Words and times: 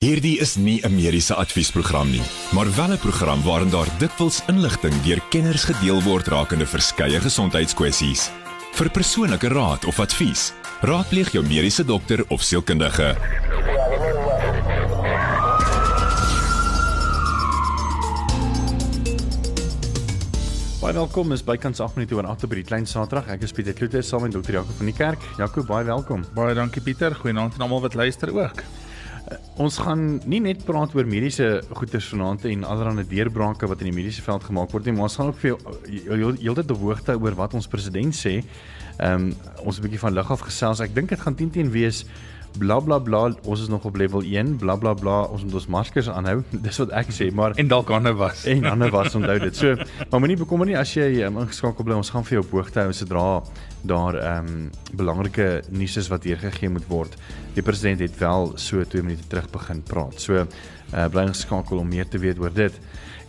Hierdie 0.00 0.38
is 0.40 0.56
nie 0.56 0.80
'n 0.80 0.94
mediese 0.94 1.34
adviesprogram 1.34 2.10
nie, 2.10 2.22
maar 2.52 2.74
wel 2.76 2.92
'n 2.92 2.98
program 2.98 3.42
waarin 3.42 3.70
daar 3.70 3.98
dikwels 3.98 4.42
inligting 4.46 5.02
deur 5.02 5.20
kenners 5.28 5.64
gedeel 5.64 6.02
word 6.02 6.26
rakende 6.26 6.66
verskeie 6.66 7.20
gesondheidskwessies. 7.20 8.30
Vir 8.72 8.90
persoonlike 8.90 9.48
raad 9.48 9.84
of 9.84 10.00
advies, 10.00 10.52
raadpleeg 10.80 11.32
jou 11.32 11.46
mediese 11.46 11.84
dokter 11.84 12.24
of 12.28 12.42
sielkundige. 12.42 13.16
Baie 20.80 20.94
welkom 20.94 21.32
is 21.32 21.44
bykans 21.44 21.80
8 21.80 21.94
minute 21.94 22.14
oor 22.14 22.26
8 22.26 22.48
by 22.48 22.54
die 22.54 22.64
klein 22.64 22.86
Saterdag. 22.86 23.28
Ek 23.28 23.42
is 23.42 23.52
Pieter 23.52 23.72
Kloete 23.74 24.02
saam 24.02 24.22
met 24.22 24.32
Dr. 24.32 24.52
Jaco 24.52 24.72
van 24.76 24.86
die 24.86 24.94
kerk. 24.94 25.20
Jaco, 25.36 25.62
baie 25.62 25.84
welkom. 25.84 26.24
Baie 26.34 26.54
dankie 26.54 26.82
Pieter. 26.82 27.14
Goeienaand 27.14 27.52
aan 27.54 27.60
almal 27.60 27.80
wat 27.80 27.94
luister 27.94 28.32
ook. 28.34 28.64
Uh, 29.30 29.36
ons 29.62 29.78
gaan 29.78 30.20
nie 30.26 30.40
net 30.42 30.64
praat 30.66 30.94
oor 30.96 31.06
mediese 31.06 31.60
goeders 31.70 32.08
vanaand 32.10 32.44
en 32.50 32.64
allerlei 32.66 33.04
deurbrake 33.06 33.68
wat 33.70 33.84
in 33.84 33.90
die 33.90 33.94
mediese 33.94 34.24
veld 34.26 34.44
gemaak 34.44 34.72
word 34.74 34.88
nie, 34.88 34.94
maar 34.96 35.06
ons 35.06 35.16
gaan 35.20 35.30
ook 35.30 35.38
vir 35.38 35.52
jou 35.52 36.32
heeltyd 36.40 36.74
op 36.74 36.82
hoogte 36.82 37.14
oor 37.18 37.36
wat 37.38 37.54
ons 37.54 37.70
president 37.70 38.16
sê. 38.16 38.40
Ehm 38.98 39.30
um, 39.30 39.32
ons 39.64 39.78
'n 39.78 39.82
bietjie 39.82 40.02
van 40.02 40.14
lig 40.14 40.30
af 40.30 40.40
gesels. 40.40 40.80
Ek 40.80 40.94
dink 40.94 41.08
dit 41.08 41.20
gaan 41.20 41.34
10 41.34 41.50
10 41.50 41.70
wees 41.70 42.04
bla 42.58 42.80
bla 42.80 42.98
bla 42.98 43.20
ons 43.44 43.60
is 43.60 43.68
nog 43.68 43.84
op 43.84 43.96
level 43.96 44.22
1 44.22 44.56
bla 44.56 44.76
bla 44.76 44.94
bla 44.94 45.22
ons 45.22 45.44
moet 45.44 45.54
ons 45.54 45.66
maskers 45.66 46.08
aanhou. 46.10 46.40
Dis 46.66 46.80
wat 46.82 46.94
ek 47.02 47.12
sê 47.14 47.30
maar 47.34 47.54
en 47.60 47.68
dalk 47.70 47.90
ander 47.94 48.14
was. 48.14 48.44
En 48.50 48.64
ander 48.64 48.90
was 48.90 49.14
onthou 49.14 49.38
dit. 49.38 49.56
So 49.56 49.76
maar 50.10 50.20
moenie 50.20 50.38
bekommer 50.40 50.66
nie 50.66 50.78
as 50.78 50.94
jy 50.94 51.22
um, 51.26 51.40
ingeskakel 51.44 51.86
bly 51.86 51.98
ons 52.00 52.10
gaan 52.14 52.26
vir 52.26 52.38
jou 52.38 52.44
op 52.46 52.56
hoogte 52.58 52.84
hou 52.84 52.94
sodra 52.96 53.26
daar 53.86 54.18
ehm 54.20 54.48
um, 54.48 54.70
belangrike 54.92 55.62
nuus 55.70 55.96
is 55.96 56.10
wat 56.12 56.26
deurgegee 56.26 56.68
moet 56.68 56.88
word. 56.88 57.14
Die 57.54 57.64
president 57.64 58.02
het 58.04 58.18
wel 58.20 58.52
so 58.56 58.84
2 58.84 59.02
minute 59.02 59.28
terug 59.28 59.48
begin 59.50 59.82
praat. 59.82 60.20
So 60.20 60.42
uh, 60.42 61.06
bly 61.12 61.28
ingeskakel 61.28 61.78
om 61.78 61.88
meer 61.88 62.08
te 62.08 62.18
weet 62.18 62.38
oor 62.38 62.52
dit. 62.52 62.74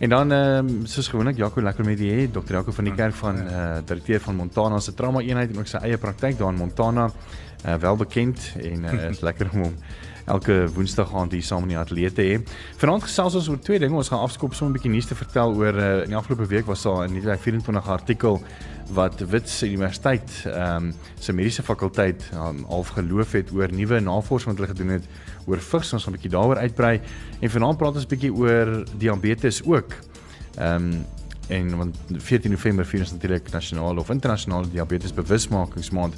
En 0.02 0.08
dan 0.08 0.32
ehm 0.32 0.68
um, 0.68 0.86
soos 0.86 1.08
gewoonlik 1.08 1.36
Jaco 1.36 1.62
lekker 1.62 1.84
met 1.84 1.98
die 1.98 2.30
Dr. 2.30 2.52
Jaco 2.52 2.72
van 2.72 2.84
die 2.84 2.94
kerk 2.94 3.14
van 3.14 3.36
eh 3.38 3.54
uh, 3.54 3.76
direkteur 3.86 4.20
van 4.20 4.36
Montana 4.36 4.80
se 4.80 4.94
trauma 4.94 5.20
eenheid 5.20 5.50
en 5.50 5.58
ook 5.58 5.66
sy 5.66 5.76
eie 5.76 5.98
praktyk 5.98 6.38
daar 6.38 6.52
in 6.52 6.58
Montana 6.58 7.10
uh, 7.66 7.74
wel 7.74 7.96
bekend 7.96 8.52
en 8.62 8.84
uh, 8.84 9.10
is 9.10 9.20
lekker 9.28 9.50
om 9.52 9.62
hom 9.62 9.74
elke 10.24 10.68
woensdag 10.74 11.14
aand 11.14 11.32
hier 11.32 11.42
saam 11.42 11.64
in 11.66 11.74
die 11.74 11.78
ateljee 11.78 12.12
te 12.14 12.22
hê. 12.26 12.36
Vanaand 12.80 13.02
gesels 13.06 13.34
ons 13.40 13.48
oor 13.50 13.58
twee 13.58 13.80
dinge. 13.82 13.96
Ons 13.98 14.12
gaan 14.12 14.22
afskop 14.22 14.54
so 14.54 14.66
'n 14.66 14.72
bietjie 14.72 14.90
nuus 14.90 15.06
te 15.06 15.18
vertel 15.18 15.54
oor 15.58 15.74
uh, 15.74 16.02
in 16.04 16.12
die 16.14 16.16
afgelope 16.16 16.46
week 16.46 16.66
was 16.66 16.82
daar 16.82 17.08
'n 17.08 17.12
nuwe 17.12 17.36
24 17.38 17.88
artikel 17.88 18.40
wat 18.92 19.20
Wits 19.20 19.62
Universiteit 19.62 20.30
ehm 20.44 20.76
um, 20.76 20.94
se 21.18 21.32
mediese 21.32 21.62
fakulteit 21.62 22.30
um, 22.34 22.64
half 22.68 22.88
geloof 22.88 23.32
het 23.32 23.50
oor 23.52 23.72
nuwe 23.72 24.00
navorsing 24.00 24.50
wat 24.50 24.56
hulle 24.60 24.74
gedoen 24.74 24.92
het 24.98 25.06
oor 25.46 25.58
vigs. 25.58 25.92
Ons 25.92 26.04
gaan 26.04 26.12
'n 26.12 26.16
bietjie 26.16 26.30
daaroor 26.30 26.56
uitbrei 26.56 27.00
en 27.40 27.50
vanaand 27.50 27.78
praat 27.78 27.94
ons 27.94 28.04
'n 28.04 28.08
bietjie 28.08 28.32
oor 28.32 28.84
diabetes 28.96 29.62
ook. 29.64 29.92
Ehm 30.58 30.74
um, 30.74 31.06
en 31.48 31.76
want 31.76 31.96
14 32.16 32.50
November 32.50 32.86
vier 32.86 33.00
ons 33.00 33.12
natuurlik 33.12 33.50
nasionale 33.52 34.00
of 34.00 34.10
internasionale 34.10 34.70
diabetes 34.70 35.12
bewusmakingsmaand. 35.12 36.14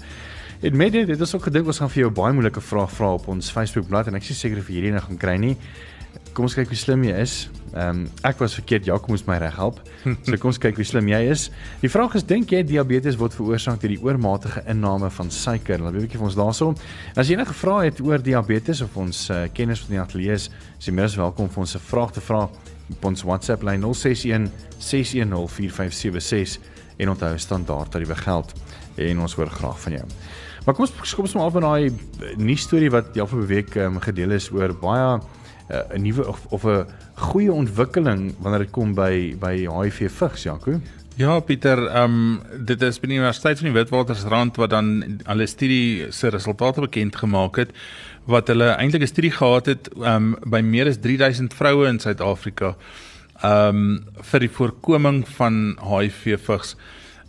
En 0.64 0.76
met 0.76 0.92
dit 0.92 1.08
het 1.08 1.20
ons 1.20 1.34
ook 1.34 1.42
gedink 1.42 1.66
ons 1.68 1.78
gaan 1.78 1.90
vir 1.92 2.00
jou 2.06 2.08
baie 2.16 2.32
moeilike 2.32 2.60
vrae 2.64 2.88
vra 2.88 3.10
op 3.18 3.26
ons 3.28 3.50
Facebook 3.52 3.84
bladsy 3.84 4.08
en 4.08 4.16
ek 4.16 4.30
is 4.32 4.38
seker 4.40 4.62
of 4.62 4.68
hierdie 4.72 4.94
ene 4.94 5.02
gaan 5.04 5.18
kry 5.20 5.34
nie. 5.36 5.50
Kom 6.32 6.46
ons 6.46 6.54
kyk 6.56 6.70
hoe 6.72 6.78
slim 6.80 7.02
jy 7.04 7.18
is. 7.20 7.34
Ehm 7.74 7.90
um, 7.90 8.06
ek 8.24 8.38
was 8.40 8.54
verkeerd, 8.56 8.86
Jaco 8.88 9.10
moes 9.12 9.26
my 9.28 9.36
reg 9.42 9.58
help. 9.60 9.82
So 10.24 10.38
kom 10.40 10.54
ons 10.54 10.60
kyk 10.62 10.78
hoe 10.80 10.86
slim 10.88 11.10
jy 11.10 11.18
is. 11.34 11.50
Die 11.82 11.90
vraag 11.92 12.14
is 12.16 12.24
dink 12.24 12.54
jy 12.54 12.62
diabetes 12.64 13.18
word 13.20 13.36
veroorsaak 13.36 13.82
deur 13.82 13.92
die 13.92 14.00
oormatige 14.00 14.62
inname 14.72 15.10
van 15.12 15.28
suiker? 15.28 15.84
Laat 15.84 15.98
'n 15.98 16.06
bietjie 16.06 16.20
vir 16.22 16.28
ons 16.30 16.38
daaroor. 16.40 16.78
As 17.12 17.28
jy 17.28 17.36
enige 17.36 17.56
vrae 17.60 17.90
het 17.90 18.00
oor 18.00 18.24
diabetes 18.24 18.80
of 18.80 18.96
ons 18.96 19.28
uh, 19.28 19.42
kennis 19.52 19.84
van 19.84 19.92
die 19.98 20.00
ateljee 20.00 20.32
is, 20.32 20.48
is 20.78 20.88
jy 20.88 20.94
meer 20.96 21.12
welkom 21.12 21.50
vir 21.52 21.60
ons 21.66 21.76
'n 21.76 21.84
vraag 21.90 22.16
te 22.16 22.24
vra 22.24 22.48
op 22.88 23.04
ons 23.04 23.22
WhatsApp 23.22 23.68
lyn 23.68 23.84
061 23.84 24.48
610 24.78 25.44
4576 25.44 26.56
en 26.96 27.12
onthou 27.12 27.36
standaard 27.36 27.90
tariewe 27.90 28.16
geld 28.16 28.56
en 28.96 29.20
ons 29.20 29.34
hoor 29.34 29.50
graag 29.50 29.80
van 29.80 29.92
jou. 30.00 30.08
Maar 30.64 30.74
kom 30.74 30.86
ons 30.86 31.14
kom 31.14 31.26
ons 31.26 31.34
maar 31.36 31.44
af 31.44 31.56
met 31.58 31.62
daai 31.62 31.86
eh, 31.86 32.36
nuus 32.40 32.62
storie 32.64 32.90
wat 32.92 33.12
die 33.12 33.22
afgelope 33.22 33.50
week 33.50 33.74
um, 33.76 33.98
gedeel 34.00 34.32
is 34.32 34.48
oor 34.52 34.72
baie 34.80 35.20
eh, 35.68 35.76
'n 35.76 35.96
uh, 35.96 36.00
nuwe 36.00 36.24
of 36.50 36.64
'n 36.64 36.86
goeie 37.14 37.52
ontwikkeling 37.52 38.34
wanneer 38.40 38.64
dit 38.64 38.70
kom 38.70 38.94
by 38.94 39.36
by 39.40 39.68
HIV 39.68 40.10
vigs, 40.10 40.42
Jaco. 40.42 40.80
Ja, 41.16 41.40
Pieter, 41.40 41.86
ehm 41.86 42.04
um, 42.04 42.64
dit 42.64 42.82
is 42.82 42.98
by 43.00 43.06
die 43.06 43.18
Universiteit 43.18 43.58
van 43.58 43.68
die 43.72 43.76
Witwatersrand 43.76 44.56
wat 44.56 44.70
dan 44.70 45.20
hulle 45.24 45.46
studie 45.46 46.12
se 46.12 46.28
resultate 46.28 46.80
bekend 46.80 47.16
gemaak 47.16 47.56
het 47.56 47.70
wat 48.24 48.48
hulle 48.48 48.72
eintlik 48.74 49.02
'n 49.02 49.06
studie 49.06 49.30
gehad 49.30 49.66
het 49.66 49.88
ehm 49.94 50.32
um, 50.32 50.36
by 50.50 50.60
meer 50.60 50.88
as 50.88 50.96
3000 50.96 51.54
vroue 51.54 51.86
in 51.86 52.00
Suid-Afrika 52.00 52.74
ehm 53.42 53.68
um, 53.68 54.04
vir 54.32 54.40
die 54.40 54.50
voorkoming 54.50 55.28
van 55.28 55.78
HIV 55.80 56.38
vigs. 56.40 56.76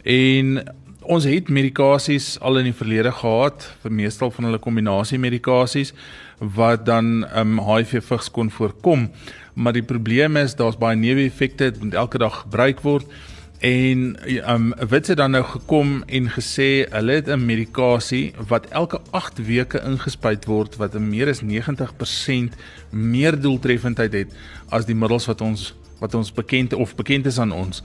En 0.03 0.63
ons 1.07 1.25
het 1.29 1.49
medikasies 1.49 2.35
al 2.41 2.59
in 2.61 2.69
die 2.69 2.77
verlede 2.77 3.11
gehad 3.11 3.67
vir 3.83 3.93
meestal 3.93 4.31
van 4.33 4.49
hulle 4.49 4.59
kombinasie 4.61 5.19
medikasies 5.21 5.93
wat 6.39 6.85
dan 6.85 7.23
um, 7.35 7.59
HIV 7.63 8.01
vigs 8.03 8.31
kon 8.31 8.49
voorkom. 8.51 9.09
Maar 9.53 9.77
die 9.77 9.85
probleem 9.85 10.37
is 10.37 10.55
daar's 10.55 10.79
baie 10.79 10.97
neeweffekte 10.99 11.71
moet 11.79 11.93
elke 11.93 12.19
dag 12.19 12.41
gebruik 12.43 12.83
word. 12.83 13.07
En 13.65 14.17
um 14.51 14.73
wit 14.91 15.07
het 15.07 15.17
dan 15.17 15.31
nou 15.31 15.43
gekom 15.47 16.03
en 16.05 16.27
gesê 16.29 16.85
hulle 16.91 17.13
het 17.21 17.29
'n 17.29 17.45
medikasie 17.45 18.33
wat 18.47 18.65
elke 18.69 18.99
8 19.11 19.45
weke 19.45 19.81
ingespuit 19.81 20.45
word 20.45 20.75
wat 20.75 20.95
'n 20.95 21.09
meer 21.09 21.29
as 21.29 21.41
90% 21.41 22.53
meer 22.89 23.39
doeltreffendheid 23.39 24.13
het 24.13 24.29
as 24.69 24.85
die 24.85 24.95
middels 24.95 25.25
wat 25.25 25.41
ons 25.41 25.73
wat 25.99 26.13
ons 26.13 26.33
bekend 26.33 26.73
of 26.73 26.95
bekend 26.95 27.25
is 27.25 27.39
aan 27.39 27.51
ons 27.51 27.83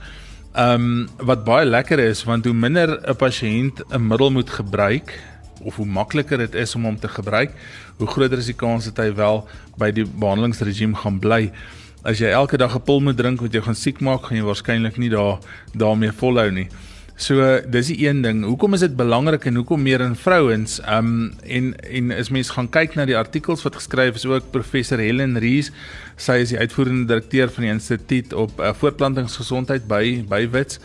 Ehm 0.51 0.73
um, 0.73 1.07
wat 1.23 1.45
baie 1.47 1.65
lekker 1.65 1.99
is 1.99 2.23
want 2.27 2.45
hoe 2.45 2.53
minder 2.53 2.99
'n 3.07 3.15
pasiënt 3.15 3.83
'n 3.87 4.07
middel 4.07 4.31
moet 4.31 4.49
gebruik 4.49 5.19
of 5.63 5.75
hoe 5.75 5.85
makliker 5.85 6.37
dit 6.37 6.53
is 6.53 6.75
om 6.75 6.83
hom 6.83 6.99
te 6.99 7.07
gebruik, 7.07 7.51
hoe 7.97 8.07
groter 8.07 8.37
is 8.37 8.45
die 8.45 8.55
kans 8.55 8.85
dat 8.85 8.97
hy 8.97 9.13
wel 9.15 9.47
by 9.77 9.91
die 9.91 10.05
behandelingsregime 10.05 10.95
gaan 10.95 11.19
bly. 11.19 11.51
As 12.03 12.19
jy 12.19 12.27
elke 12.27 12.57
dag 12.57 12.75
'n 12.75 12.83
pil 12.83 12.99
moet 12.99 13.17
drink 13.17 13.41
wat 13.41 13.53
jou 13.53 13.63
gaan 13.63 13.75
siek 13.75 14.01
maak, 14.01 14.23
gaan 14.23 14.37
jy 14.37 14.43
waarskynlik 14.43 14.97
nie 14.97 15.09
daar 15.09 15.39
daarmee 15.73 16.11
volhou 16.11 16.51
nie. 16.51 16.67
So 17.21 17.59
dis 17.69 17.91
die 17.91 18.07
een 18.07 18.23
ding. 18.25 18.39
Hoekom 18.49 18.73
is 18.73 18.81
dit 18.81 18.95
belangrik 18.97 19.43
en 19.45 19.59
hoekom 19.59 19.83
meer 19.85 20.01
in 20.01 20.15
vrouens? 20.17 20.79
Um 20.89 21.29
en 21.45 21.75
en 21.85 22.09
as 22.15 22.31
mens 22.33 22.49
gaan 22.55 22.69
kyk 22.73 22.95
na 22.97 23.05
die 23.05 23.17
artikels 23.17 23.61
wat 23.61 23.77
geskryf 23.77 24.17
is 24.17 24.25
ook 24.25 24.49
professor 24.55 24.97
Helen 24.97 25.37
Rees, 25.37 25.69
sy 26.17 26.39
is 26.41 26.55
die 26.55 26.57
uitvoerende 26.57 27.05
direkteur 27.13 27.53
van 27.53 27.67
die 27.67 27.73
instituut 27.75 28.33
op 28.33 28.57
uh, 28.57 28.73
voortplantingsgesondheid 28.73 29.85
by 29.91 30.03
by 30.29 30.47
Wits 30.49 30.81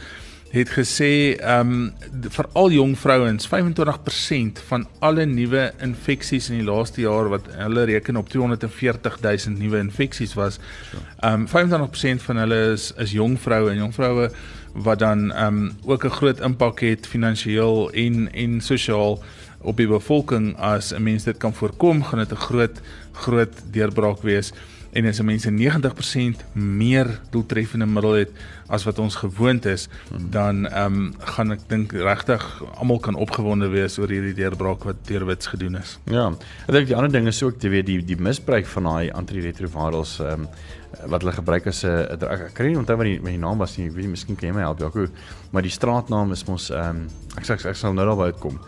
het 0.53 0.71
gesê 0.71 1.37
um 1.43 1.95
veral 2.33 2.71
jong 2.71 2.93
vrouens 2.99 3.49
25% 3.49 4.61
van 4.69 4.87
alle 5.05 5.25
nuwe 5.27 5.71
infeksies 5.85 6.51
in 6.53 6.61
die 6.61 6.69
laaste 6.69 7.03
jaar 7.03 7.33
wat 7.33 7.49
hulle 7.57 7.87
reken 7.91 8.21
op 8.21 8.29
240 8.29 9.19
000 9.25 9.57
nuwe 9.57 9.81
infeksies 9.83 10.37
was. 10.39 10.61
Um 11.25 11.49
25% 11.49 12.29
van 12.29 12.45
hulle 12.45 12.61
is 12.77 12.93
is 13.01 13.17
jong 13.17 13.41
vroue 13.41 13.73
en 13.73 13.83
jong 13.87 13.95
vroue 13.95 14.31
wat 14.83 14.99
dan 14.99 15.33
ehm 15.33 15.57
um, 15.57 15.73
ook 15.85 16.05
'n 16.05 16.17
groot 16.19 16.41
impak 16.41 16.81
het 16.81 17.07
finansiëel 17.07 17.91
en 17.93 18.33
en 18.33 18.61
sosiaal 18.61 19.23
op 19.61 19.77
die 19.77 19.89
bevolking 19.89 20.57
as 20.57 20.93
'n 20.93 21.03
mens 21.03 21.25
dit 21.25 21.37
kan 21.37 21.55
voorkom, 21.55 22.03
gaan 22.03 22.19
dit 22.19 22.33
'n 22.33 22.37
groot 22.49 22.81
groot 23.13 23.55
deurbraak 23.71 24.23
wees 24.23 24.53
en 24.97 25.07
as 25.07 25.19
'n 25.19 25.25
mens 25.25 25.45
'n 25.47 25.55
90% 25.55 26.45
meer 26.53 27.21
doeltreffende 27.31 27.87
middel 27.87 28.13
het 28.13 28.31
as 28.67 28.85
wat 28.85 28.99
ons 28.99 29.15
gewoond 29.15 29.65
is, 29.65 29.89
dan 30.31 30.67
ehm 30.67 30.95
um, 30.95 31.15
gaan 31.19 31.51
ek 31.51 31.61
dink 31.67 31.93
regtig 31.93 32.63
almal 32.75 32.99
kan 32.99 33.15
opgewonde 33.15 33.69
wees 33.69 33.99
oor 33.99 34.09
hierdie 34.09 34.35
deurbraak 34.35 34.85
wat 34.85 34.97
deur 35.07 35.27
Wits 35.27 35.47
gedoen 35.47 35.77
is. 35.77 35.99
Ja. 36.05 36.33
Ek 36.67 36.73
dink 36.73 36.87
die 36.87 36.97
ander 36.97 37.13
ding 37.13 37.27
is 37.27 37.43
ook 37.43 37.59
te 37.59 37.69
weet 37.69 37.87
die 37.87 38.05
die 38.05 38.21
misbruik 38.21 38.67
van 38.67 38.83
daai 38.83 39.11
antiretrovirals 39.11 40.19
ehm 40.21 40.41
um, 40.41 40.49
wat 41.05 41.23
hulle 41.23 41.35
gebruik 41.37 41.67
as 41.67 41.85
'n 41.85 42.25
ek 42.25 42.55
kan 42.55 42.67
nie 42.67 42.79
onthou 42.79 42.97
wat 42.97 43.07
die, 43.07 43.21
die 43.21 43.39
naam 43.39 43.59
was 43.59 43.77
nie. 43.79 43.87
Ek 43.87 43.95
weet 43.95 44.09
miskien 44.09 44.37
kan 44.37 44.49
jy 44.49 44.55
my 44.55 44.61
help, 44.61 44.81
Jaco. 44.81 45.07
Maar 45.53 45.63
die 45.63 45.71
straatnaam 45.71 46.33
is 46.33 46.45
mos 46.47 46.71
ehm 46.71 46.97
um, 46.97 47.09
ek 47.37 47.45
sê 47.45 47.53
ek, 47.55 47.65
ek 47.67 47.77
sal 47.77 47.95
nou 47.95 48.07
daarby 48.07 48.33
uitkom. 48.33 48.59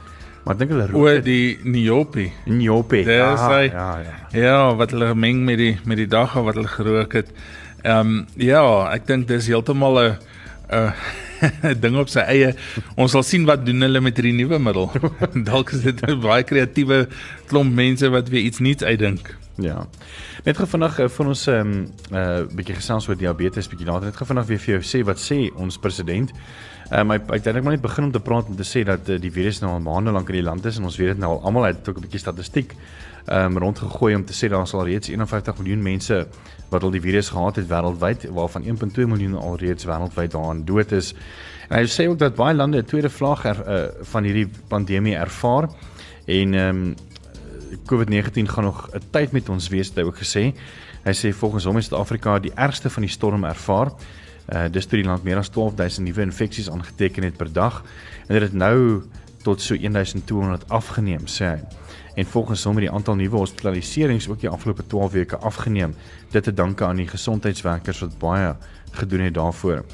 Maar 0.44 0.54
ek 0.54 0.58
dink 0.58 0.70
hulle 0.70 0.86
roep 0.86 1.02
O 1.02 1.20
die 1.20 1.58
Niopi. 1.64 2.32
Niopi. 2.46 3.04
Dis 3.04 3.40
hy. 3.40 3.64
Ja, 3.72 3.88
ja. 4.00 4.16
Ja, 4.32 4.74
wat 4.74 4.90
hulle 4.90 5.08
gemeng 5.12 5.44
met 5.44 5.58
die 5.58 5.78
met 5.84 5.96
die 5.96 6.06
dag 6.06 6.32
wat 6.34 6.54
hulle 6.54 6.68
gerook 6.68 7.12
het. 7.12 7.32
Ehm 7.84 8.00
um, 8.00 8.26
ja, 8.36 8.62
ek 8.92 9.06
dink 9.06 9.28
dis 9.28 9.46
heeltemal 9.46 9.98
'n 9.98 10.16
'n 10.70 10.92
ding 11.82 11.96
op 11.96 12.08
sy 12.08 12.24
eie. 12.26 12.54
Ons 12.96 13.12
sal 13.12 13.22
sien 13.22 13.44
wat 13.48 13.64
doen 13.66 13.80
hulle 13.86 14.00
met 14.00 14.16
hierdie 14.18 14.36
nuwe 14.36 14.58
middel. 14.58 14.90
Dalk 15.48 15.72
is 15.72 15.84
dit 15.86 16.00
'n 16.06 16.20
baie 16.20 16.42
kreatiewe 16.42 17.06
klomp 17.46 17.74
mense 17.74 18.08
wat 18.10 18.28
weer 18.28 18.42
iets 18.42 18.58
nuuts 18.58 18.84
uitdink. 18.84 19.34
Ja. 19.58 19.86
Net 20.46 20.56
gou 20.56 20.66
vinnig 20.70 20.98
uh, 21.02 21.08
vir 21.10 21.26
ons 21.26 21.46
'n 21.46 21.52
um, 21.52 21.72
uh, 22.12 22.46
bietjie 22.54 22.76
gesels 22.78 23.08
oor 23.08 23.16
diabetes 23.18 23.68
bietjie 23.68 23.86
later. 23.86 24.06
Net 24.06 24.16
gou 24.16 24.26
vinnig 24.26 24.46
weer 24.46 24.58
vir 24.58 24.74
jou 24.74 24.82
sê 24.82 25.04
wat 25.04 25.18
sê 25.18 25.50
ons 25.56 25.78
president. 25.78 26.32
Um, 26.90 27.10
hy 27.10 27.18
hy 27.18 27.40
het 27.42 27.62
maar 27.62 27.74
net 27.74 27.82
begin 27.82 28.04
om 28.04 28.12
te 28.12 28.20
praat 28.20 28.46
om 28.48 28.56
te 28.56 28.64
sê 28.64 28.84
dat 28.84 29.08
uh, 29.08 29.18
die 29.20 29.30
virus 29.30 29.60
nou 29.60 29.72
al 29.72 29.80
maande 29.80 30.10
lank 30.10 30.28
in 30.28 30.38
die 30.38 30.46
land 30.46 30.64
is 30.64 30.78
en 30.78 30.84
ons 30.84 30.96
weet 30.96 31.08
dit 31.08 31.18
nou 31.18 31.34
al 31.34 31.42
almal 31.44 31.64
het 31.64 31.88
ook 31.88 31.98
'n 31.98 32.06
bietjie 32.06 32.20
statistiek 32.20 32.72
um, 33.26 33.58
rondgegooi 33.58 34.14
om 34.14 34.24
te 34.24 34.32
sê 34.32 34.48
daar 34.48 34.66
sal 34.66 34.84
reeds 34.86 35.08
51 35.08 35.58
miljoen 35.58 35.82
mense 35.82 36.26
wat 36.70 36.82
al 36.82 36.90
die 36.90 37.00
virus 37.00 37.28
gehad 37.28 37.56
het 37.56 37.68
wêreldwyd 37.68 38.28
waarvan 38.32 38.64
1.2 38.64 39.06
miljoen 39.06 39.34
alreeds 39.34 39.84
wêreldwyd 39.84 40.32
daaraan 40.32 40.64
dood 40.64 40.92
is. 40.92 41.14
En 41.68 41.78
hy 41.78 41.84
sê 41.84 42.08
ook 42.08 42.18
dat 42.18 42.34
baie 42.34 42.54
lande 42.54 42.78
'n 42.78 42.84
tweede 42.84 43.10
vlaag 43.10 43.44
er, 43.44 43.58
uh, 43.66 43.88
van 44.00 44.24
hierdie 44.24 44.48
pandemie 44.68 45.16
ervaar 45.16 45.68
en 46.26 46.54
ehm 46.54 46.76
um, 46.76 46.94
COVID-19 47.86 48.48
gaan 48.48 48.64
nog 48.64 48.88
'n 48.92 49.02
tyd 49.10 49.32
met 49.32 49.48
ons 49.48 49.68
wees, 49.68 49.88
het 49.88 49.96
hy 49.96 50.02
ook 50.02 50.18
gesê. 50.18 50.54
Hy 51.04 51.12
sê 51.12 51.32
volgens 51.34 51.64
hom 51.64 51.76
is 51.76 51.86
Suid-Afrika 51.86 52.38
die 52.38 52.52
ergste 52.54 52.90
van 52.90 53.02
die 53.02 53.10
storm 53.10 53.44
ervaar. 53.44 53.92
Uh 54.48 54.68
dis 54.70 54.86
toe 54.86 54.98
die 54.98 55.08
land 55.08 55.24
meer 55.24 55.36
as 55.36 55.48
12000 55.48 56.06
nuwe 56.06 56.22
infeksies 56.22 56.70
aangeteken 56.70 57.22
het 57.22 57.36
per 57.36 57.52
dag 57.52 57.84
en 58.26 58.34
dit 58.34 58.42
het 58.42 58.52
nou 58.52 59.02
tot 59.42 59.60
so 59.60 59.76
1200 59.76 60.68
afgeneem, 60.68 61.26
sê 61.26 61.44
hy. 61.44 61.58
En 62.18 62.26
volgens 62.26 62.64
hom 62.64 62.76
het 62.76 62.88
die 62.88 62.94
aantal 62.94 63.14
nuwe 63.14 63.36
hospitaliserings 63.36 64.28
ook 64.28 64.40
die 64.40 64.48
afgelope 64.48 64.86
12 64.86 65.12
weke 65.12 65.36
afgeneem. 65.36 65.94
Dit 66.30 66.42
te 66.42 66.54
danke 66.54 66.84
aan 66.84 66.96
die 66.96 67.08
gesondheidswerkers 67.08 68.00
wat 68.00 68.18
baie 68.18 68.56
gedoen 68.90 69.20
het 69.20 69.34
daarvoor. 69.34 69.84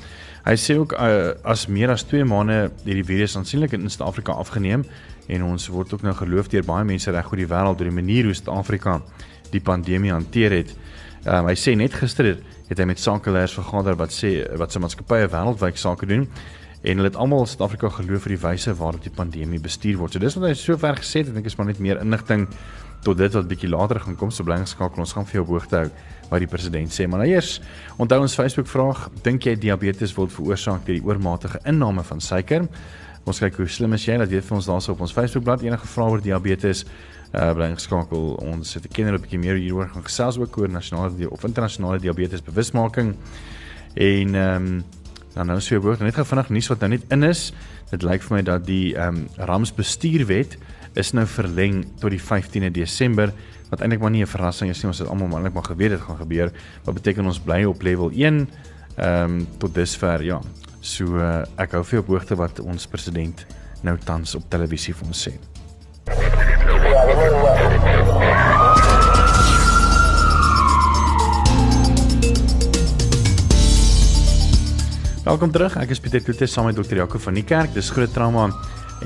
Hy 0.45 0.55
sê 0.61 0.77
ook 0.77 0.93
uh, 0.93 1.33
as 1.43 1.67
meer 1.67 1.93
as 1.93 2.05
2 2.09 2.25
maande 2.29 2.71
hierdie 2.85 3.05
virus 3.05 3.37
aansienlik 3.37 3.73
in 3.73 3.89
Suid-Afrika 3.91 4.33
afgeneem 4.33 4.85
en 5.29 5.45
ons 5.47 5.69
word 5.73 5.95
ook 5.95 6.03
nou 6.05 6.15
geloof 6.19 6.51
deur 6.53 6.67
baie 6.67 6.85
mense 6.85 7.11
reg 7.11 7.31
oor 7.31 7.41
die 7.41 7.49
wêreld 7.49 7.81
oor 7.81 7.91
die 7.91 7.95
manier 7.95 8.29
hoe 8.29 8.35
Suid-Afrika 8.37 8.99
die 9.53 9.63
pandemie 9.65 10.13
hanteer 10.13 10.59
het. 10.59 10.75
Um, 11.25 11.49
hy 11.49 11.55
sê 11.57 11.73
net 11.79 11.95
gister 11.97 12.35
het, 12.35 12.43
hy 12.75 12.87
met 12.89 13.01
sakeleiers 13.01 13.55
vergader 13.57 13.97
wat 13.97 14.13
sê 14.13 14.37
wat 14.61 14.73
se 14.73 14.83
maatskappye 14.83 15.31
wêreldwyd 15.33 15.79
sake 15.81 16.09
doen 16.11 16.27
en 16.85 17.01
hulle 17.01 17.09
het 17.09 17.17
almal 17.17 17.47
Suid-Afrika 17.49 17.89
geloof 17.97 18.27
vir 18.27 18.35
die 18.35 18.43
wyse 18.43 18.75
waarop 18.77 19.05
die 19.05 19.13
pandemie 19.15 19.61
bestuur 19.63 19.97
word. 20.03 20.13
So 20.13 20.21
dis 20.21 20.37
wat 20.37 20.51
hy 20.51 20.57
sover 20.59 20.99
gesê 21.01 21.23
het, 21.23 21.31
ek 21.33 21.39
dink 21.39 21.49
is 21.49 21.57
maar 21.57 21.71
net 21.71 21.81
meer 21.81 22.03
inligting 22.03 22.45
tot 23.05 23.21
dit 23.21 23.37
wat 23.37 23.49
bietjie 23.49 23.71
later 23.73 24.01
gaan 24.01 24.17
kom, 24.21 24.33
so 24.33 24.45
bly 24.45 24.59
geskakel. 24.63 25.05
Ons 25.05 25.15
gaan 25.17 25.27
vir 25.29 25.41
jou 25.41 25.47
hoogte 25.49 25.81
hou 25.81 25.89
wat 26.31 26.45
die 26.45 26.49
president 26.51 26.93
sê. 26.93 27.07
Maar 27.09 27.25
nou 27.25 27.31
eers, 27.31 27.59
onthou 28.01 28.21
ons 28.25 28.37
Facebook 28.37 28.69
vraag, 28.69 29.07
dink 29.25 29.49
jy 29.49 29.57
diabetes 29.61 30.15
word 30.17 30.33
veroorsaak 30.33 30.85
deur 30.87 30.99
die 30.99 31.05
oormatige 31.05 31.61
inname 31.69 32.05
van 32.05 32.21
suiker? 32.25 32.69
Ons 33.25 33.41
kyk 33.41 33.57
hoe 33.57 33.69
slim 33.73 33.97
is 33.97 34.05
jy? 34.05 34.19
Laat 34.21 34.29
weet 34.29 34.45
vir 34.45 34.57
ons 34.59 34.67
daarso 34.69 34.93
op 34.93 35.01
ons 35.01 35.13
Facebookblad 35.17 35.63
enige 35.65 35.89
vrae 35.89 36.11
oor 36.13 36.23
diabetes. 36.25 36.85
Uh 37.33 37.53
bly 37.57 37.71
geskakel. 37.73 38.35
Ons 38.45 38.75
het 38.75 38.85
'n 38.85 38.93
kenner 38.93 39.15
'n 39.15 39.21
bietjie 39.21 39.39
meer 39.39 39.57
hieroor 39.57 39.89
gaan 39.89 40.05
gesels 40.05 40.39
ook 40.39 40.59
oor 40.59 40.69
nasionale 40.69 41.31
of 41.31 41.45
internasionale 41.45 41.99
diabetes 41.99 42.43
bewusmaking. 42.43 43.17
En 43.95 44.35
ehm 44.35 44.67
um, 44.67 44.85
dan 45.35 45.47
nou 45.47 45.59
sê 45.59 45.81
woord 45.81 46.01
net 46.01 46.15
gou 46.15 46.25
vinnig 46.25 46.49
nuus 46.49 46.69
wat 46.69 46.81
nou 46.81 46.91
net 46.91 47.03
in 47.11 47.23
is. 47.23 47.53
Dit 47.91 48.03
lyk 48.03 48.23
vir 48.23 48.37
my 48.37 48.43
dat 48.43 48.67
die 48.67 48.95
ehm 48.95 49.17
um, 49.17 49.29
Rams 49.37 49.73
bestuurwet 49.73 50.59
is 50.95 51.13
nou 51.13 51.27
verleng 51.27 51.87
tot 51.99 52.11
die 52.11 52.21
15de 52.21 52.71
Desember 52.71 53.33
wat 53.71 53.81
eintlik 53.81 54.01
maar 54.01 54.11
nie 54.11 54.23
'n 54.23 54.27
verrassing 54.27 54.71
is 54.71 54.83
nie. 54.83 54.89
Ons 54.89 54.99
het 54.99 55.09
almal 55.09 55.29
maar 55.29 55.43
eintlik 55.43 55.55
maar 55.55 55.77
geweet 55.77 55.91
dit 55.91 56.01
gaan 56.01 56.17
gebeur. 56.17 56.53
Wat 56.85 56.95
beteken 56.95 57.27
ons 57.27 57.41
bly 57.41 57.65
op 57.65 57.83
level 57.83 58.11
1 58.11 58.49
ehm 58.97 59.31
um, 59.31 59.47
tot 59.59 59.75
dusver 59.75 60.23
ja. 60.23 60.41
So 60.85 61.17
uh, 61.17 61.47
ek 61.57 61.73
hou 61.79 61.81
veel 61.89 62.03
op 62.03 62.11
hoogte 62.13 62.37
wat 62.37 62.59
ons 62.61 62.85
president 62.93 63.47
nou 63.85 63.95
tans 64.05 64.35
op 64.37 64.45
televisie 64.53 64.93
vir 64.93 65.07
ons 65.09 65.23
sê. 65.27 65.33
Welkom 75.25 75.55
terug. 75.57 75.79
Ek 75.81 75.95
is 75.97 76.05
Pieter 76.05 76.21
Kloete 76.21 76.45
saam 76.45 76.69
met 76.69 76.77
Dr. 76.77 77.01
Jaco 77.01 77.17
van 77.17 77.41
die 77.41 77.47
kerk. 77.49 77.73
Dis 77.73 77.89
groot 77.89 78.13
trauma 78.13 78.51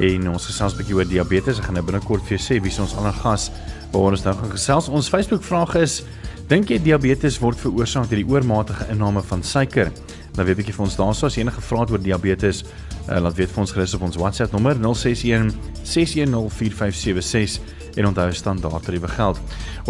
en 0.02 0.28
ons 0.32 0.50
gesels 0.50 0.74
'n 0.74 0.82
bietjie 0.82 0.98
oor 0.98 1.06
diabetes. 1.06 1.62
Ek 1.62 1.70
gaan 1.70 1.78
nou 1.78 1.86
binnekort 1.86 2.26
vir 2.26 2.38
jou 2.38 2.42
sê 2.42 2.58
wie 2.60 2.74
ons 2.82 2.96
ander 2.98 3.14
gas 3.22 3.52
waar 3.92 4.10
ons 4.10 4.24
nou 4.24 4.34
gaan 4.34 4.50
gesels. 4.50 4.88
Ons 4.88 5.08
Facebook 5.08 5.44
vraag 5.44 5.76
is: 5.76 6.02
Dink 6.48 6.70
jy 6.70 6.82
diabetes 6.82 7.38
word 7.38 7.56
veroorsaak 7.56 8.10
deur 8.10 8.18
die 8.18 8.32
oormatige 8.34 8.90
inname 8.90 9.22
van 9.22 9.42
suiker? 9.42 9.92
Nou 10.38 10.46
weet 10.46 10.60
ek 10.62 10.68
vir 10.70 10.84
ons 10.84 10.94
daarso 10.94 11.26
as 11.26 11.36
enige 11.40 11.62
vrae 11.66 11.88
oor 11.90 11.98
diabetes, 11.98 12.60
uh, 13.08 13.16
laat 13.18 13.34
weet 13.34 13.50
vir 13.50 13.64
ons 13.64 13.72
gerus 13.74 13.96
op 13.98 14.04
ons 14.06 14.18
WhatsApp 14.20 14.54
nommer 14.54 14.78
061 14.78 15.50
610 15.82 16.46
4576 16.54 17.98
en 17.98 18.06
onthou 18.12 18.28
standaard 18.38 18.86
tariewe 18.86 19.10
geld. 19.10 19.40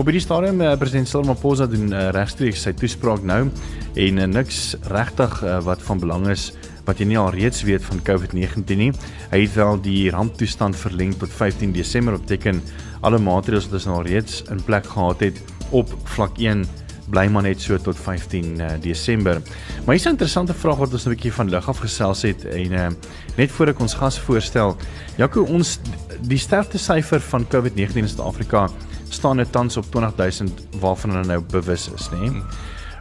Op 0.01 0.09
hierdie 0.09 0.25
stadium 0.25 0.63
uh, 0.65 0.73
president 0.81 1.11
Cyril 1.11 1.27
Ramaphosa 1.27 1.69
doen 1.69 1.93
uh, 1.93 2.09
regstreeks 2.17 2.65
sy 2.65 2.73
toespraak 2.81 3.27
nou 3.29 3.43
en 3.45 4.23
uh, 4.25 4.31
niks 4.39 4.63
regtig 4.95 5.37
uh, 5.45 5.59
wat 5.69 5.85
van 5.85 6.01
belang 6.01 6.25
is 6.33 6.49
wat 6.89 7.03
jy 7.03 7.11
nie 7.11 7.21
al 7.21 7.29
reeds 7.35 7.61
weet 7.69 7.85
van 7.85 8.01
COVID-19 8.01 8.81
nie. 8.81 8.93
Hy 9.29 9.43
het 9.43 9.53
wel 9.59 9.83
die 9.85 10.09
ramptoestand 10.15 10.79
verleng 10.81 11.13
tot 11.21 11.29
15 11.29 11.77
Desember 11.77 12.17
op 12.17 12.25
teken 12.31 12.63
alle 13.05 13.21
maatreëls 13.21 13.69
wat 13.69 13.83
ons 13.83 13.91
nou 13.91 14.01
reeds 14.09 14.41
in 14.49 14.65
plek 14.65 14.89
gehad 14.89 15.29
het 15.29 15.43
op 15.77 15.93
vlak 16.17 16.41
1 16.41 16.65
bly 17.11 17.27
maar 17.33 17.43
net 17.43 17.61
so 17.61 17.79
tot 17.79 17.97
15 17.97 18.61
uh, 18.61 18.71
Desember. 18.81 19.41
Maar 19.85 19.95
hier's 19.95 20.05
'n 20.05 20.17
interessante 20.17 20.55
vraag 20.55 20.77
wat 20.77 20.93
ons 20.93 21.07
'n 21.07 21.09
bietjie 21.09 21.33
van 21.33 21.49
lig 21.49 21.69
af 21.69 21.79
gesels 21.79 22.23
het 22.23 22.45
en 22.45 22.73
uh, 22.73 22.89
net 23.37 23.51
voor 23.51 23.69
ek 23.69 23.81
ons 23.81 23.95
gas 23.95 24.19
voorstel, 24.19 24.77
Jaco 25.17 25.43
ons 25.43 25.79
die 26.21 26.39
sterfte 26.39 26.79
syfer 26.79 27.21
van 27.21 27.47
COVID-19 27.47 27.97
in 27.97 28.09
Suid-Afrika 28.09 28.69
staan 29.09 29.37
net 29.37 29.53
tans 29.53 29.77
op 29.77 29.85
20000 29.91 30.51
waarvan 30.81 31.11
hulle 31.11 31.27
nou 31.27 31.43
bewus 31.51 31.91
is, 31.95 32.09
nê? 32.11 32.31
Nee? 32.31 32.43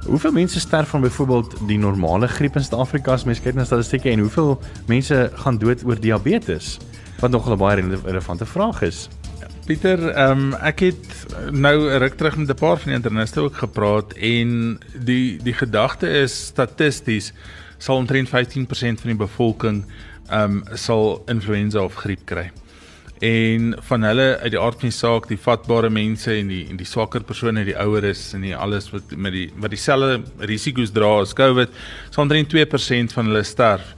Hoeveel 0.08 0.32
mense 0.32 0.60
sterf 0.60 0.90
van 0.90 1.02
byvoorbeeld 1.02 1.56
die 1.68 1.78
normale 1.78 2.28
griep 2.28 2.56
in 2.56 2.64
Suid-Afrika 2.64 3.12
as 3.12 3.24
mens 3.24 3.42
kyk 3.42 3.58
na 3.58 3.66
statistieke 3.66 4.10
en 4.10 4.20
hoeveel 4.20 4.60
mense 4.88 5.32
gaan 5.34 5.58
dood 5.58 5.84
oor 5.84 6.00
diabetes? 6.00 6.78
Wat 7.20 7.32
nog 7.32 7.50
'n 7.50 7.58
baie 7.58 8.00
relevante 8.04 8.46
vraag 8.46 8.82
is. 8.82 9.10
Pieter, 9.68 10.00
ehm 10.16 10.32
um, 10.32 10.52
ek 10.64 10.80
het 10.86 11.08
nou 11.52 11.76
ruk 12.00 12.14
terug 12.16 12.38
met 12.40 12.48
'n 12.48 12.56
paar 12.56 12.78
van 12.80 12.88
die 12.88 12.96
interniste 12.96 13.42
ook 13.42 13.58
gepraat 13.60 14.14
en 14.14 14.80
die 14.94 15.40
die 15.44 15.54
gedagte 15.54 16.08
is 16.08 16.46
statisties 16.46 17.34
sal 17.78 17.98
omtrent 17.98 18.30
15% 18.30 19.02
van 19.04 19.12
die 19.12 19.20
bevolking 19.26 19.84
ehm 20.30 20.64
um, 20.64 20.64
sal 20.74 21.24
influenza 21.28 21.84
of 21.84 21.96
griep 21.96 22.24
kry. 22.26 22.52
En 23.20 23.76
van 23.80 24.04
hulle 24.04 24.38
uit 24.38 24.52
die 24.52 24.60
aard 24.60 24.80
van 24.80 24.90
die 24.90 24.98
saak, 24.98 25.28
die 25.28 25.38
vatbare 25.42 25.90
mense 25.90 26.32
en 26.32 26.48
die 26.48 26.68
en 26.70 26.78
die 26.78 26.86
swakker 26.86 27.24
persone, 27.24 27.66
die 27.66 27.78
oueres 27.78 28.34
en 28.34 28.42
die 28.42 28.56
alles 28.56 28.92
wat 28.92 29.16
met 29.18 29.34
die 29.34 29.50
wat 29.58 29.70
dieselfde 29.70 30.22
risiko's 30.40 30.92
dra 30.92 31.20
as 31.20 31.34
COVID, 31.34 31.70
sal 32.10 32.24
omtrent 32.24 32.54
2% 32.54 33.14
van 33.14 33.26
hulle 33.26 33.44
sterf. 33.44 33.96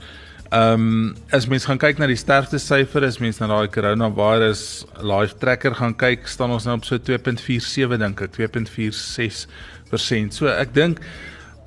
Ehm 0.50 0.72
um, 0.72 1.16
as 1.30 1.46
mens 1.46 1.64
gaan 1.64 1.78
kyk 1.78 2.00
na 2.02 2.08
die 2.10 2.18
sterfte 2.18 2.58
syfer, 2.58 3.04
as 3.06 3.20
mens 3.22 3.38
na 3.38 3.46
daai 3.46 3.70
coronavirus 3.70 4.82
live 4.98 5.38
tracker 5.38 5.76
gaan 5.78 5.94
kyk, 5.94 6.26
staan 6.26 6.50
ons 6.50 6.66
nou 6.66 6.74
op 6.74 6.82
so 6.88 6.98
2.47 6.98 7.94
dink 8.02 8.18
ek, 8.26 8.34
2.46%. 8.34 10.34
So 10.34 10.50
ek 10.50 10.74
dink 10.74 10.98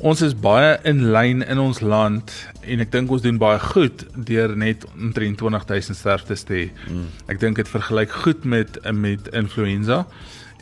ons 0.04 0.20
is 0.28 0.36
baie 0.36 0.76
in 0.90 1.00
lyn 1.16 1.46
in 1.48 1.64
ons 1.64 1.80
land 1.80 2.28
en 2.68 2.84
ek 2.84 2.92
dink 2.92 3.08
ons 3.16 3.24
doen 3.24 3.40
baie 3.40 3.56
goed 3.72 4.04
deur 4.28 4.52
net 4.60 4.84
omtrent 4.98 5.40
20000 5.40 5.96
sterftes 5.96 6.44
te 6.44 6.58
hê. 6.58 6.68
Mm. 6.92 7.08
Ek 7.32 7.40
dink 7.40 7.64
dit 7.64 7.72
vergelyk 7.72 8.12
goed 8.26 8.44
met 8.44 8.84
met 8.92 9.32
influenza. 9.32 10.04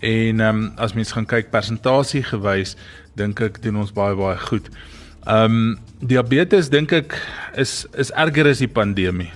En 0.05 0.45
ehm 0.45 0.61
um, 0.61 0.69
as 0.77 0.93
mens 0.93 1.17
gaan 1.17 1.25
kyk 1.25 1.49
persentasie 1.49 2.21
gewys, 2.29 2.77
dink 3.17 3.41
ek 3.41 3.65
doen 3.65 3.81
ons 3.81 3.97
baie 3.97 4.13
baie 4.13 4.37
goed. 4.45 4.69
Ehm 5.25 5.43
um, 5.45 5.79
diabetes 6.01 6.69
dink 6.69 6.91
ek 6.97 7.13
is 7.61 7.85
is 7.93 8.09
erger 8.17 8.49
as 8.49 8.63
die 8.63 8.71
pandemie. 8.71 9.29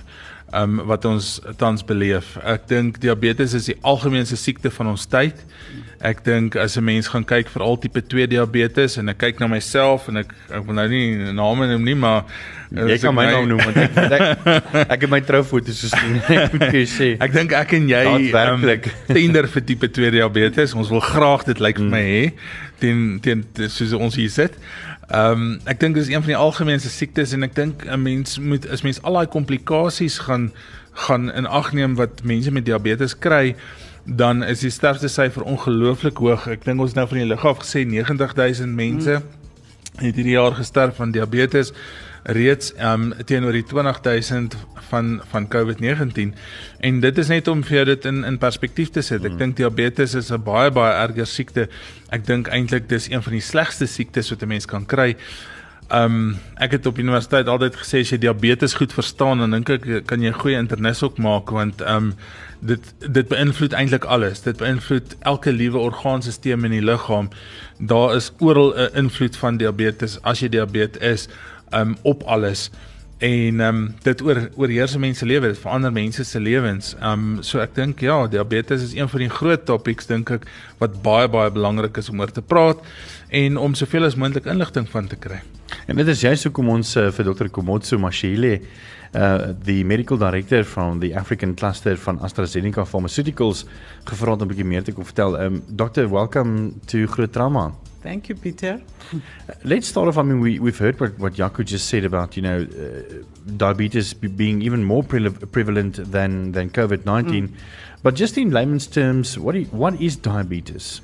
Ehm 0.50 0.80
um, 0.80 0.86
wat 0.90 1.04
ons 1.04 1.40
tans 1.60 1.84
beleef. 1.86 2.36
Ek 2.42 2.66
dink 2.66 2.98
diabetes 3.02 3.54
is 3.54 3.70
die 3.70 3.78
algemeenste 3.86 4.38
siekte 4.38 4.70
van 4.74 4.90
ons 4.94 5.06
tyd. 5.06 5.44
Ek 6.02 6.24
dink 6.26 6.56
as 6.56 6.76
'n 6.76 6.84
mens 6.84 7.08
gaan 7.08 7.24
kyk 7.24 7.48
vir 7.48 7.62
al 7.62 7.78
tipe 7.78 8.02
2 8.02 8.26
diabetes 8.26 8.98
en 8.98 9.08
ek 9.08 9.18
kyk 9.18 9.38
na 9.40 9.46
myself 9.46 10.08
en 10.08 10.18
ek 10.18 10.34
ek 10.50 10.66
wil 10.66 10.74
nou 10.74 10.88
nie 10.88 11.32
name 11.32 11.66
noem 11.70 11.84
nie, 11.84 11.94
maar 11.94 12.24
jy 12.70 12.98
kan 12.98 13.14
my 13.14 13.24
naam 13.30 13.48
noem 13.48 13.62
want 13.64 13.76
ek 13.76 13.96
ek, 13.96 14.90
ek 14.90 15.00
het 15.00 15.10
my 15.10 15.20
troufoto's 15.20 15.86
gesien. 15.86 16.18
ek 16.28 16.52
moet 16.52 16.66
vir 16.66 16.80
jou 16.82 16.90
sê. 16.90 17.10
Ek 17.22 17.32
dink 17.32 17.52
ek 17.52 17.72
en 17.78 17.88
jy 17.88 18.04
werklik 18.34 18.90
um, 18.90 19.14
tender 19.14 19.46
vir 19.46 19.62
tipe 19.70 19.88
2 19.88 20.10
diabetes. 20.18 20.74
Ons 20.74 20.90
wil 20.90 21.00
graag 21.00 21.46
dit 21.46 21.58
lyk 21.62 21.78
like 21.78 21.78
vir 21.78 21.90
my 21.94 22.02
hê 22.02 22.24
teen 22.78 23.18
teen 23.22 23.44
soos 23.68 23.94
ons 23.96 24.18
hier 24.18 24.30
sit. 24.30 24.58
Ehm 25.06 25.32
um, 25.32 25.60
ek 25.70 25.78
dink 25.80 25.94
dis 25.94 26.08
een 26.08 26.22
van 26.22 26.32
die 26.32 26.36
algemeenste 26.36 26.90
siektes 26.90 27.32
en 27.32 27.46
ek 27.46 27.54
dink 27.54 27.84
'n 27.86 28.02
mens 28.02 28.38
moet 28.38 28.66
as 28.70 28.82
mens 28.82 29.02
al 29.02 29.12
daai 29.12 29.26
komplikasies 29.30 30.18
gaan 30.18 30.50
gaan 30.92 31.32
in 31.32 31.46
ag 31.46 31.72
neem 31.72 31.94
wat 31.94 32.22
mense 32.22 32.50
met 32.50 32.64
diabetes 32.64 33.18
kry, 33.18 33.54
dan 34.04 34.42
is 34.42 34.60
die 34.60 34.70
sterfte 34.70 35.08
syfer 35.08 35.42
ongelooflik 35.42 36.16
hoog. 36.16 36.46
Ek 36.48 36.64
dink 36.64 36.80
ons 36.80 36.94
nou 36.94 37.06
van 37.06 37.18
die 37.18 37.26
lig 37.26 37.44
af 37.44 37.58
gesê 37.62 37.84
90000 37.84 38.74
mense 38.74 39.20
hmm. 39.20 40.04
het 40.06 40.14
hierdie 40.14 40.34
jaar 40.34 40.54
gesterf 40.54 40.96
van 40.96 41.10
diabetes. 41.10 41.72
Reeds 42.26 42.72
um 42.82 43.12
teenoor 43.24 43.54
die 43.54 43.64
20000 43.64 44.56
van 44.88 45.20
van 45.30 45.48
COVID-19 45.48 46.32
en 46.78 47.00
dit 47.00 47.18
is 47.18 47.28
net 47.30 47.48
om 47.48 47.62
vir 47.64 47.84
dit 47.86 48.04
in 48.04 48.24
in 48.24 48.38
perspektief 48.38 48.90
te 48.90 49.02
sit. 49.02 49.24
Ek 49.24 49.36
mm. 49.36 49.38
dink 49.38 49.56
diabetes 49.56 50.14
is 50.14 50.32
'n 50.32 50.42
baie 50.42 50.70
baie 50.70 50.94
erger 51.06 51.26
siekte. 51.26 51.68
Ek 52.10 52.26
dink 52.26 52.48
eintlik 52.48 52.88
dis 52.88 53.10
een 53.10 53.22
van 53.22 53.32
die 53.32 53.44
slegste 53.44 53.86
siektes 53.86 54.30
wat 54.30 54.42
'n 54.42 54.48
mens 54.48 54.66
kan 54.66 54.86
kry. 54.86 55.16
Um 55.90 56.38
ek 56.58 56.72
het 56.72 56.86
op 56.86 56.98
universiteit 56.98 57.46
altyd 57.46 57.76
gesê 57.76 58.00
as 58.00 58.10
jy 58.10 58.18
diabetes 58.18 58.74
goed 58.74 58.92
verstaan 58.92 59.38
dan 59.38 59.50
dink 59.50 59.70
ek 59.70 60.06
kan 60.06 60.20
jy 60.20 60.28
'n 60.28 60.40
goeie 60.42 60.58
internis 60.58 61.02
ook 61.02 61.18
maak 61.18 61.50
want 61.50 61.80
um 61.80 62.14
dit 62.60 62.94
dit 62.98 63.28
beïnvloed 63.28 63.72
eintlik 63.72 64.04
alles. 64.04 64.42
Dit 64.42 64.56
beïnvloed 64.56 65.16
elke 65.20 65.52
liewe 65.52 65.78
orgaanstelsel 65.78 66.64
in 66.64 66.70
die 66.70 66.82
liggaam. 66.82 67.28
Daar 67.78 68.16
is 68.16 68.32
oral 68.38 68.74
'n 68.74 68.90
invloed 68.94 69.36
van 69.36 69.56
diabetes 69.56 70.18
as 70.22 70.40
jy 70.40 70.48
diabetes 70.48 71.02
is 71.02 71.28
um 71.72 71.96
op 72.02 72.22
alles 72.22 72.70
en 73.18 73.60
ehm 73.60 73.76
um, 73.76 73.94
dit 74.04 74.22
oor 74.22 74.42
oorheers 74.60 74.96
mense 75.00 75.26
lewe 75.26 75.48
dit 75.48 75.58
verander 75.58 75.92
mense 75.92 76.24
se 76.24 76.40
lewens. 76.40 76.94
Ehm 77.00 77.36
um, 77.36 77.42
so 77.42 77.60
ek 77.64 77.74
dink 77.74 78.00
ja, 78.04 78.26
diabetes 78.26 78.82
is 78.82 78.92
een 78.94 79.08
van 79.08 79.24
die 79.24 79.30
groot 79.32 79.64
topics 79.64 80.06
dink 80.06 80.30
ek 80.30 80.44
wat 80.78 81.00
baie 81.02 81.28
baie 81.28 81.50
belangrik 81.50 81.96
is 81.96 82.10
om 82.12 82.20
oor 82.20 82.32
te 82.32 82.42
praat 82.42 82.82
en 83.28 83.56
om 83.56 83.74
soveel 83.74 84.04
as 84.04 84.18
moontlik 84.20 84.46
inligting 84.46 84.88
van 84.88 85.08
te 85.08 85.16
kry. 85.16 85.40
En 85.88 85.96
dit 85.96 86.08
is 86.08 86.20
juist 86.20 86.44
hoekom 86.44 86.68
ons 86.68 86.96
uh, 86.96 87.08
vir 87.10 87.32
Dr. 87.32 87.48
Komotso 87.48 87.98
Mashile 87.98 88.60
uh 89.14 89.54
the 89.64 89.82
medical 89.84 90.18
director 90.18 90.64
from 90.64 91.00
the 91.00 91.14
African 91.16 91.54
cluster 91.54 91.96
van 91.96 92.20
AstraZeneca 92.20 92.84
Pharmaceuticals 92.84 93.64
gevra 94.04 94.32
het 94.32 94.42
om 94.42 94.46
'n 94.46 94.52
bietjie 94.52 94.66
meer 94.66 94.84
te 94.84 94.92
kom 94.92 95.04
vertel. 95.04 95.40
Um 95.40 95.62
doctor, 95.66 96.10
welcome 96.10 96.72
to 96.84 97.06
Groot 97.06 97.32
Trauma. 97.32 97.72
Thank 98.06 98.28
you, 98.28 98.36
Peter. 98.36 98.80
Let's 99.64 99.88
start 99.88 100.06
off. 100.06 100.16
I 100.16 100.22
mean, 100.22 100.38
we, 100.38 100.60
we've 100.60 100.78
heard 100.78 101.00
what, 101.00 101.18
what 101.18 101.32
Jaco 101.32 101.64
just 101.64 101.88
said 101.88 102.04
about, 102.04 102.36
you 102.36 102.42
know, 102.42 102.60
uh, 102.62 103.24
diabetes 103.56 104.14
being 104.14 104.62
even 104.62 104.84
more 104.84 105.02
pre- 105.02 105.28
prevalent 105.28 105.96
than, 106.12 106.52
than 106.52 106.70
COVID 106.70 107.04
19. 107.04 107.48
Mm. 107.48 107.54
But 108.04 108.14
just 108.14 108.38
in 108.38 108.52
layman's 108.52 108.86
terms, 108.86 109.36
what, 109.36 109.56
you, 109.56 109.64
what 109.66 110.00
is 110.00 110.14
diabetes? 110.14 111.00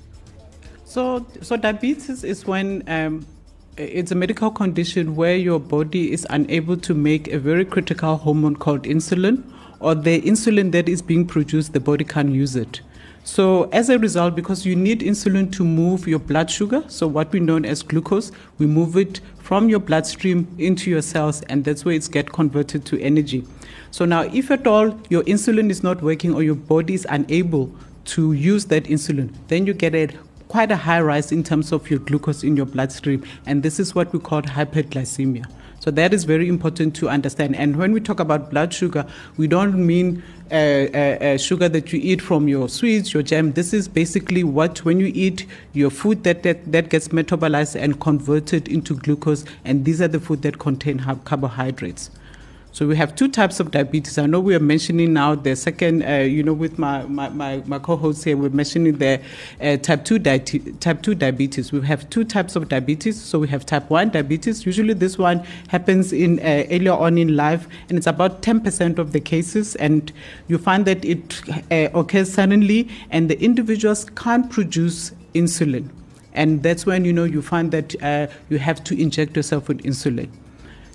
So, 0.85 1.27
so 1.41 1.57
diabetes 1.57 2.23
is 2.23 2.47
when 2.47 2.85
um, 2.87 3.27
it's 3.77 4.13
a 4.13 4.15
medical 4.15 4.53
condition 4.53 5.17
where 5.17 5.35
your 5.35 5.59
body 5.59 6.13
is 6.13 6.25
unable 6.31 6.77
to 6.77 6.95
make 6.95 7.27
a 7.33 7.39
very 7.41 7.65
critical 7.65 8.17
hormone 8.17 8.55
called 8.55 8.85
insulin, 8.85 9.43
or 9.81 9.97
the 9.97 10.23
insulin 10.23 10.71
that 10.71 10.89
is 10.89 11.03
being 11.03 11.27
produced, 11.27 11.73
the 11.73 11.81
body 11.81 12.05
can't 12.05 12.31
use 12.31 12.55
it. 12.55 12.81
So, 13.25 13.71
as 13.71 13.88
a 13.88 14.00
result, 14.00 14.35
because 14.35 14.67
you 14.67 14.75
need 14.75 15.00
insulin 15.00 15.52
to 15.52 15.64
move 15.64 16.09
your 16.09 16.19
blood 16.19 16.50
sugar, 16.50 16.83
so 16.88 17.07
what 17.07 17.31
we 17.31 17.38
know 17.38 17.59
as 17.59 17.83
glucose, 17.83 18.33
we 18.59 18.67
move 18.67 18.97
it 18.97 19.21
from 19.38 19.69
your 19.69 19.79
bloodstream 19.79 20.49
into 20.59 20.91
your 20.91 21.02
cells, 21.02 21.43
and 21.43 21.64
that's 21.64 21.85
where 21.85 21.95
it's 21.95 22.09
get 22.09 22.33
converted 22.33 22.85
to 22.87 23.00
energy. 23.00 23.45
So 23.93 24.05
now, 24.05 24.23
if 24.23 24.50
at 24.50 24.67
all 24.67 24.99
your 25.09 25.23
insulin 25.23 25.71
is 25.71 25.85
not 25.85 26.02
working 26.02 26.35
or 26.35 26.43
your 26.43 26.57
body 26.57 26.95
is 26.95 27.07
unable 27.09 27.73
to 28.07 28.33
use 28.33 28.64
that 28.67 28.85
insulin, 28.85 29.33
then 29.47 29.67
you 29.67 29.75
get 29.75 29.95
a 29.95 30.09
quite 30.49 30.73
a 30.73 30.76
high 30.76 31.00
rise 31.00 31.31
in 31.31 31.45
terms 31.45 31.73
of 31.73 31.88
your 31.88 32.00
glucose 32.00 32.43
in 32.43 32.57
your 32.57 32.67
bloodstream, 32.67 33.25
and 33.47 33.62
this 33.62 33.79
is 33.79 33.95
what 33.95 34.12
we 34.12 34.19
call 34.19 34.43
hyperglycemia. 34.43 35.47
So 35.83 35.91
that 35.91 36.15
is 36.15 36.23
very 36.23 36.49
important 36.49 36.95
to 36.97 37.09
understand. 37.09 37.57
And 37.57 37.75
when 37.75 37.91
we 37.91 37.99
talk 37.99 38.21
about 38.21 38.51
blood 38.51 38.73
sugar, 38.73 39.05
we 39.37 39.49
don't 39.49 39.85
mean 39.85 40.23
uh, 40.53 40.55
uh, 40.55 40.99
uh, 40.99 41.37
sugar 41.37 41.69
that 41.69 41.93
you 41.93 41.99
eat 42.01 42.23
from 42.23 42.47
your 42.47 42.69
sweets, 42.69 43.12
your 43.12 43.25
jam. 43.25 43.55
This 43.55 43.75
is 43.75 43.89
basically 43.89 44.45
what, 44.45 44.85
when 44.85 45.01
you 45.01 45.11
eat 45.12 45.45
your 45.73 45.91
food, 45.91 46.23
that, 46.23 46.45
that, 46.45 46.71
that 46.71 46.89
gets 46.89 47.09
metabolized 47.09 47.75
and 47.75 47.99
converted 47.99 48.69
into 48.69 48.95
glucose. 48.95 49.45
And 49.65 49.85
these 49.85 50.01
are 50.01 50.07
the 50.07 50.21
food 50.21 50.43
that 50.43 50.61
contain 50.61 51.01
carbohydrates. 51.25 52.11
So 52.75 52.87
we 52.87 52.97
have 52.97 53.14
two 53.14 53.29
types 53.29 53.61
of 53.61 53.71
diabetes. 53.71 54.17
I 54.17 54.25
know 54.25 54.41
we 54.41 54.55
are 54.55 54.61
mentioning 54.61 55.12
now 55.12 55.35
the 55.35 55.55
second, 55.55 56.05
uh, 56.05 56.21
you 56.21 56.43
know, 56.43 56.55
with 56.55 56.79
my, 56.79 57.02
my, 57.02 57.29
my, 57.29 57.62
my 57.67 57.79
co-host 57.79 58.25
here, 58.25 58.35
we're 58.35 58.49
mentioning 58.49 58.97
the 58.97 59.21
uh, 59.61 59.76
type, 59.76 60.07
2 60.07 60.19
di- 60.19 60.38
type 60.38 61.02
2 61.02 61.14
diabetes. 61.14 61.71
We 61.71 61.83
have 61.87 62.09
two 62.09 62.25
types 62.25 62.57
of 62.57 62.71
diabetes. 62.71 63.21
So 63.21 63.38
we 63.38 63.49
have 63.49 63.67
type 63.67 63.91
1 63.91 64.09
diabetes. 64.09 64.64
Usually 64.64 64.95
this 64.95 65.19
one 65.19 65.45
happens 65.69 66.14
in 66.14 66.38
uh, 66.38 66.64
earlier 66.71 66.95
on 66.95 67.19
in 67.19 67.37
life, 67.37 67.69
and 67.91 67.99
it's 67.99 68.07
about 68.07 68.41
10% 68.41 68.97
of 68.97 69.12
the 69.12 69.21
cases. 69.21 69.75
And 69.76 70.11
you 70.49 70.57
find 70.57 70.87
that 70.87 71.05
it 71.05 71.43
uh, 71.71 71.91
occurs 71.93 72.33
suddenly, 72.33 72.88
and 73.11 73.29
the 73.29 73.38
individuals 73.38 74.07
can't 74.17 74.50
produce 74.50 75.12
insulin. 75.35 75.91
And 76.33 76.62
that's 76.62 76.87
when, 76.87 77.05
you 77.05 77.12
know, 77.12 77.25
you 77.25 77.43
find 77.43 77.71
that 77.73 78.02
uh, 78.02 78.29
you 78.49 78.57
have 78.57 78.83
to 78.85 78.99
inject 78.99 79.37
yourself 79.37 79.69
with 79.69 79.83
insulin. 79.83 80.31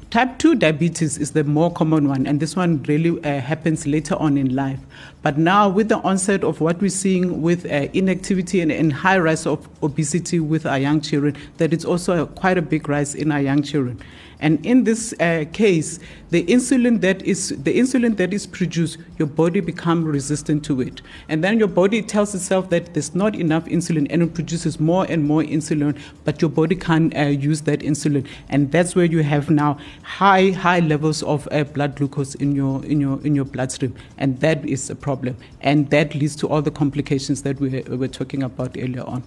Type 0.09 0.39
2 0.39 0.55
diabetes 0.55 1.17
is 1.17 1.31
the 1.31 1.43
more 1.43 1.69
common 1.69 2.07
one, 2.07 2.25
and 2.27 2.39
this 2.39 2.55
one 2.55 2.81
really 2.83 3.21
uh, 3.25 3.41
happens 3.41 3.85
later 3.85 4.15
on 4.15 4.37
in 4.37 4.55
life. 4.55 4.79
But 5.21 5.37
now, 5.37 5.67
with 5.67 5.89
the 5.89 5.97
onset 5.97 6.45
of 6.45 6.61
what 6.61 6.79
we're 6.79 6.89
seeing 6.89 7.41
with 7.41 7.65
uh, 7.65 7.89
inactivity 7.91 8.61
and, 8.61 8.71
and, 8.71 8.93
high 8.93 9.17
rise 9.19 9.45
of 9.45 9.67
obesity 9.83 10.39
with 10.39 10.65
our 10.65 10.79
young 10.79 11.01
children, 11.01 11.35
that 11.57 11.73
it's 11.73 11.83
also 11.83 12.23
a, 12.23 12.25
quite 12.25 12.57
a 12.57 12.61
big 12.61 12.87
rise 12.87 13.15
in 13.15 13.33
our 13.33 13.41
young 13.41 13.61
children. 13.61 14.01
And 14.39 14.63
in 14.65 14.83
this 14.83 15.13
uh, 15.19 15.45
case, 15.51 15.99
the 16.29 16.45
insulin 16.45 17.01
that 17.01 17.23
is 17.23 17.49
the 17.49 17.77
insulin 17.77 18.17
that 18.17 18.33
is 18.33 18.45
produced, 18.45 18.97
your 19.17 19.27
body 19.27 19.61
becomes 19.61 20.05
resistant 20.05 20.63
to 20.65 20.79
it, 20.81 21.01
and 21.27 21.43
then 21.43 21.57
your 21.57 21.67
body 21.67 22.01
tells 22.01 22.35
itself 22.35 22.69
that 22.69 22.93
there's 22.93 23.15
not 23.15 23.35
enough 23.35 23.65
insulin, 23.65 24.05
and 24.09 24.21
it 24.21 24.33
produces 24.35 24.79
more 24.79 25.05
and 25.09 25.25
more 25.25 25.41
insulin, 25.41 25.97
but 26.23 26.41
your 26.41 26.51
body 26.51 26.75
can't 26.75 27.17
uh, 27.17 27.21
use 27.21 27.61
that 27.61 27.79
insulin, 27.79 28.27
and 28.49 28.71
that's 28.71 28.95
where 28.95 29.05
you 29.05 29.23
have 29.23 29.49
now 29.49 29.77
high 30.07 30.51
high 30.51 30.79
levels 30.79 31.21
of 31.23 31.47
uh, 31.51 31.63
blood 31.65 31.95
glucose 31.97 32.35
in 32.35 32.55
your 32.55 32.83
in 32.85 33.01
your 33.01 33.19
in 33.25 33.35
your 33.35 33.45
bloodstream, 33.45 33.93
and 34.17 34.39
that 34.39 34.65
is 34.65 34.89
a 34.89 34.95
problem, 34.95 35.35
and 35.61 35.89
that 35.89 36.15
leads 36.15 36.35
to 36.37 36.47
all 36.47 36.61
the 36.61 36.71
complications 36.71 37.41
that 37.41 37.59
we 37.59 37.81
were 38.03 38.07
talking 38.07 38.43
about 38.43 38.77
earlier 38.77 39.03
on. 39.03 39.23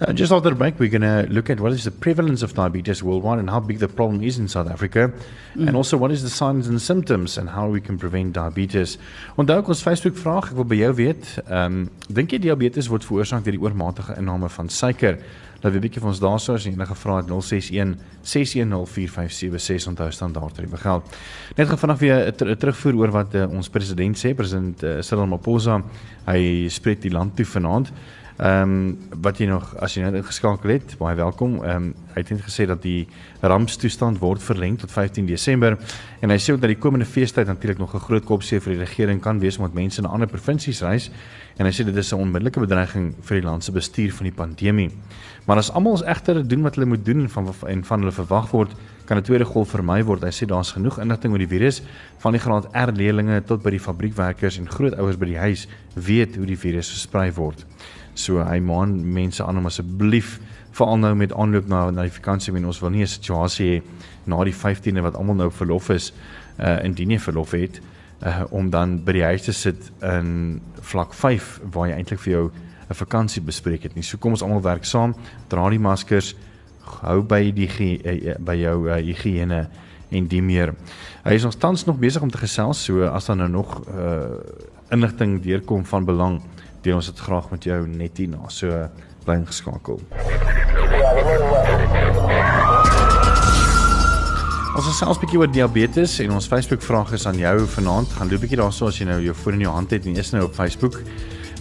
Uh, 0.00 0.12
just 0.12 0.32
after 0.32 0.48
the 0.48 0.54
break, 0.54 0.78
we're 0.78 0.88
going 0.88 1.02
to 1.02 1.26
look 1.30 1.50
at 1.50 1.60
what 1.60 1.72
is 1.72 1.84
the 1.84 1.90
prevalence 1.90 2.42
of 2.42 2.54
diabetes 2.54 3.02
worldwide 3.02 3.38
and 3.38 3.50
how 3.50 3.60
big 3.60 3.80
the 3.80 3.88
problem 3.88 4.22
is 4.22 4.38
in 4.38 4.48
South 4.48 4.70
Africa, 4.70 5.12
mm. 5.54 5.66
and 5.66 5.76
also 5.76 5.96
what 5.96 6.10
is 6.10 6.22
the 6.22 6.30
signs 6.30 6.68
and 6.68 6.80
symptoms 6.80 7.36
and 7.36 7.50
how 7.50 7.68
we 7.68 7.80
can 7.80 7.98
prevent 7.98 8.32
diabetes. 8.32 8.96
Onthou 9.36 9.60
ek 9.60 9.68
ons 9.68 9.84
Facebook 9.84 10.16
vraag, 10.16 10.48
ek 10.54 10.56
wil 10.56 10.68
by 10.72 10.80
jou 10.80 10.94
weet, 11.02 11.28
ehm 11.44 11.82
um, 11.82 11.84
dink 12.08 12.32
jy 12.32 12.40
diabetes 12.46 12.88
word 12.88 13.04
veroorsaak 13.04 13.44
deur 13.44 13.58
die 13.58 13.62
oormatige 13.66 14.16
inname 14.16 14.48
van 14.48 14.72
suiker? 14.72 15.20
Laat 15.60 15.72
weet 15.72 15.82
'n 15.82 15.86
bietjie 15.86 16.00
vir 16.00 16.08
ons 16.08 16.20
daarso 16.20 16.54
as 16.54 16.64
enige 16.66 16.94
vrae 16.94 17.16
het 17.16 17.28
061 17.28 17.96
6104576 18.22 19.88
onthou 19.88 20.10
standaard 20.10 20.54
tariewe 20.54 20.76
geld. 20.76 21.16
Net 21.56 21.68
gou 21.68 21.78
vanaand 21.78 22.00
weer 22.00 22.32
'n 22.32 22.56
terugvoer 22.56 22.94
oor 22.94 23.10
wat 23.10 23.34
uh, 23.34 23.50
ons 23.50 23.68
president 23.68 24.16
sê, 24.16 24.34
president 24.34 24.82
uh, 24.82 25.00
Cyril 25.00 25.24
Ramaphosa, 25.24 25.82
hy 26.26 26.68
spreek 26.68 27.02
die 27.02 27.12
land 27.12 27.36
toe 27.36 27.44
vanaand. 27.44 27.92
Ehm 28.40 28.62
um, 28.62 28.98
wat 29.20 29.36
jy 29.36 29.50
nog 29.50 29.74
as 29.84 29.92
jy 29.98 30.00
nou 30.00 30.14
ingeskakel 30.16 30.70
het, 30.72 30.94
baie 30.96 31.16
welkom. 31.18 31.58
Ehm 31.60 31.76
um, 31.76 31.88
hy 32.14 32.22
het 32.22 32.30
net 32.32 32.40
gesê 32.40 32.64
dat 32.64 32.80
die 32.80 33.02
rampstoestand 33.44 34.16
word 34.18 34.40
verleng 34.40 34.78
tot 34.80 34.90
15 34.90 35.26
Desember 35.28 35.76
en 36.24 36.32
hy 36.32 36.38
sê 36.40 36.54
ook 36.54 36.62
dat 36.62 36.72
die 36.72 36.78
komende 36.80 37.04
feestyd 37.04 37.46
natuurlik 37.46 37.78
nog 37.78 37.92
'n 37.94 38.00
groot 38.00 38.24
kopseer 38.24 38.62
vir 38.64 38.72
die 38.72 38.80
regering 38.80 39.20
kan 39.20 39.40
wees 39.40 39.58
omdat 39.58 39.74
mense 39.74 40.00
na 40.00 40.08
ander 40.08 40.28
provinsies 40.28 40.80
reis 40.80 41.10
en 41.58 41.66
hy 41.66 41.72
sê 41.72 41.84
dit 41.84 41.96
is 41.96 42.12
'n 42.12 42.16
onmiddellike 42.16 42.60
bedreiging 42.60 43.14
vir 43.20 43.40
die 43.40 43.46
land 43.46 43.64
se 43.64 43.72
bestuur 43.72 44.12
van 44.12 44.24
die 44.24 44.36
pandemie. 44.36 44.90
Maar 45.46 45.56
as 45.56 45.70
almal 45.70 45.92
ons 45.92 46.02
egter 46.02 46.48
doen 46.48 46.62
wat 46.62 46.74
hulle 46.74 46.86
moet 46.86 47.04
doen 47.04 47.28
van 47.28 47.54
en 47.66 47.84
van 47.84 47.98
hulle 48.00 48.12
verwag 48.12 48.50
word, 48.50 48.70
kan 49.04 49.18
'n 49.18 49.22
tweede 49.22 49.44
golf 49.44 49.70
vermy 49.70 50.02
word. 50.02 50.22
Hy 50.22 50.30
sê 50.30 50.46
daar's 50.46 50.72
genoeg 50.72 50.98
inligting 50.98 51.32
oor 51.32 51.38
die 51.38 51.58
virus 51.58 51.82
van 52.18 52.32
die 52.32 52.40
graad 52.40 52.68
R 52.72 52.92
leerlinge 52.92 53.44
tot 53.44 53.62
by 53.62 53.70
die 53.70 53.80
fabriekwerkers 53.80 54.58
en 54.58 54.68
grootouers 54.68 55.18
by 55.18 55.26
die 55.26 55.38
huis 55.38 55.68
weet 55.94 56.36
hoe 56.36 56.46
die 56.46 56.56
virus 56.58 56.88
versprei 56.88 57.32
word. 57.32 57.66
So 58.20 58.44
hy 58.44 58.58
maan 58.60 58.98
mense 59.12 59.44
aan 59.44 59.60
om 59.60 59.68
asseblief 59.70 60.38
veral 60.76 61.00
nou 61.00 61.14
met 61.18 61.32
aanloop 61.32 61.68
na 61.68 61.86
na 61.90 62.04
die 62.06 62.14
vakansie 62.14 62.54
en 62.56 62.68
ons 62.70 62.80
wil 62.82 62.90
nie 62.90 63.02
'n 63.02 63.06
situasie 63.06 63.68
hê 63.70 63.82
na 64.26 64.44
die 64.44 64.54
15de 64.54 65.02
wat 65.02 65.16
almal 65.16 65.34
nou 65.34 65.50
verlof 65.50 65.90
is 65.90 66.12
uh 66.58 66.84
indien 66.84 67.10
jy 67.10 67.18
verlof 67.18 67.50
het 67.52 67.80
uh 68.22 68.44
om 68.50 68.70
dan 68.70 69.04
by 69.04 69.12
die 69.12 69.24
huis 69.24 69.42
te 69.42 69.52
sit 69.52 69.90
in 70.02 70.60
vlak 70.80 71.14
5 71.14 71.60
waar 71.72 71.88
jy 71.88 71.96
eintlik 71.96 72.20
vir 72.20 72.32
jou 72.32 72.50
'n 72.90 72.94
vakansie 72.94 73.42
bespreek 73.42 73.82
het 73.82 73.94
nie. 73.94 74.02
So 74.02 74.18
kom 74.18 74.32
ons 74.32 74.42
almal 74.42 74.62
werk 74.62 74.84
saam, 74.84 75.14
dra 75.48 75.68
die 75.70 75.78
maskers, 75.78 76.34
hou 77.02 77.22
by 77.22 77.50
die 77.54 77.68
uh, 77.68 78.34
by 78.38 78.54
jou 78.54 78.88
uh, 78.88 78.96
higiëne 78.96 79.68
en 80.10 80.26
die 80.26 80.42
meer. 80.42 80.74
Hy 81.24 81.34
is 81.34 81.44
ons 81.44 81.56
tans 81.56 81.84
nog 81.86 81.98
besig 81.98 82.22
om 82.22 82.30
te 82.30 82.38
gesels, 82.38 82.84
so 82.84 83.06
as 83.06 83.26
daar 83.26 83.36
nou 83.36 83.48
nog 83.48 83.80
uh 83.88 84.40
inligting 84.90 85.36
deurkom 85.42 85.84
van 85.86 86.04
belang 86.04 86.40
deel 86.82 87.00
ons 87.00 87.06
dit 87.06 87.18
graag 87.18 87.50
met 87.50 87.64
jou 87.64 87.80
net 87.88 88.18
hierna. 88.18 88.48
So 88.48 88.88
bly 89.24 89.40
ingeskakel. 89.40 90.00
Ons 94.70 94.86
het 94.86 94.96
selfs 94.96 95.18
'n 95.18 95.20
bietjie 95.20 95.38
oor 95.38 95.50
diabetes 95.52 96.18
en 96.20 96.30
ons 96.32 96.46
Facebook 96.46 96.82
vraag 96.82 97.12
is 97.12 97.26
aan 97.26 97.36
jou 97.36 97.66
vanaand. 97.66 98.08
Gaan 98.08 98.28
loop 98.30 98.40
'n 98.40 98.46
bietjie 98.46 98.62
daarso 98.62 98.86
as 98.86 98.98
jy 98.98 99.04
nou 99.04 99.20
jou 99.20 99.34
foon 99.34 99.54
in 99.54 99.60
jou 99.60 99.72
hand 99.72 99.90
het 99.90 100.06
en 100.06 100.14
jy's 100.14 100.32
nou 100.32 100.44
op 100.44 100.54
Facebook. 100.54 101.02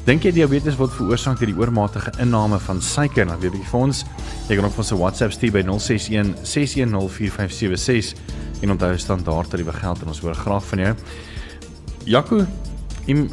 Dink 0.06 0.24
jy 0.24 0.32
diabetes 0.32 0.76
word 0.76 0.94
veroorsaak 0.96 1.40
deur 1.40 1.52
die 1.52 1.60
oormatige 1.60 2.12
inname 2.20 2.60
van 2.60 2.82
suiker? 2.82 3.26
Nou 3.26 3.38
weet 3.40 3.54
ek 3.54 3.66
vir 3.66 3.80
ons, 3.80 4.06
jy 4.48 4.56
kan 4.56 4.66
ook 4.66 4.74
van 4.74 4.84
se 4.84 4.96
WhatsApp 4.96 5.32
stuur 5.32 5.52
by 5.52 5.64
061 5.68 6.36
610 6.44 7.10
4576 7.10 8.16
en 8.62 8.72
onthou 8.72 8.98
standaard 8.98 9.50
tariewe 9.50 9.74
geld 9.74 10.02
en 10.02 10.08
ons 10.08 10.20
hoor 10.20 10.36
graag 10.36 10.66
van 10.66 10.80
jou. 10.80 10.96
Jaco, 12.06 12.46
im, 13.10 13.26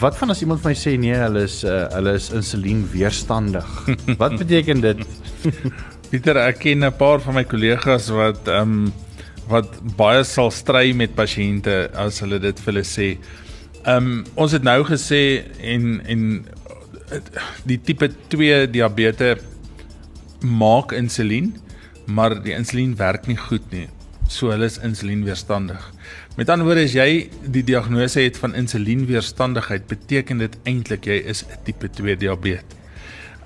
wat 0.00 0.16
van 0.18 0.32
as 0.32 0.42
iemand 0.44 0.62
vir 0.62 0.72
my 0.72 0.78
sê 0.78 0.94
nee, 1.00 1.16
hulle 1.16 1.44
is 1.48 1.60
uh, 1.66 1.86
hulle 1.94 2.14
is 2.18 2.30
insulien 2.34 2.84
weerstandig? 2.92 3.68
wat 4.22 4.38
beteken 4.40 4.82
dit? 4.84 5.04
Pieter, 6.10 6.40
ek 6.40 6.62
ken 6.64 6.86
'n 6.86 6.94
paar 6.96 7.20
van 7.24 7.36
my 7.36 7.44
kollegas 7.44 8.08
wat 8.14 8.48
ehm 8.48 8.78
um, 8.78 8.94
wat 9.48 9.78
baie 9.96 10.24
sal 10.28 10.50
stry 10.52 10.92
met 10.92 11.14
pasiënte 11.16 11.88
as 11.96 12.20
hulle 12.20 12.36
dit 12.40 12.58
vir 12.60 12.72
hulle 12.72 12.84
sê. 12.84 13.08
Ehm 13.84 13.96
um, 13.96 14.24
ons 14.36 14.52
het 14.52 14.64
nou 14.64 14.80
gesê 14.88 15.22
en 15.74 16.00
en 16.04 16.24
die 17.64 17.78
tipe 17.80 18.10
2 18.32 18.66
diabetes 18.72 19.40
maak 20.44 20.92
insulien, 20.92 21.54
maar 22.06 22.36
die 22.42 22.54
insulien 22.54 22.94
werk 22.96 23.26
nie 23.26 23.36
goed 23.36 23.64
nie. 23.72 23.88
So 24.28 24.52
hulle 24.52 24.68
is 24.68 24.78
insulienweerstandig. 24.84 25.80
Met 26.38 26.52
ander 26.54 26.68
woorde, 26.68 26.84
as 26.86 26.92
jy 26.94 27.26
die 27.50 27.64
diagnose 27.66 28.22
het 28.22 28.36
van 28.38 28.52
insulienweerstandigheid, 28.54 29.88
beteken 29.90 30.38
dit 30.38 30.52
eintlik 30.70 31.08
jy 31.10 31.16
is 31.32 31.42
'n 31.42 31.56
tipe 31.66 31.88
2 31.90 32.14
diabetes. 32.16 32.76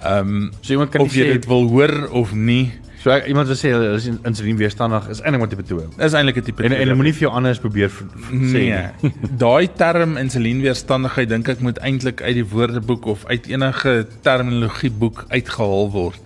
Ehm 0.03 0.19
um, 0.19 0.51
so 0.61 0.73
iemand 0.73 0.91
kan 0.91 1.01
of 1.01 1.15
jy 1.15 1.25
sê, 1.25 1.33
dit 1.33 1.47
wil 1.47 1.69
hoor 1.69 2.09
of 2.11 2.35
nie. 2.35 2.73
So 3.01 3.11
ek, 3.11 3.27
iemand 3.27 3.49
wat 3.49 3.57
sê 3.57 3.71
hulle 3.73 3.95
is 3.97 4.11
insulienweerstandig 4.11 5.09
is 5.09 5.23
eintlik 5.23 5.41
maar 5.41 5.49
tipe 5.49 5.63
2. 5.63 5.87
Is 6.05 6.13
eintlik 6.13 6.37
'n 6.37 6.43
tipe 6.43 6.63
2. 6.63 6.69
En 6.69 6.89
en 6.89 6.97
moenie 6.97 7.15
vir 7.15 7.21
jou 7.21 7.33
anders 7.33 7.59
probeer 7.59 7.89
sê 8.29 8.61
nee. 8.61 8.85
nie. 9.01 9.13
Daai 9.45 9.73
term 9.73 10.17
insulienweerstandigheid 10.17 11.29
dink 11.29 11.49
ek 11.49 11.61
moet 11.61 11.79
eintlik 11.79 12.21
uit 12.21 12.35
die 12.35 12.45
woordeboek 12.45 13.07
of 13.07 13.25
uit 13.25 13.47
enige 13.47 14.07
terminologie 14.21 14.91
boek 14.91 15.25
uitgehaal 15.29 15.91
word. 15.91 16.21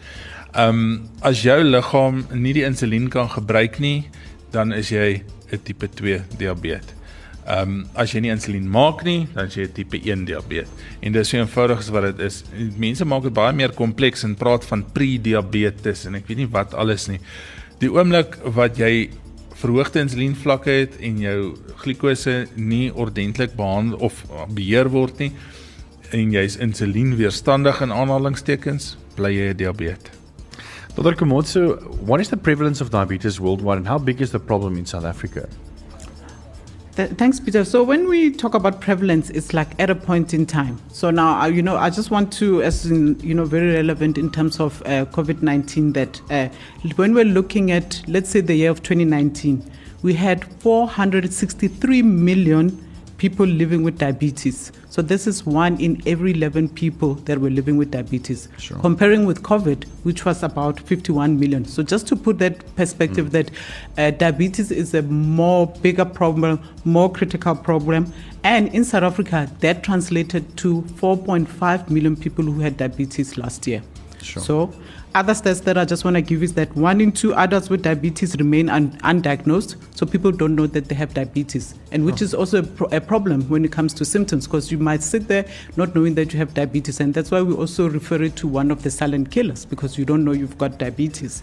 Ehm 0.52 0.68
um, 0.68 1.08
as 1.20 1.42
jou 1.42 1.62
liggaam 1.62 2.24
nie 2.32 2.52
die 2.52 2.66
insulien 2.66 3.08
kan 3.08 3.30
gebruik 3.30 3.78
nie, 3.78 4.10
dan 4.50 4.72
is 4.72 4.90
jy 4.90 5.22
'n 5.50 5.62
tipe 5.62 5.88
2 5.88 6.22
diabetes. 6.38 6.94
Ehm 7.46 7.62
um, 7.62 7.88
as 7.94 8.10
jy 8.10 8.20
nie 8.24 8.32
insulien 8.34 8.66
maak 8.66 9.04
nie, 9.06 9.28
dan 9.34 9.46
is 9.46 9.54
jy 9.54 9.62
'n 9.68 9.72
tipe 9.72 10.00
1 10.02 10.24
diabetes. 10.24 10.68
En 11.00 11.12
dis 11.12 11.28
so 11.28 11.36
eenvoudig 11.36 11.78
as 11.78 11.88
wat 11.88 12.02
dit 12.02 12.18
is. 12.26 12.42
Mense 12.76 13.04
maak 13.04 13.22
dit 13.22 13.32
baie 13.32 13.52
meer 13.52 13.72
kompleks 13.72 14.24
en 14.24 14.34
praat 14.34 14.64
van 14.64 14.84
pre-diabetes 14.92 16.06
en 16.06 16.14
ek 16.14 16.26
weet 16.26 16.38
nie 16.38 16.50
wat 16.50 16.74
alles 16.74 17.06
nie. 17.06 17.20
Die 17.78 17.90
oomblik 17.92 18.38
wat 18.42 18.76
jy 18.78 19.10
verhoogde 19.54 20.00
insulienvlakke 20.00 20.70
het 20.70 20.98
en 21.00 21.20
jou 21.20 21.56
glikose 21.76 22.46
nie 22.56 22.90
ordentlik 22.92 23.54
behandel 23.56 23.98
of 23.98 24.24
beheer 24.48 24.90
word 24.90 25.18
nie 25.18 25.32
en 26.10 26.32
jy's 26.32 26.58
insulienweerstandig 26.62 27.80
in 27.82 27.92
aanhalingstekens, 27.92 28.96
bly 29.16 29.30
jy 29.30 29.50
'n 29.50 29.56
diabetes. 29.56 30.15
Dr. 31.02 31.14
Komotso, 31.14 31.86
what 32.00 32.22
is 32.22 32.30
the 32.30 32.38
prevalence 32.38 32.80
of 32.80 32.90
diabetes 32.90 33.38
worldwide 33.38 33.76
and 33.76 33.86
how 33.86 33.98
big 33.98 34.22
is 34.22 34.32
the 34.32 34.40
problem 34.40 34.78
in 34.78 34.86
South 34.86 35.04
Africa? 35.04 35.46
Thanks, 36.92 37.38
Peter. 37.38 37.62
So 37.66 37.84
when 37.84 38.08
we 38.08 38.30
talk 38.32 38.54
about 38.54 38.80
prevalence, 38.80 39.28
it's 39.28 39.52
like 39.52 39.78
at 39.78 39.90
a 39.90 39.94
point 39.94 40.32
in 40.32 40.46
time. 40.46 40.80
So 40.90 41.10
now, 41.10 41.42
uh, 41.42 41.46
you 41.46 41.60
know, 41.60 41.76
I 41.76 41.90
just 41.90 42.10
want 42.10 42.32
to, 42.34 42.62
as 42.62 42.86
in, 42.86 43.20
you 43.20 43.34
know, 43.34 43.44
very 43.44 43.74
relevant 43.74 44.16
in 44.16 44.30
terms 44.30 44.58
of 44.58 44.80
uh, 44.86 45.04
COVID 45.04 45.42
19, 45.42 45.92
that 45.92 46.18
uh, 46.30 46.48
when 46.94 47.12
we're 47.12 47.26
looking 47.26 47.70
at, 47.70 48.02
let's 48.08 48.30
say, 48.30 48.40
the 48.40 48.54
year 48.54 48.70
of 48.70 48.82
2019, 48.82 49.70
we 50.00 50.14
had 50.14 50.46
463 50.62 52.00
million 52.00 52.85
people 53.18 53.46
living 53.46 53.82
with 53.82 53.98
diabetes. 53.98 54.72
So 54.90 55.02
this 55.02 55.26
is 55.26 55.44
one 55.44 55.80
in 55.80 56.02
every 56.06 56.32
11 56.32 56.70
people 56.70 57.14
that 57.26 57.38
were 57.40 57.50
living 57.50 57.76
with 57.76 57.90
diabetes. 57.90 58.48
Sure. 58.58 58.78
Comparing 58.78 59.26
with 59.26 59.42
COVID, 59.42 59.84
which 60.02 60.24
was 60.24 60.42
about 60.42 60.80
51 60.80 61.38
million. 61.38 61.64
So 61.64 61.82
just 61.82 62.06
to 62.08 62.16
put 62.16 62.38
that 62.38 62.74
perspective, 62.76 63.28
mm. 63.28 63.30
that 63.32 63.50
uh, 63.98 64.10
diabetes 64.16 64.70
is 64.70 64.94
a 64.94 65.02
more 65.02 65.66
bigger 65.66 66.04
problem, 66.04 66.60
more 66.84 67.10
critical 67.10 67.54
problem. 67.54 68.12
And 68.44 68.68
in 68.74 68.84
South 68.84 69.02
Africa, 69.02 69.50
that 69.60 69.82
translated 69.82 70.56
to 70.58 70.82
4.5 70.82 71.90
million 71.90 72.16
people 72.16 72.44
who 72.44 72.60
had 72.60 72.76
diabetes 72.76 73.36
last 73.36 73.66
year. 73.66 73.82
Sure. 74.22 74.42
So 74.42 74.72
other 75.16 75.32
stats 75.32 75.64
that 75.64 75.78
I 75.78 75.86
just 75.86 76.04
want 76.04 76.16
to 76.16 76.20
give 76.20 76.42
is 76.42 76.52
that 76.54 76.76
one 76.76 77.00
in 77.00 77.10
two 77.10 77.34
adults 77.34 77.70
with 77.70 77.80
diabetes 77.82 78.36
remain 78.36 78.68
un- 78.68 78.92
undiagnosed, 78.98 79.76
so 79.96 80.04
people 80.04 80.30
don't 80.30 80.54
know 80.54 80.66
that 80.66 80.88
they 80.88 80.94
have 80.94 81.14
diabetes, 81.14 81.74
and 81.90 82.04
which 82.04 82.20
oh. 82.20 82.24
is 82.24 82.34
also 82.34 82.58
a, 82.58 82.62
pro- 82.62 82.88
a, 82.88 83.00
problem 83.00 83.48
when 83.48 83.64
it 83.64 83.72
comes 83.72 83.94
to 83.94 84.04
symptoms, 84.04 84.46
because 84.46 84.70
you 84.70 84.76
might 84.76 85.02
sit 85.02 85.26
there 85.26 85.46
not 85.78 85.94
knowing 85.94 86.14
that 86.16 86.34
you 86.34 86.38
have 86.38 86.52
diabetes, 86.52 87.00
and 87.00 87.14
that's 87.14 87.30
why 87.30 87.40
we 87.40 87.54
also 87.54 87.88
refer 87.88 88.22
it 88.22 88.36
to 88.36 88.46
one 88.46 88.70
of 88.70 88.82
the 88.82 88.90
silent 88.90 89.30
killers, 89.30 89.64
because 89.64 89.96
you 89.96 90.04
don't 90.04 90.22
know 90.22 90.32
you've 90.32 90.58
got 90.58 90.76
diabetes. 90.76 91.42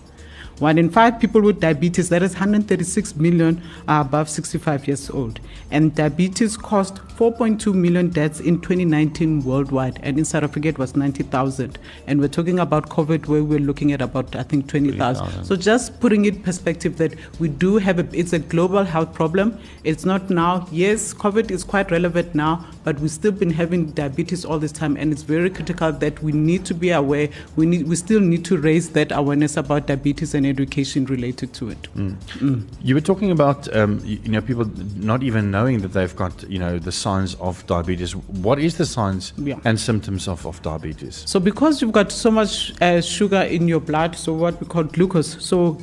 One 0.60 0.78
in 0.78 0.90
five 0.90 1.20
people 1.20 1.42
with 1.42 1.60
diabetes, 1.60 2.10
that 2.10 2.22
is 2.22 2.34
136 2.34 3.16
million, 3.16 3.62
are 3.88 4.02
above 4.02 4.30
65 4.30 4.88
years 4.88 5.10
old. 5.10 5.40
And 5.72 5.96
diabetes 5.96 6.56
caused 6.56 6.98
4.2 7.18 7.74
million 7.74 8.10
deaths 8.10 8.40
in 8.40 8.62
2019 8.62 9.44
worldwide. 9.44 10.00
And 10.04 10.20
in 10.20 10.26
South 10.26 10.44
Africa, 10.44 10.68
it 10.68 10.78
was 10.78 10.96
90,000. 10.96 11.80
And 12.06 12.20
we're 12.20 12.28
talking 12.28 12.60
about 12.60 12.90
COVID, 12.90 13.26
where 13.26 13.44
we're 13.44 13.60
looking 13.60 13.94
at 13.94 14.02
about, 14.02 14.36
I 14.36 14.44
think, 14.44 14.68
20,000. 14.68 15.26
20, 15.26 15.46
so 15.46 15.56
just 15.56 16.00
putting 16.00 16.26
it 16.26 16.44
perspective 16.44 16.98
that 16.98 17.16
we 17.40 17.48
do 17.48 17.78
have 17.78 17.98
a, 17.98 18.08
it's 18.18 18.34
a 18.34 18.40
global 18.40 18.84
health 18.84 19.14
problem. 19.14 19.58
It's 19.84 20.06
not 20.06 20.30
now. 20.30 20.68
Yes, 20.72 21.14
COVID 21.16 21.50
is 21.50 21.64
quite 21.64 21.90
relevant 21.90 22.36
now, 22.36 22.66
but 22.84 23.00
we've 23.00 23.12
still 23.12 23.32
been 23.32 23.52
having 23.52 23.92
diabetes 23.92 24.46
all 24.46 24.60
this 24.60 24.72
time. 24.72 24.98
And 24.98 25.12
it's 25.12 25.24
very 25.24 25.50
critical 25.50 25.92
that 25.92 26.22
we 26.22 26.32
need 26.32 26.64
to 26.66 26.76
be 26.76 26.92
aware. 26.92 27.30
We, 27.56 27.66
need, 27.66 27.88
we 27.88 27.96
still 27.96 28.20
need 28.20 28.46
to 28.46 28.58
raise 28.58 28.90
that 28.92 29.12
awareness 29.12 29.58
about 29.58 29.88
diabetes 29.88 30.36
and 30.36 30.43
and 30.46 30.60
education 30.60 31.06
related 31.06 31.54
to 31.54 31.70
it. 31.70 31.88
Mm. 31.96 32.16
Mm. 32.40 32.68
You 32.82 32.96
were 32.96 33.02
talking 33.02 33.32
about 33.32 33.74
um, 33.76 34.02
you, 34.04 34.20
know 34.32 34.42
people 34.42 34.66
not 34.96 35.24
even 35.24 35.52
knowing 35.52 35.82
that 35.82 35.90
they've 35.90 36.16
got 36.16 36.44
you 36.50 36.60
know 36.60 36.80
the 36.80 36.92
signs 36.92 37.36
of 37.36 37.66
diabetes. 37.68 38.16
What 38.16 38.60
is 38.60 38.78
the 38.78 38.86
signs 38.86 39.34
yeah. 39.38 39.60
and 39.66 39.80
symptoms 39.80 40.28
of, 40.28 40.46
of 40.46 40.62
diabetes? 40.62 41.24
So 41.26 41.40
because 41.40 41.82
you've 41.82 41.92
got 41.92 42.12
so 42.12 42.32
much 42.32 42.74
uh, 42.82 43.02
sugar 43.02 43.42
in 43.42 43.68
your 43.68 43.80
blood, 43.80 44.16
so 44.16 44.34
what 44.34 44.60
we 44.60 44.68
call 44.68 44.84
glucose. 44.84 45.44
So 45.44 45.78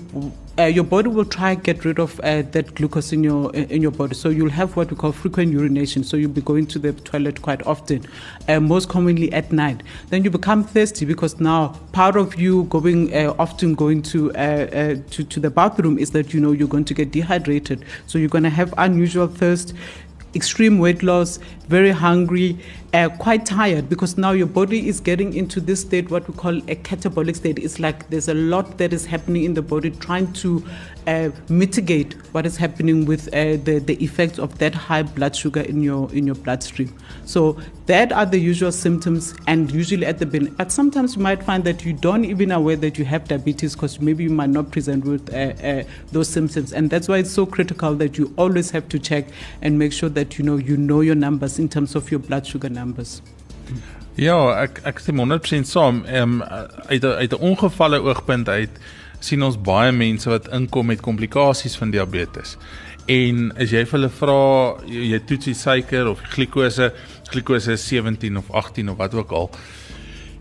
uh, 0.61 0.66
your 0.66 0.85
body 0.85 1.09
will 1.09 1.25
try 1.25 1.55
get 1.55 1.85
rid 1.85 1.99
of 1.99 2.18
uh, 2.20 2.42
that 2.42 2.75
glucose 2.75 3.12
in 3.12 3.25
your 3.25 3.55
in 3.55 3.83
your 3.83 3.90
body. 3.90 4.14
So 4.14 4.29
you'll 4.29 4.51
have 4.51 4.77
what 4.77 4.90
we 4.90 4.96
call 4.96 5.12
frequent 5.12 5.53
urination. 5.53 6.05
So 6.05 6.16
you'll 6.16 6.31
be 6.31 6.42
going 6.42 6.66
to 6.68 6.79
the 6.79 6.92
toilet 6.92 7.40
quite 7.42 7.66
often, 7.66 8.05
uh, 8.49 8.61
most 8.61 8.88
commonly 8.88 9.33
at 9.33 9.53
night. 9.53 9.83
Then 10.09 10.25
you 10.25 10.31
become 10.31 10.64
thirsty 10.64 11.05
because 11.05 11.40
now 11.40 11.68
part 11.92 12.16
of 12.16 12.38
you 12.40 12.64
going 12.64 13.14
uh, 13.14 13.35
often 13.38 13.75
going 13.75 14.03
to, 14.03 14.31
uh, 14.33 14.35
uh, 14.35 14.94
to 15.11 15.25
to 15.25 15.40
the 15.40 15.51
bathroom 15.51 15.99
is 15.99 16.11
that 16.11 16.35
you 16.35 16.40
know 16.40 16.53
you're 16.53 16.68
going 16.68 16.85
to 16.85 16.94
get 16.94 17.11
dehydrated. 17.11 17.85
So 18.07 18.18
you're 18.18 18.29
going 18.29 18.44
to 18.44 18.51
have 18.51 18.75
unusual 18.79 19.27
thirst 19.27 19.75
extreme 20.35 20.79
weight 20.79 21.03
loss, 21.03 21.38
very 21.70 21.92
hungry, 21.92 22.59
uh, 22.92 23.09
quite 23.09 23.46
tired 23.46 23.88
because 23.88 24.18
now 24.18 24.33
your 24.33 24.48
body 24.48 24.88
is 24.88 24.98
getting 24.98 25.35
into 25.35 25.61
this 25.61 25.80
state, 25.80 26.11
what 26.11 26.26
we 26.28 26.35
call 26.35 26.56
a 26.56 26.74
catabolic 26.74 27.37
state. 27.37 27.61
It's 27.61 27.78
like 27.78 28.11
there's 28.11 28.28
a 28.28 28.35
lot 28.35 28.76
that 28.78 28.92
is 28.92 29.06
happening 29.06 29.44
in 29.44 29.54
the 29.54 29.62
body 29.62 29.90
trying 29.92 30.33
to 30.33 30.64
uh, 31.06 31.30
mitigate 31.48 32.14
what 32.33 32.44
is 32.44 32.56
happening 32.56 33.06
with 33.06 33.28
uh, 33.28 33.56
the, 33.64 33.80
the 33.87 33.94
effects 34.02 34.40
of 34.40 34.59
that 34.59 34.74
high 34.74 35.04
blood 35.04 35.37
sugar 35.37 35.61
in 35.61 35.80
your 35.83 36.12
in 36.12 36.26
your 36.26 36.35
bloodstream. 36.35 36.92
So 37.24 37.56
that 37.87 38.12
are 38.12 38.26
the 38.26 38.38
usual 38.38 38.72
symptoms 38.72 39.35
and 39.46 39.70
usually 39.70 40.06
at 40.06 40.18
the 40.18 40.26
beginning. 40.26 40.54
But 40.54 40.72
sometimes 40.72 41.16
you 41.16 41.22
might 41.22 41.42
find 41.42 41.64
that 41.64 41.85
you 41.85 41.92
don't 41.92 42.24
even 42.24 42.50
aware 42.50 42.76
that 42.76 42.98
you 42.98 43.04
have 43.04 43.28
diabetes 43.28 43.74
because 43.74 44.00
maybe 44.00 44.24
you 44.24 44.30
might 44.30 44.50
not 44.50 44.70
present 44.70 45.04
with 45.04 45.33
uh, 45.33 45.54
uh, 45.64 45.85
those 46.11 46.28
symptoms. 46.28 46.72
And 46.72 46.90
that's 46.90 47.09
why 47.09 47.18
it's 47.18 47.30
so 47.30 47.46
critical 47.46 47.94
that 47.96 48.18
you 48.18 48.35
always 48.37 48.70
have 48.70 48.88
to 48.88 48.98
check 48.98 49.26
and 49.62 49.78
make 49.78 49.92
sure 49.92 50.09
that 50.09 50.38
you 50.38 50.44
know 50.44 50.56
you 50.56 50.76
know 50.76 51.00
your 51.00 51.14
numbers 51.14 51.60
in 51.61 51.68
terms 51.68 51.94
of 51.94 52.11
your 52.11 52.23
blood 52.27 52.46
sugar 52.46 52.70
numbers. 52.70 53.20
Ja, 54.18 54.37
ek 54.64 54.81
ek 54.88 54.99
stem 55.05 55.20
100% 55.23 55.68
saam. 55.68 56.03
Ehm 56.09 56.40
um, 56.40 56.66
uit 56.88 57.05
uit 57.05 57.33
'n 57.33 57.44
ongevalle 57.53 58.01
oogpunt 58.03 58.49
uit 58.49 58.81
sien 59.20 59.42
ons 59.44 59.59
baie 59.61 59.92
mense 59.92 60.29
wat 60.29 60.49
inkom 60.57 60.87
met 60.87 61.01
komplikasies 61.05 61.77
van 61.77 61.90
diabetes. 61.92 62.57
En 63.07 63.51
as 63.57 63.73
jy 63.75 63.85
vir 63.85 63.99
hulle 63.99 64.11
vra 64.20 64.40
jy 64.87 65.20
toets 65.29 65.51
die 65.51 65.55
suiker 65.55 66.09
of 66.09 66.20
glikose, 66.35 66.90
glikose 67.31 67.73
is 67.73 67.87
17 67.88 68.37
of 68.37 68.51
18 68.51 68.90
of 68.92 68.96
wat 68.96 69.14
ook 69.14 69.33
al. 69.33 69.51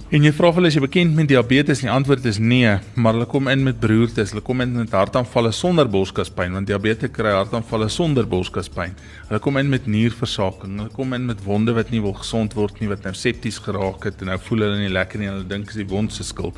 En 0.09 0.23
jy 0.25 0.31
vra 0.33 0.49
hulle 0.55 0.71
as 0.71 0.73
jy 0.73 0.81
bekend 0.81 1.13
met 1.13 1.27
diabetes, 1.29 1.83
die 1.83 1.89
antwoord 1.93 2.23
is 2.25 2.39
nee, 2.41 2.71
maar 2.97 3.13
hulle 3.13 3.27
kom 3.29 3.45
in 3.51 3.61
met 3.61 3.77
beroertes, 3.77 4.31
hulle 4.33 4.41
kom 4.41 4.63
in 4.63 4.71
met 4.73 4.95
hartaanvalle 4.97 5.51
sonder 5.53 5.85
borskaspyn 5.85 6.55
want 6.57 6.65
diabetes 6.65 7.11
kry 7.13 7.35
hartaanvalle 7.35 7.91
sonder 7.93 8.25
borskaspyn. 8.25 8.95
Hulle 9.27 9.39
kom 9.45 9.59
in 9.61 9.69
met 9.69 9.85
nierversaking, 9.85 10.79
hulle 10.81 10.89
kom 10.95 11.13
in 11.13 11.27
met 11.29 11.43
wonde 11.45 11.75
wat 11.77 11.93
nie 11.93 12.01
wil 12.01 12.15
gesond 12.17 12.57
word 12.57 12.81
nie, 12.81 12.89
wat 12.89 13.05
nou 13.05 13.13
septies 13.13 13.61
geraak 13.61 14.07
het 14.09 14.23
en 14.25 14.31
nou 14.33 14.39
voel 14.47 14.65
hulle 14.65 14.79
nie 14.81 14.89
lekker 14.95 15.21
nie, 15.21 15.29
hulle 15.29 15.45
dink 15.51 15.69
is 15.69 15.77
die 15.77 15.85
wond 15.93 16.17
se 16.17 16.25
skuld. 16.25 16.57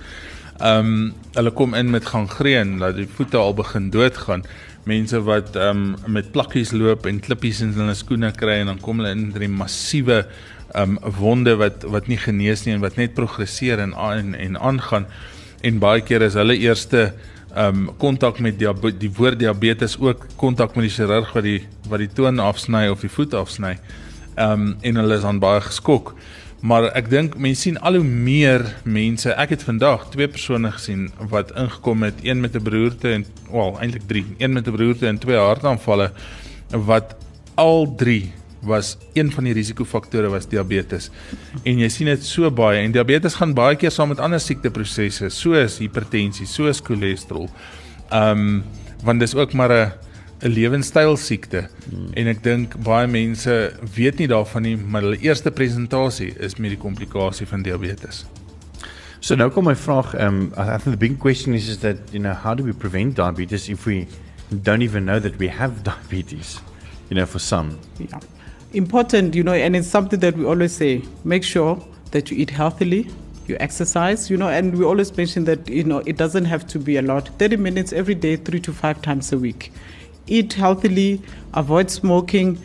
Ehm 0.61 0.87
um, 0.93 0.95
hulle 1.35 1.51
kom 1.57 1.75
in 1.75 1.91
met 1.91 2.07
gangreen, 2.07 2.77
dat 2.79 2.95
die 2.95 3.09
voete 3.17 3.39
al 3.39 3.55
begin 3.57 3.91
doodgaan. 3.91 4.45
Mense 4.87 5.19
wat 5.27 5.59
ehm 5.59 5.83
um, 5.91 6.13
met 6.15 6.31
plakkies 6.31 6.71
loop 6.71 7.03
en 7.09 7.19
klippies 7.19 7.59
in 7.67 7.75
hulle 7.75 7.99
skoene 7.99 8.31
kry 8.31 8.61
en 8.61 8.71
dan 8.71 8.79
kom 8.79 9.03
hulle 9.03 9.11
in 9.11 9.27
met 9.35 9.57
massiewe 9.65 10.21
um 10.75 10.97
wonde 11.17 11.55
wat 11.55 11.83
wat 11.83 12.07
nie 12.07 12.17
genees 12.17 12.65
nie 12.65 12.73
en 12.75 12.81
wat 12.81 12.95
net 12.95 13.13
progresseer 13.13 13.79
en 13.79 13.93
en 13.93 14.35
en 14.35 14.57
aangaan 14.57 15.05
en 15.61 15.79
baie 15.79 16.01
keer 16.01 16.21
is 16.21 16.33
hulle 16.33 16.57
eerste 16.57 17.11
um 17.55 17.89
kontak 17.97 18.39
met 18.39 18.59
die 18.59 18.69
die 18.99 19.11
woord 19.17 19.39
diabetes 19.39 19.97
ook 19.99 20.27
kontak 20.35 20.75
met 20.75 20.87
die 20.87 20.93
chirurg 20.95 21.33
wat 21.35 21.43
die 21.43 21.61
wat 21.89 21.99
die 21.99 22.11
toon 22.13 22.39
afsny 22.39 22.87
of 22.87 23.01
die 23.01 23.11
voet 23.11 23.33
afsny. 23.33 23.77
Um 24.37 24.77
en 24.81 24.95
hulle 24.95 25.17
is 25.19 25.27
dan 25.27 25.39
baie 25.39 25.61
geskok. 25.61 26.15
Maar 26.61 26.91
ek 26.95 27.09
dink 27.09 27.35
mense 27.41 27.65
sien 27.65 27.79
al 27.81 27.97
hoe 27.97 28.05
meer 28.05 28.63
mense. 28.85 29.33
Ek 29.33 29.55
het 29.55 29.63
vandag 29.65 30.09
twee 30.13 30.29
persone 30.29 30.71
gesien 30.71 31.09
wat 31.31 31.51
ingekom 31.57 32.03
het, 32.05 32.21
een 32.23 32.41
met 32.41 32.55
'n 32.55 32.63
beroerte 32.63 33.11
en 33.11 33.25
wel 33.51 33.79
eintlik 33.81 34.07
drie, 34.07 34.25
een 34.37 34.53
met 34.53 34.67
'n 34.67 34.71
beroerte 34.71 35.07
en 35.07 35.17
twee 35.17 35.37
hartaanvalle 35.37 36.11
wat 36.69 37.15
al 37.55 37.95
drie 37.95 38.31
was 38.61 38.97
een 39.13 39.31
van 39.31 39.43
die 39.43 39.53
risikofaktore 39.53 40.29
was 40.29 40.47
diabetes. 40.47 41.09
En 41.63 41.79
jy 41.81 41.89
sien 41.89 42.11
dit 42.11 42.23
so 42.25 42.49
baie 42.51 42.83
en 42.83 42.93
diabetes 42.93 43.39
gaan 43.39 43.55
baie 43.57 43.75
keer 43.75 43.91
saam 43.91 44.13
met 44.13 44.21
ander 44.21 44.39
siekteprosesse 44.39 45.29
soos 45.33 45.79
hipertensie, 45.81 46.45
soos 46.45 46.83
cholesterol. 46.85 47.49
Ehm 48.11 48.47
um, 48.47 48.63
want 49.01 49.19
dis 49.19 49.33
ook 49.33 49.53
maar 49.53 49.71
'n 49.73 49.91
'n 50.41 50.49
lewenstyl 50.49 51.17
siekte 51.17 51.67
hmm. 51.89 52.13
en 52.17 52.27
ek 52.27 52.43
dink 52.43 52.75
baie 52.81 53.07
mense 53.07 53.73
weet 53.95 54.17
nie 54.17 54.27
daarvan 54.27 54.65
nie 54.65 54.75
maar 54.77 55.05
hulle 55.05 55.19
eerste 55.21 55.51
presentasie 55.51 56.31
is 56.39 56.57
met 56.57 56.73
die 56.73 56.81
komplikasie 56.81 57.47
van 57.47 57.61
diabetes. 57.61 58.25
So 59.19 59.37
nou 59.37 59.51
kom 59.53 59.69
my 59.69 59.75
vraag 59.75 60.15
um 60.17 60.49
I 60.57 60.77
think 60.81 60.97
the 60.97 60.97
big 60.97 61.19
question 61.19 61.53
is 61.53 61.69
is 61.69 61.77
that 61.85 61.97
you 62.11 62.19
know 62.19 62.33
how 62.33 62.55
do 62.57 62.63
we 62.63 62.73
prevent 62.73 63.15
diabetes 63.15 63.69
if 63.69 63.85
we 63.85 64.07
don't 64.49 64.81
even 64.81 65.05
know 65.05 65.19
that 65.19 65.37
we 65.37 65.49
have 65.49 65.83
diabetes 65.89 66.59
you 67.09 67.15
know 67.15 67.25
for 67.25 67.39
some. 67.39 67.77
Yeah. 67.99 68.19
Important 68.73 69.35
you 69.35 69.43
know 69.43 69.53
and 69.53 69.75
it's 69.75 69.87
something 69.87 70.19
that 70.21 70.37
we 70.37 70.45
always 70.45 70.71
say 70.71 71.03
make 71.25 71.43
sure 71.43 71.77
that 72.11 72.31
you 72.31 72.37
eat 72.37 72.49
healthily 72.49 73.09
you 73.47 73.57
exercise 73.59 74.29
you 74.29 74.37
know 74.37 74.47
and 74.47 74.77
we 74.77 74.85
always 74.85 75.15
mention 75.17 75.43
that 75.43 75.67
you 75.67 75.83
know 75.83 75.97
it 76.05 76.15
doesn't 76.15 76.45
have 76.45 76.65
to 76.67 76.79
be 76.79 76.95
a 76.95 77.01
lot. 77.01 77.27
30 77.37 77.57
minutes 77.57 77.91
every 77.91 78.15
day 78.15 78.37
3 78.37 78.59
to 78.61 78.71
5 78.71 79.01
times 79.01 79.33
a 79.33 79.37
week. 79.37 79.73
Eat 80.27 80.53
healthily, 80.53 81.21
avoid 81.53 81.91
smoking, 81.91 82.57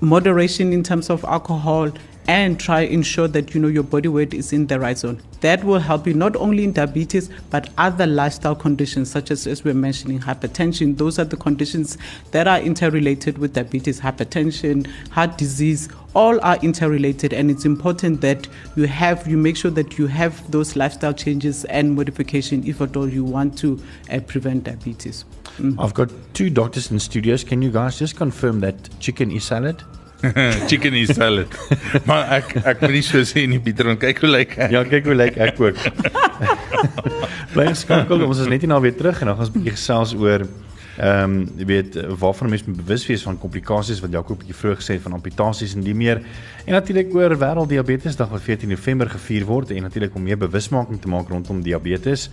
moderation 0.00 0.72
in 0.72 0.84
terms 0.84 1.10
of 1.10 1.24
alcohol, 1.24 1.90
and 2.28 2.60
try 2.60 2.80
ensure 2.80 3.26
that 3.26 3.54
you 3.54 3.60
know 3.60 3.68
your 3.68 3.82
body 3.82 4.06
weight 4.06 4.34
is 4.34 4.52
in 4.52 4.66
the 4.66 4.78
right 4.78 4.98
zone. 4.98 5.20
That 5.40 5.64
will 5.64 5.78
help 5.78 6.06
you 6.06 6.12
not 6.12 6.36
only 6.36 6.62
in 6.64 6.72
diabetes 6.72 7.30
but 7.50 7.70
other 7.78 8.06
lifestyle 8.06 8.54
conditions 8.54 9.10
such 9.10 9.30
as 9.30 9.46
as 9.46 9.64
we're 9.64 9.72
mentioning 9.72 10.20
hypertension. 10.20 10.98
Those 10.98 11.18
are 11.18 11.24
the 11.24 11.38
conditions 11.38 11.96
that 12.32 12.46
are 12.46 12.60
interrelated 12.60 13.38
with 13.38 13.54
diabetes, 13.54 14.00
hypertension, 14.00 14.86
heart 15.10 15.38
disease. 15.38 15.88
All 16.14 16.40
are 16.40 16.56
interrelated, 16.62 17.32
and 17.32 17.50
it's 17.50 17.64
important 17.64 18.20
that 18.22 18.46
you 18.76 18.86
have 18.86 19.26
you 19.26 19.38
make 19.38 19.56
sure 19.56 19.70
that 19.70 19.98
you 19.98 20.06
have 20.06 20.50
those 20.50 20.76
lifestyle 20.76 21.14
changes 21.14 21.64
and 21.66 21.94
modification 21.94 22.66
if 22.66 22.80
at 22.82 22.96
all 22.96 23.08
you 23.08 23.24
want 23.24 23.56
to 23.58 23.82
uh, 24.10 24.20
prevent 24.20 24.64
diabetes. 24.64 25.24
Mm. 25.58 25.76
I've 25.78 25.94
got 25.94 26.10
two 26.34 26.50
doctors 26.50 26.90
in 26.90 26.98
studios. 26.98 27.42
Can 27.44 27.62
you 27.62 27.70
guys 27.70 27.98
just 27.98 28.16
confirm 28.16 28.60
that 28.60 29.00
chicken 29.00 29.30
is 29.30 29.44
salad? 29.44 29.82
chicken 30.68 30.94
is 30.94 31.14
salad. 31.14 31.52
maar 32.08 32.26
ek 32.38 32.56
ek 32.64 32.80
moet 32.82 32.96
nie 32.98 33.04
so 33.06 33.22
sê 33.26 33.46
nie 33.50 33.60
Pieter, 33.62 33.86
want 33.90 34.00
kyk 34.02 34.22
hoe 34.24 34.30
lyk 34.30 34.56
ek. 34.58 34.72
Ja, 34.74 34.82
kyk 34.86 35.10
hoe 35.10 35.16
lyk 35.18 35.38
ek 35.38 35.60
ook. 35.62 35.78
Bly 37.54 37.68
skakel, 37.78 38.24
ons 38.26 38.42
is 38.42 38.50
net 38.50 38.64
hier 38.64 38.72
na 38.72 38.80
weer 38.82 38.96
terug 38.96 39.20
en 39.22 39.30
dan 39.30 39.38
gaan 39.38 39.46
ons 39.46 39.52
'n 39.54 39.58
bietjie 39.58 39.76
gesels 39.76 40.14
oor 40.18 40.46
ehm 40.98 41.24
um, 41.24 41.34
jy 41.54 41.66
weet 41.66 41.96
waarvan 42.18 42.50
mense 42.50 42.66
bewus 42.66 43.04
wees 43.06 43.22
van 43.22 43.36
komplikasies 43.38 44.00
wat 44.02 44.10
Jaco 44.10 44.34
'n 44.34 44.40
bietjie 44.42 44.58
vroeg 44.58 44.80
gesê 44.80 44.98
het 44.98 45.02
van 45.02 45.14
amputasies 45.14 45.74
en 45.74 45.86
die 45.86 45.94
meer. 45.94 46.22
En 46.66 46.72
natuurlik 46.74 47.14
oor 47.14 47.38
wêrelddiabetesdag 47.38 48.28
wat 48.28 48.42
14 48.42 48.68
November 48.68 49.10
gevier 49.10 49.44
word 49.44 49.70
en 49.70 49.82
natuurlik 49.82 50.14
om 50.14 50.22
meer 50.22 50.38
bewusmaking 50.38 51.00
te 51.00 51.08
maak 51.08 51.28
rondom 51.28 51.62
diabetes. 51.62 52.30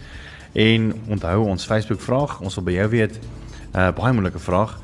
En 0.54 0.94
onthou 1.08 1.46
ons 1.46 1.66
Facebook 1.66 2.02
vraag, 2.02 2.40
ons 2.42 2.56
wil 2.56 2.64
by 2.64 2.72
jou 2.72 2.90
weet 2.90 3.20
'n 3.20 3.80
uh, 3.80 3.92
baie 3.92 4.14
moeilike 4.14 4.40
vraag. 4.40 4.80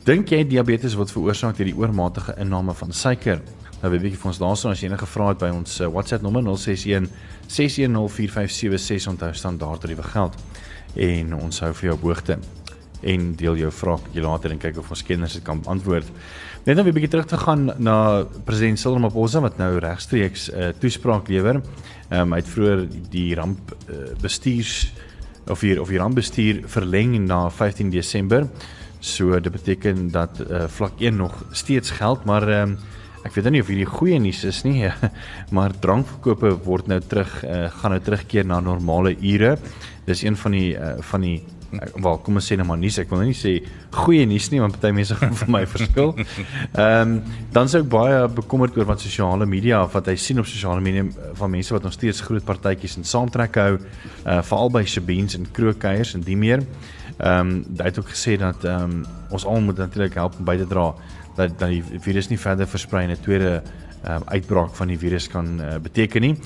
Dink 0.00 0.30
jy 0.32 0.46
diabetes 0.48 0.94
word 0.96 1.10
veroorsaak 1.12 1.58
deur 1.58 1.68
die 1.68 1.76
oormatige 1.76 2.32
inname 2.40 2.72
van 2.72 2.94
suiker? 2.96 3.42
Nou 3.82 3.90
weet 3.92 4.06
jy 4.06 4.12
vir 4.14 4.30
ons 4.30 4.38
daarson 4.40 4.72
as 4.72 4.80
jy 4.80 4.88
enige 4.88 5.04
vrae 5.12 5.34
het 5.34 5.42
by 5.42 5.50
ons 5.52 5.74
uh, 5.76 5.90
WhatsApp 5.92 6.24
nommer 6.24 6.40
061 6.46 7.10
6104576 7.52 9.10
onthou 9.12 9.28
standaard 9.36 9.84
tariewe 9.84 10.06
geld 10.08 10.38
en 11.04 11.36
ons 11.36 11.60
hou 11.66 11.70
vir 11.82 11.90
jou 11.90 11.98
hoogte 12.06 12.38
en 13.12 13.28
deel 13.42 13.60
jou 13.60 13.74
vrae 13.76 14.00
bietjie 14.06 14.24
later 14.24 14.56
en 14.56 14.64
kyk 14.64 14.80
of 14.80 14.88
ons 14.96 15.04
kenners 15.04 15.36
dit 15.36 15.44
kan 15.44 15.60
antwoord. 15.68 16.08
Net 16.64 16.80
om 16.80 16.88
'n 16.88 16.96
bietjie 16.96 17.12
terug 17.12 17.28
te 17.28 17.36
gaan 17.44 17.68
na 17.76 18.24
president 18.48 18.80
Cyril 18.80 18.96
Ramaphosa 18.96 19.44
wat 19.44 19.58
nou 19.58 19.76
regstreeks 19.76 20.48
'n 20.48 20.56
uh, 20.56 20.72
toespraak 20.80 21.28
lewer. 21.28 21.60
Ehm 22.08 22.20
um, 22.20 22.32
hy 22.32 22.40
het 22.40 22.48
vroeër 22.48 22.88
die 23.10 23.34
ramp 23.34 23.76
uh, 23.88 24.16
bestuurs 24.16 24.92
of 25.46 25.60
hier 25.60 25.80
of 25.80 25.88
die 25.88 25.98
rampbestuur 25.98 26.62
verleng 26.64 27.26
na 27.26 27.50
15 27.50 27.90
Desember. 27.90 28.48
So 29.00 29.40
dit 29.40 29.52
beteken 29.52 30.10
dat 30.12 30.42
uh, 30.44 30.66
vlak 30.68 31.00
1 31.00 31.16
nog 31.16 31.44
steeds 31.50 31.90
geld, 31.90 32.24
maar 32.28 32.44
um, 32.62 32.76
ek 33.24 33.32
weet 33.32 33.48
nie 33.52 33.62
of 33.64 33.70
hierdie 33.72 33.88
goeie 33.88 34.18
nuus 34.20 34.42
is 34.44 34.60
nie, 34.64 34.90
maar 35.56 35.72
drankverkope 35.72 36.52
word 36.66 36.90
nou 36.92 37.00
terug 37.00 37.32
uh, 37.44 37.70
gaan 37.80 37.96
nou 37.96 38.00
terugkeer 38.04 38.44
na 38.44 38.60
normale 38.60 39.14
ure. 39.16 39.56
Dis 40.04 40.24
een 40.24 40.36
van 40.36 40.56
die 40.56 40.74
uh, 40.76 40.98
van 41.12 41.24
die 41.24 41.40
wel 41.70 42.16
kom 42.26 42.34
ons 42.34 42.48
sê 42.50 42.56
nou 42.58 42.64
maar 42.66 42.80
nuus 42.80 42.96
ek 42.98 43.12
wil 43.12 43.20
nou 43.20 43.28
nie 43.28 43.36
sê 43.38 43.52
goeie 43.94 44.24
nuus 44.26 44.48
nie 44.50 44.58
want 44.58 44.74
party 44.74 44.90
mense 44.96 45.14
gaan 45.20 45.36
vir 45.38 45.52
my 45.54 45.64
verskil. 45.70 46.14
Ehm 46.18 47.16
um, 47.16 47.18
dan 47.54 47.72
sou 47.72 47.80
ek 47.80 47.90
baie 47.90 48.22
bekommerd 48.36 48.76
oor 48.76 48.88
wat 48.92 49.00
sosiale 49.00 49.48
media 49.48 49.80
of 49.86 49.96
wat 49.96 50.12
hy 50.12 50.18
sien 50.20 50.42
op 50.42 50.48
sosiale 50.50 50.84
media 50.84 51.06
van 51.40 51.56
mense 51.56 51.72
wat 51.72 51.86
nog 51.88 51.96
steeds 51.96 52.20
groot 52.26 52.44
partytjies 52.44 53.00
en 53.00 53.08
saamtrek 53.08 53.60
hou 53.64 53.74
uh 53.80 54.40
veral 54.44 54.74
by 54.76 54.84
Shabeens 54.84 55.38
en 55.40 55.48
Krookeiers 55.56 56.18
en 56.18 56.26
die 56.26 56.36
meer. 56.36 56.66
Ehm 56.66 56.99
um, 57.24 57.64
hy 57.76 57.84
het 57.84 57.98
ook 57.98 58.08
gesê 58.08 58.36
dat 58.38 58.64
ehm 58.64 58.90
um, 58.90 59.04
ons 59.30 59.44
almal 59.44 59.62
moet 59.62 59.76
natuurlik 59.76 60.14
help 60.14 60.38
om 60.38 60.44
by 60.44 60.56
te 60.56 60.66
dra 60.66 60.94
dat 61.36 61.58
dat 61.58 61.68
die 61.68 61.82
virus 62.00 62.28
nie 62.28 62.38
verder 62.38 62.66
versprei 62.66 63.04
en 63.04 63.10
'n 63.10 63.20
tweede 63.22 63.62
um, 64.08 64.22
uitbraak 64.24 64.74
van 64.74 64.88
die 64.88 64.98
virus 64.98 65.28
kan 65.28 65.60
uh, 65.60 65.76
beteken 65.82 66.20
nie. 66.20 66.36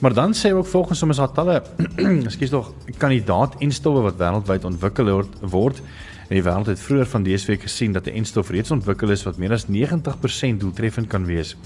Maar 0.00 0.14
dan 0.14 0.34
sê 0.34 0.50
hy 0.50 0.56
ook 0.58 0.66
volgens 0.66 1.00
hom 1.00 1.10
is 1.10 1.16
daar 1.16 1.32
talle 1.32 1.62
ekskuus 2.28 2.50
tog 2.50 2.72
kandidaat 2.98 3.56
enstowwe 3.58 4.00
wat 4.08 4.18
wêreldwyd 4.18 4.64
ontwikkel 4.64 5.24
word. 5.40 5.82
En 6.28 6.38
die 6.38 6.42
wêreld 6.42 6.66
het 6.66 6.80
vroeër 6.80 7.06
van 7.06 7.22
dese 7.22 7.46
week 7.46 7.62
gesien 7.62 7.92
dat 7.92 8.06
'n 8.06 8.16
enstof 8.16 8.50
reeds 8.50 8.70
ontwikkel 8.70 9.10
is 9.10 9.22
wat 9.22 9.36
meer 9.36 9.52
as 9.52 9.68
90% 9.68 10.60
doeltreffend 10.60 11.06
kan 11.06 11.24
wees. 11.24 11.56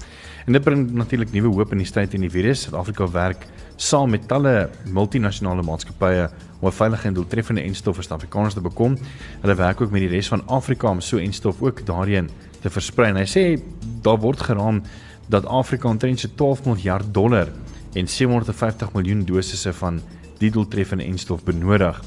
En 0.47 0.53
dit 0.55 0.63
bring 0.63 0.91
natuurlik 0.95 1.31
nuwe 1.35 1.49
hoop 1.57 1.73
in 1.75 1.81
die 1.81 1.85
stryd 1.87 2.13
teen 2.13 2.23
die 2.23 2.31
virus. 2.31 2.61
Suid-Afrika 2.63 3.03
werk 3.11 3.41
saam 3.75 4.13
met 4.15 4.29
talle 4.31 4.69
multinasjonale 4.95 5.65
maatskappye 5.67 6.29
om 6.61 6.69
'n 6.69 6.71
veilige 6.71 7.07
en 7.07 7.13
doeltreffende 7.13 7.61
enstof 7.61 7.95
vir 7.95 8.03
Suid-Afrikaners 8.03 8.53
te 8.53 8.61
bekom. 8.61 8.95
Hulle 9.41 9.55
werk 9.55 9.81
ook 9.81 9.91
met 9.91 10.01
die 10.01 10.09
res 10.09 10.27
van 10.27 10.47
Afrika 10.47 10.89
om 10.89 11.01
so 11.01 11.17
enstof 11.17 11.61
ook 11.61 11.85
daarheen 11.85 12.29
te 12.61 12.69
versprei. 12.69 13.09
En 13.09 13.15
hy 13.15 13.25
sê 13.25 13.61
daar 14.01 14.19
word 14.19 14.39
geraam 14.39 14.81
dat 15.27 15.45
Afrika 15.45 15.89
omtrent 15.89 16.19
so 16.19 16.27
12 16.35 16.65
miljard 16.65 17.13
dollar 17.13 17.47
en 17.93 18.07
750 18.07 18.93
miljoen 18.93 19.25
dosisse 19.25 19.73
van 19.73 20.01
die 20.37 20.51
doeltreffende 20.51 21.03
enstof 21.03 21.43
benodig. 21.43 22.01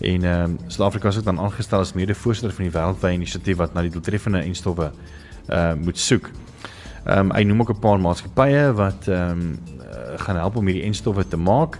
En 0.00 0.24
ehm 0.24 0.50
um, 0.50 0.58
Suid-Afrika 0.66 1.08
is 1.08 1.18
ook 1.18 1.24
dan 1.24 1.38
aangestel 1.38 1.78
as 1.78 1.92
mede-voorsitter 1.92 2.52
van 2.52 2.64
die 2.64 2.72
wêreldwye 2.72 3.12
inisiatief 3.12 3.56
wat 3.56 3.74
na 3.74 3.80
die 3.82 3.90
doeltreffende 3.90 4.38
enstowwe 4.38 4.92
uh 5.48 5.74
moet 5.74 5.98
soek. 5.98 6.30
Ehm 7.04 7.18
um, 7.18 7.32
hy 7.34 7.42
noem 7.42 7.60
ook 7.60 7.70
'n 7.70 7.78
paar 7.78 8.00
maatskappye 8.00 8.72
wat 8.72 9.08
ehm 9.08 9.30
um, 9.30 9.58
gaan 10.16 10.36
help 10.36 10.56
om 10.56 10.66
hierdie 10.66 10.84
enstowwe 10.84 11.28
te 11.28 11.36
maak 11.36 11.78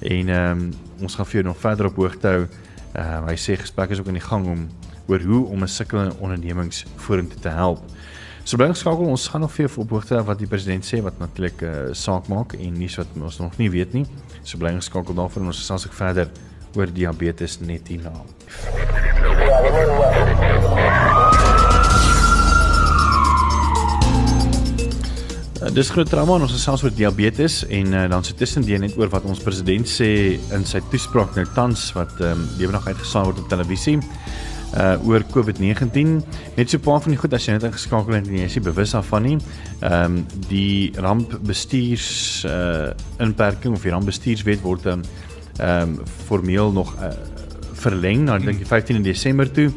en 0.00 0.28
ehm 0.28 0.50
um, 0.50 0.72
ons 1.00 1.14
gaan 1.14 1.26
vir 1.26 1.32
jou 1.32 1.44
nog 1.44 1.58
verder 1.58 1.86
op 1.86 1.96
hoogte 1.96 2.28
hou. 2.28 2.46
Ehm 2.92 3.22
uh, 3.22 3.26
hy 3.28 3.36
sê 3.36 3.56
gesprekke 3.56 3.92
is 3.92 4.00
ook 4.00 4.06
in 4.06 4.18
die 4.18 4.28
gang 4.28 4.46
om 4.46 4.68
oor 5.06 5.20
hoe 5.20 5.46
om 5.46 5.62
'n 5.62 5.68
sukkelende 5.68 6.16
ondernemings 6.18 6.84
vorentoe 6.96 7.40
te 7.40 7.48
help. 7.48 7.80
So 8.44 8.56
bly 8.56 8.66
geskakel, 8.68 9.04
ons 9.04 9.28
gaan 9.28 9.40
nog 9.40 9.52
vir 9.52 9.70
op 9.76 9.90
hoogte 9.90 10.24
wat 10.24 10.38
die 10.38 10.46
president 10.46 10.84
sê 10.84 11.02
wat 11.02 11.18
natuurlik 11.18 11.62
'n 11.62 11.64
uh, 11.64 11.92
saak 11.92 12.28
maak 12.28 12.52
en 12.52 12.78
nuus 12.78 12.96
wat 12.96 13.06
ons 13.20 13.38
nog 13.38 13.56
nie 13.56 13.70
weet 13.70 13.92
nie. 13.92 14.06
So 14.42 14.58
bly 14.58 14.74
geskakel 14.74 15.14
daarvoor 15.14 15.42
en 15.42 15.46
ons 15.46 15.66
sal 15.66 15.78
se 15.78 15.88
verder 15.88 16.28
oor 16.76 16.92
diabetes 16.92 17.60
net 17.60 17.88
hierna. 17.88 18.12
Uh, 19.44 20.53
dis 25.74 25.88
groot 25.90 26.06
drama 26.06 26.36
ons 26.38 26.52
gesels 26.54 26.84
oor 26.86 26.92
diabetes 26.94 27.64
en 27.66 27.94
uh, 27.96 28.04
dan 28.10 28.22
so 28.22 28.36
tussendeur 28.38 28.78
net 28.78 28.94
oor 28.94 29.08
wat 29.10 29.24
ons 29.26 29.40
president 29.42 29.88
sê 29.90 30.08
in 30.54 30.66
sy 30.70 30.78
toespraak 30.92 31.34
nou 31.34 31.44
tans 31.56 31.88
wat 31.96 32.12
ehm 32.20 32.44
um, 32.44 32.44
lewendig 32.60 32.86
uitgesaai 32.86 33.24
word 33.26 33.40
op 33.42 33.48
televisie 33.50 33.96
uh 34.74 34.94
oor 35.06 35.22
COVID-19. 35.30 36.14
Net 36.56 36.70
so 36.70 36.78
'n 36.78 36.84
paar 36.86 37.00
van 37.02 37.14
die 37.14 37.18
goed 37.18 37.34
as 37.34 37.46
jy 37.46 37.56
net 37.56 37.66
ingeskakel 37.66 38.14
het 38.14 38.26
en 38.26 38.38
jy 38.38 38.46
is 38.46 38.54
nie 38.54 38.64
bewus 38.64 38.94
daarvan 38.94 39.22
nie. 39.22 39.38
Ehm 39.80 40.04
um, 40.04 40.26
die 40.48 40.92
rampbestuurs 40.94 42.44
uh 42.46 42.94
inperking 43.18 43.74
of 43.74 43.82
die 43.82 43.90
rampbestuurswet 43.90 44.62
word 44.62 44.86
ehm 44.86 45.02
um, 45.58 45.98
formeel 46.26 46.72
nog 46.72 46.94
uh, 47.02 47.10
verleng 47.72 48.24
na 48.24 48.38
dink 48.38 48.58
die 48.58 48.66
15 48.66 49.02
Desember 49.02 49.50
toe. 49.50 49.72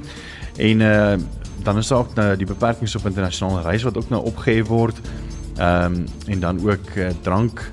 En 0.58 0.82
uh 0.82 1.18
dan 1.64 1.78
is 1.78 1.92
ook 1.92 2.14
nou 2.16 2.36
die 2.38 2.46
beperkings 2.46 2.96
op 2.96 3.06
internasionale 3.06 3.62
reis 3.62 3.84
wat 3.84 3.98
ook 3.98 4.10
nou 4.10 4.24
opgehef 4.24 4.68
word. 4.68 5.02
Ehm 5.58 5.94
um, 5.94 6.06
en 6.28 6.40
dan 6.40 6.60
ook 6.62 6.96
uh, 6.96 7.10
drank 7.22 7.72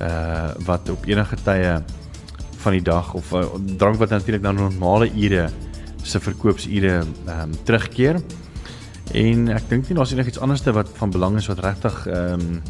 uh 0.00 0.50
wat 0.64 0.88
op 0.88 1.04
enige 1.04 1.36
tye 1.44 1.82
van 2.56 2.72
die 2.72 2.82
dag 2.82 3.14
of 3.14 3.32
uh, 3.32 3.44
drank 3.76 3.96
wat 3.96 4.08
natuurlik 4.08 4.42
dan 4.42 4.54
normale 4.54 5.10
ure 5.12 5.48
se 6.02 6.20
verkoopsure 6.20 7.04
ehm 7.26 7.40
um, 7.40 7.52
terugkeer. 7.62 8.20
En 9.12 9.48
ek 9.48 9.68
dink 9.68 9.88
nie 9.88 9.96
daar's 9.96 10.12
enigiets 10.12 10.40
anderste 10.40 10.72
wat 10.72 10.88
van 10.94 11.10
belang 11.10 11.36
is 11.36 11.46
wat 11.46 11.58
regtig 11.64 12.06
ehm 12.06 12.40
um, 12.40 12.62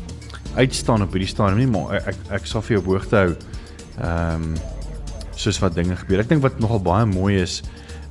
uitstaan 0.55 1.03
op 1.03 1.12
hierdie 1.12 1.29
stadium 1.29 1.59
nie, 1.59 1.71
maar 1.71 1.94
ek 2.01 2.07
ek, 2.07 2.25
ek 2.40 2.47
sal 2.47 2.62
vir 2.66 2.79
jou 2.79 2.85
hoogte 2.90 3.16
hou. 3.16 3.31
Ehm 3.99 4.42
um, 4.42 4.55
soos 5.38 5.61
wat 5.62 5.77
dinge 5.79 5.94
gebeur. 5.97 6.25
Ek 6.25 6.31
dink 6.33 6.42
wat 6.42 6.59
nogal 6.59 6.81
baie 6.83 7.07
mooi 7.07 7.37
is, 7.42 7.61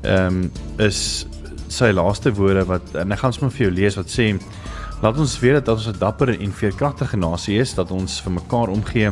ehm 0.02 0.46
um, 0.46 0.52
is 0.80 1.26
sy 1.68 1.92
laaste 1.92 2.32
woorde 2.32 2.64
wat 2.70 2.96
en 2.96 3.12
ek 3.12 3.20
gaan 3.20 3.34
sommer 3.36 3.52
vir 3.52 3.68
jou 3.68 3.74
lees 3.76 3.98
wat 4.00 4.12
sê 4.12 4.30
laat 5.02 5.18
ons 5.18 5.40
weet 5.40 5.66
dat 5.66 5.76
ons 5.76 5.88
'n 5.88 6.00
dapper 6.00 6.30
en 6.40 6.52
veerkragtige 6.52 7.18
nasie 7.18 7.60
is, 7.60 7.74
dat 7.74 7.92
ons 7.92 8.22
vir 8.22 8.32
mekaar 8.32 8.70
omgee. 8.70 9.12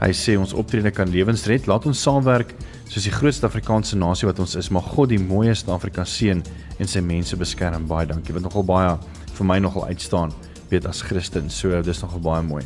Hy 0.00 0.12
sê 0.12 0.36
ons 0.38 0.52
optrede 0.52 0.90
kan 0.90 1.08
lewens 1.08 1.46
red. 1.46 1.66
Laat 1.66 1.86
ons 1.86 2.02
saamwerk 2.02 2.54
soos 2.88 3.04
die 3.04 3.12
grootste 3.12 3.46
Afrikaanse 3.46 3.96
nasie 3.96 4.26
wat 4.26 4.38
ons 4.38 4.54
is. 4.54 4.70
Mag 4.70 4.84
God 4.84 5.08
die 5.08 5.18
mooiste 5.18 5.70
Afrika 5.70 6.04
seën 6.04 6.42
en 6.78 6.90
sy 6.90 7.00
mense 7.00 7.36
beskerm. 7.36 7.86
Baie 7.86 8.06
dankie. 8.06 8.34
Wat 8.34 8.42
nogal 8.42 8.64
baie 8.64 8.98
vir 9.34 9.46
my 9.46 9.58
nogal 9.58 9.86
uitstaan 9.86 10.32
weet 10.70 10.86
as 10.86 11.02
Christen. 11.02 11.50
So 11.50 11.82
dis 11.82 12.02
nogal 12.02 12.20
baie 12.20 12.42
mooi. 12.42 12.62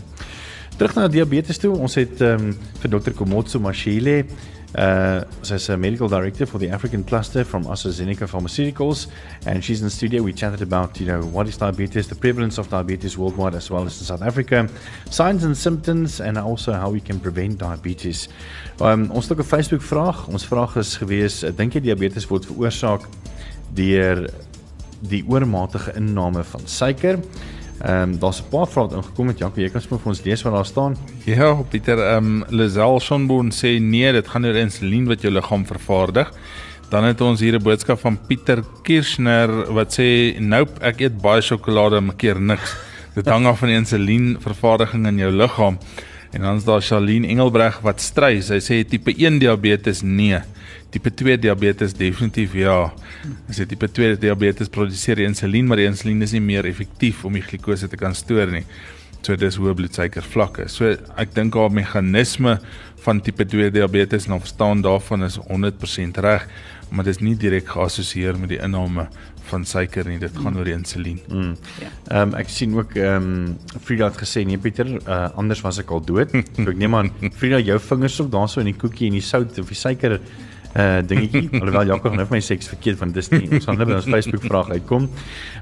Terug 0.79 0.95
na 0.95 1.09
diabetes 1.09 1.59
toe. 1.59 1.77
Ons 1.77 1.95
het 1.99 2.21
ehm 2.21 2.49
um, 2.49 2.57
vir 2.83 2.91
Dr. 2.91 3.13
Komotso 3.13 3.61
Mashile 3.61 4.25
Uh, 4.75 5.25
she's 5.43 5.69
a 5.71 5.77
medical 5.77 6.09
director 6.09 6.45
for 6.45 6.59
the 6.59 6.69
African 6.69 7.03
cluster 7.03 7.43
from 7.45 7.65
AstraZeneca 7.65 8.29
Pharmaceuticals, 8.29 9.09
and 9.47 9.65
she's 9.65 9.81
in 9.81 9.87
the 9.87 9.91
studio. 9.91 10.23
We 10.23 10.33
chatted 10.33 10.63
about, 10.63 11.01
you 11.01 11.07
know, 11.07 11.23
what 11.23 11.49
is 11.49 11.57
diabetes, 11.57 12.09
the 12.09 12.15
prevalence 12.15 12.59
of 12.59 12.69
diabetes 12.69 13.17
worldwide 13.17 13.55
as 13.55 13.71
well 13.71 13.87
as 13.87 13.99
in 13.99 14.05
South 14.05 14.23
Africa, 14.23 14.69
signs 15.11 15.45
and 15.45 15.57
symptoms, 15.57 16.21
and 16.21 16.37
also 16.37 16.73
how 16.73 16.91
we 16.91 17.01
can 17.01 17.19
prevent 17.19 17.59
diabetes. 17.59 18.29
Um, 18.81 19.11
ons 19.11 19.29
het 19.29 19.39
ook 19.39 19.45
'n 19.45 19.49
Facebook 19.49 19.83
vraag. 19.83 20.27
Ons 20.29 20.47
vraag 20.47 20.77
is 20.77 20.97
gewees, 20.97 21.45
dink 21.57 21.73
jy 21.73 21.81
diabetes 21.81 22.27
word 22.27 22.47
veroorsaak 22.47 23.09
deur 23.75 24.31
die 25.01 25.25
oormatige 25.29 25.93
inname 25.95 26.45
van 26.45 26.61
suiker? 26.65 27.19
Ehm 27.79 28.03
um, 28.03 28.19
daar's 28.19 28.41
'n 28.43 28.49
paar 28.51 28.67
vrae 28.67 28.89
ingekom 28.97 29.27
met 29.27 29.39
Janko, 29.39 29.61
jy 29.61 29.69
kan 29.71 29.81
vir 29.81 29.99
ons 30.05 30.23
lees 30.25 30.43
wat 30.43 30.53
daar 30.53 30.67
staan. 30.67 30.97
Ja, 31.25 31.55
Pieter, 31.55 31.99
ehm 31.99 32.25
um, 32.25 32.45
Lazel 32.49 33.01
Sonboon 33.01 33.51
sê 33.51 33.79
nee, 33.81 34.13
dit 34.13 34.29
gaan 34.29 34.45
oor 34.45 34.57
insulien 34.57 35.07
wat 35.07 35.23
jou 35.23 35.33
liggaam 35.33 35.67
vervaardig. 35.67 36.33
Dan 36.91 37.05
het 37.05 37.21
ons 37.21 37.41
hier 37.41 37.55
'n 37.55 37.63
boodskap 37.63 38.01
van 38.01 38.19
Pieter 38.27 38.65
Kirschner 38.83 39.73
wat 39.73 39.99
sê 39.99 40.41
nope, 40.41 40.81
ek 40.81 41.01
eet 41.01 41.23
baie 41.23 41.41
sjokolade, 41.41 42.01
maar 42.01 42.17
keer 42.17 42.41
niks. 42.41 42.77
Dit 43.15 43.27
hang 43.27 43.47
af 43.47 43.59
van 43.59 43.69
die 43.69 43.77
insulien 43.77 44.37
vervaardiging 44.41 45.07
in 45.07 45.19
jou 45.19 45.33
liggaam. 45.33 45.79
En 46.33 46.43
dan 46.43 46.57
is 46.57 46.65
daar 46.65 46.83
Charlene 46.83 47.27
Engelbreg 47.27 47.81
wat 47.81 48.01
stry. 48.01 48.41
Sy 48.41 48.61
sê 48.61 48.85
tipe 48.89 49.15
1 49.17 49.39
diabetes 49.39 50.03
nee. 50.03 50.41
Tipe 50.91 51.11
2 51.13 51.37
diabetes 51.37 51.93
definitief 51.93 52.55
ja. 52.57 52.77
As 53.49 53.59
jy 53.61 53.67
tipe 53.69 53.89
2 53.93 54.17
diabetes 54.23 54.71
produseer 54.73 55.21
insulien, 55.27 55.67
maar 55.69 55.81
die 55.81 55.89
insulien 55.89 56.25
is 56.25 56.33
nie 56.33 56.45
meer 56.45 56.69
effektief 56.69 57.27
om 57.29 57.37
die 57.37 57.45
glikose 57.45 57.91
te 57.93 58.01
kan 58.01 58.17
stoor 58.17 58.49
nie. 58.55 58.65
So 59.21 59.37
dis 59.37 59.59
hoë 59.61 59.75
bloedsuiker 59.77 60.25
vlakke. 60.25 60.69
So 60.73 60.95
ek 61.21 61.35
dink 61.37 61.59
haar 61.59 61.73
meganisme 61.75 62.57
van 63.05 63.21
tipe 63.25 63.45
2 63.45 63.73
diabetes 63.75 64.29
en 64.31 64.39
verstaan 64.41 64.81
daarvan 64.85 65.27
is 65.27 65.37
100% 65.51 66.23
reg, 66.25 66.49
maar 66.89 67.05
dit 67.05 67.17
is 67.17 67.21
nie 67.21 67.35
direk 67.37 67.69
geassosieer 67.69 68.39
met 68.41 68.55
die 68.55 68.63
inname 68.65 69.09
van 69.49 69.65
suiker 69.69 70.09
nie. 70.09 70.19
Dit 70.23 70.37
gaan 70.37 70.55
mm. 70.55 70.59
oor 70.61 70.69
die 70.69 70.77
insulien. 70.77 71.21
Mm. 71.29 71.55
Ja. 71.83 71.93
Ehm 72.09 72.33
um, 72.33 72.35
ek 72.41 72.53
sien 72.53 72.77
ook 72.79 72.97
ehm 72.97 73.29
um, 73.29 73.81
Frida 73.85 74.09
het 74.09 74.21
gesê 74.21 74.45
nee 74.49 74.61
Pieter, 74.61 74.89
uh, 75.01 75.29
anders 75.37 75.61
was 75.65 75.81
ek 75.85 75.93
al 75.93 76.05
dood. 76.05 76.33
so 76.57 76.69
ek 76.69 76.81
neem 76.81 76.97
aan 76.97 77.13
Frida 77.37 77.61
jou 77.61 77.79
vingers 77.91 78.21
op 78.25 78.33
daarso 78.33 78.65
in 78.65 78.73
die 78.73 78.79
koekie 78.81 79.11
en 79.13 79.19
die 79.21 79.25
sout 79.25 79.61
of 79.61 79.69
die 79.69 79.79
suiker 79.79 80.17
uh 80.79 81.03
dingetjie. 81.03 81.49
Alhoewel 81.61 81.87
Jakob 81.91 82.15
nou 82.15 82.25
vir 82.29 82.37
my 82.37 82.41
seks 82.45 82.71
verkeerd 82.71 83.01
van 83.01 83.13
dis 83.15 83.31
nie. 83.33 83.49
Ons 83.51 83.67
gaan 83.67 83.79
net 83.81 83.91
by 83.91 83.99
ons 83.99 84.09
Facebook 84.15 84.45
vraag 84.47 84.71
uitkom. 84.77 85.09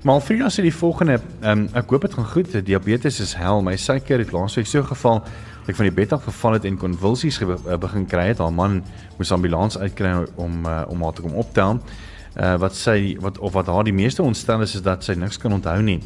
Maar 0.05 0.19
Alfreda 0.19 0.51
sê 0.53 0.65
die 0.67 0.75
volgende, 0.75 1.19
um, 1.41 1.67
ek 1.77 1.93
hoop 1.95 2.05
dit 2.05 2.17
gaan 2.19 2.29
goed. 2.33 2.57
Diabetes 2.67 3.21
is 3.25 3.33
hel. 3.41 3.63
My 3.65 3.77
suiker 3.81 4.21
het 4.21 4.35
laasweek 4.37 4.69
so 4.69 4.85
geval 4.85 5.23
dat 5.25 5.73
ek 5.73 5.79
van 5.81 5.89
die 5.89 5.95
bed 5.97 6.13
af 6.15 6.27
geval 6.29 6.59
het 6.59 6.67
en 6.69 6.77
konvulsies 6.79 7.41
eh, 7.43 7.79
begin 7.81 8.05
kry 8.07 8.29
het. 8.33 8.43
Haar 8.45 8.53
man 8.55 8.83
moes 9.17 9.33
ambulans 9.33 9.79
uitkry 9.79 10.13
om 10.37 10.67
uh, 10.67 10.83
om 10.93 11.03
haar 11.03 11.17
te 11.17 11.25
kom 11.25 11.39
optel. 11.41 11.81
Uh 12.37 12.53
wat 12.61 12.77
sê 12.77 13.17
wat 13.25 13.41
of 13.41 13.57
wat 13.57 13.71
haar 13.73 13.89
die 13.89 13.97
meeste 13.97 14.23
ontstel 14.23 14.61
is 14.67 14.77
is 14.77 14.85
dat 14.85 15.05
sy 15.05 15.17
niks 15.17 15.41
kan 15.41 15.57
onthou 15.57 15.79
nie. 15.83 16.03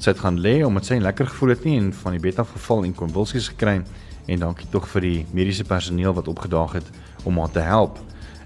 Sy 0.00 0.14
het 0.14 0.24
gaan 0.24 0.40
lê 0.40 0.56
omdat 0.64 0.88
sy 0.88 0.96
lekker 0.98 1.28
gevoel 1.28 1.52
het 1.52 1.68
nie 1.68 1.76
en 1.82 1.92
van 1.92 2.16
die 2.16 2.22
bed 2.24 2.40
af 2.40 2.56
geval 2.56 2.88
en 2.88 2.96
konvulsies 2.96 3.52
gekry 3.52 3.82
en 4.24 4.40
dankie 4.40 4.66
tog 4.72 4.88
vir 4.88 5.04
die 5.04 5.20
mediese 5.36 5.68
personeel 5.68 6.16
wat 6.16 6.28
opgedaag 6.32 6.80
het 6.80 6.90
om 7.28 7.38
haar 7.38 7.52
te 7.52 7.60
help. 7.60 8.00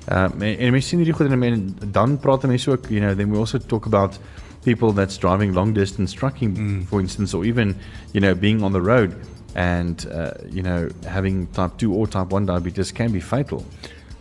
Uh, 0.09 0.29
en, 0.41 0.59
en 0.59 0.73
mense 0.73 0.89
sien 0.89 1.01
hierdie 1.03 1.15
goed 1.17 1.31
en 1.31 1.39
men, 1.39 1.65
dan 1.93 2.19
praat 2.19 2.47
mense 2.49 2.71
ook, 2.71 2.89
you 2.89 3.01
know, 3.01 3.15
then 3.15 3.31
we 3.31 3.39
also 3.39 3.59
talk 3.59 3.87
about 3.87 4.19
people 4.65 4.93
that's 4.93 5.19
driving 5.19 5.55
long 5.55 5.75
distance 5.75 6.15
trucking 6.17 6.57
mm. 6.57 6.87
for 6.89 7.01
instance 7.01 7.37
or 7.37 7.45
even, 7.45 7.77
you 8.13 8.21
know, 8.21 8.35
being 8.35 8.63
on 8.63 8.73
the 8.73 8.81
road 8.81 9.15
and 9.55 10.07
uh, 10.13 10.31
you 10.51 10.63
know, 10.63 10.89
having 11.05 11.47
type 11.53 11.77
2 11.79 11.93
or 11.93 12.07
type 12.07 12.33
1 12.33 12.47
diabetes 12.47 12.93
can 12.93 13.13
be 13.13 13.21
fatal. 13.21 13.65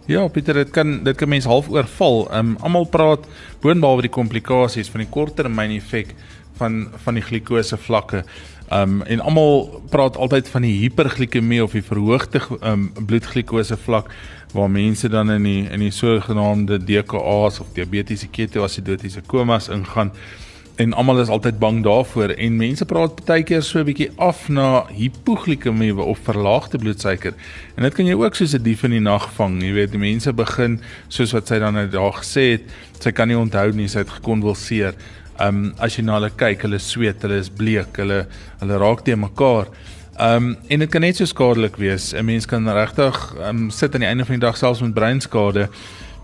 Ja, 0.08 0.28
Pieter, 0.28 0.54
dit 0.56 0.70
kan 0.72 1.04
dit 1.04 1.18
kan 1.20 1.28
mense 1.28 1.50
half 1.50 1.68
oorval. 1.70 2.30
Ehm 2.32 2.54
um, 2.54 2.58
almal 2.64 2.86
praat 2.88 3.26
boonbehalwe 3.60 4.06
die 4.06 4.12
komplikasies 4.12 4.88
van 4.90 5.04
die 5.04 5.10
korttermyn 5.12 5.74
effek 5.76 6.14
van 6.60 6.86
van 7.04 7.20
die 7.20 7.24
glikose 7.24 7.78
vlakke. 7.78 8.24
Ehm 8.70 9.02
um, 9.02 9.02
en 9.04 9.20
almal 9.20 9.82
praat 9.92 10.16
altyd 10.16 10.48
van 10.54 10.64
die 10.64 10.78
hiperglikemie 10.80 11.60
of 11.64 11.76
die 11.76 11.84
verhoogde 11.84 12.40
ehm 12.40 12.88
um, 12.88 13.06
bloedglikose 13.10 13.78
vlak 13.84 14.08
waar 14.58 14.72
mense 14.72 15.10
dan 15.10 15.30
in 15.32 15.44
die 15.46 15.70
in 15.70 15.80
die 15.86 15.94
sogenaamde 15.94 16.80
DKA's 16.82 17.60
of 17.62 17.74
diabetiese 17.76 18.28
ketoasidotiese 18.34 19.22
komas 19.30 19.70
ingaan 19.70 20.12
en 20.78 20.94
almal 20.94 21.22
is 21.22 21.32
altyd 21.34 21.60
bang 21.60 21.80
daarvoor. 21.84 22.36
En 22.38 22.58
mense 22.58 22.86
praat 22.86 23.22
baie 23.26 23.44
keer 23.44 23.64
so 23.66 23.80
'n 23.80 23.86
bietjie 23.86 24.12
af 24.18 24.50
na 24.50 24.86
hipoglikemie 24.94 25.96
of 25.96 26.20
verlaagde 26.24 26.78
bloedsuiker. 26.78 27.34
En 27.76 27.84
dit 27.84 27.94
kan 27.94 28.06
jy 28.06 28.14
ook 28.14 28.36
soos 28.36 28.54
'n 28.54 28.64
dief 28.64 28.84
in 28.84 28.92
die 28.92 29.00
nag 29.00 29.30
vang 29.34 29.62
jy 29.62 29.74
weet 29.74 29.94
mense 29.94 30.34
begin 30.34 30.80
soos 31.08 31.32
wat 31.34 31.48
sy 31.48 31.60
dan 31.60 31.74
nou 31.74 31.88
daar 31.88 32.14
gesê 32.14 32.52
het 32.52 32.64
sy 33.00 33.12
kan 33.12 33.28
nie 33.28 33.38
onthou 33.38 33.72
nie 33.74 33.88
sy 33.88 34.00
het 34.00 34.10
gekonvulseer. 34.10 34.94
Um, 35.40 35.74
as 35.78 35.96
jy 35.96 36.04
na 36.04 36.14
hulle 36.14 36.30
kyk 36.30 36.62
hulle 36.62 36.80
sweet 36.80 37.22
hulle 37.22 37.38
is 37.38 37.50
bleek 37.50 37.98
hulle 37.98 38.28
hulle 38.60 38.78
raak 38.78 39.06
te 39.06 39.16
mekaar 39.16 39.68
Ehm 40.18 40.46
um, 40.46 40.56
en 40.68 40.80
dit 40.80 40.90
kan 40.90 41.02
net 41.02 41.16
so 41.16 41.26
skadelik 41.26 41.76
wees. 41.78 42.14
'n 42.14 42.26
Mens 42.26 42.46
kan 42.46 42.70
regtig 42.70 43.36
um, 43.48 43.70
sit 43.70 43.94
aan 43.94 44.00
die 44.00 44.10
einde 44.10 44.26
van 44.26 44.40
die 44.40 44.46
dag 44.46 44.58
selfs 44.58 44.82
met 44.82 44.94
breinskade. 44.94 45.70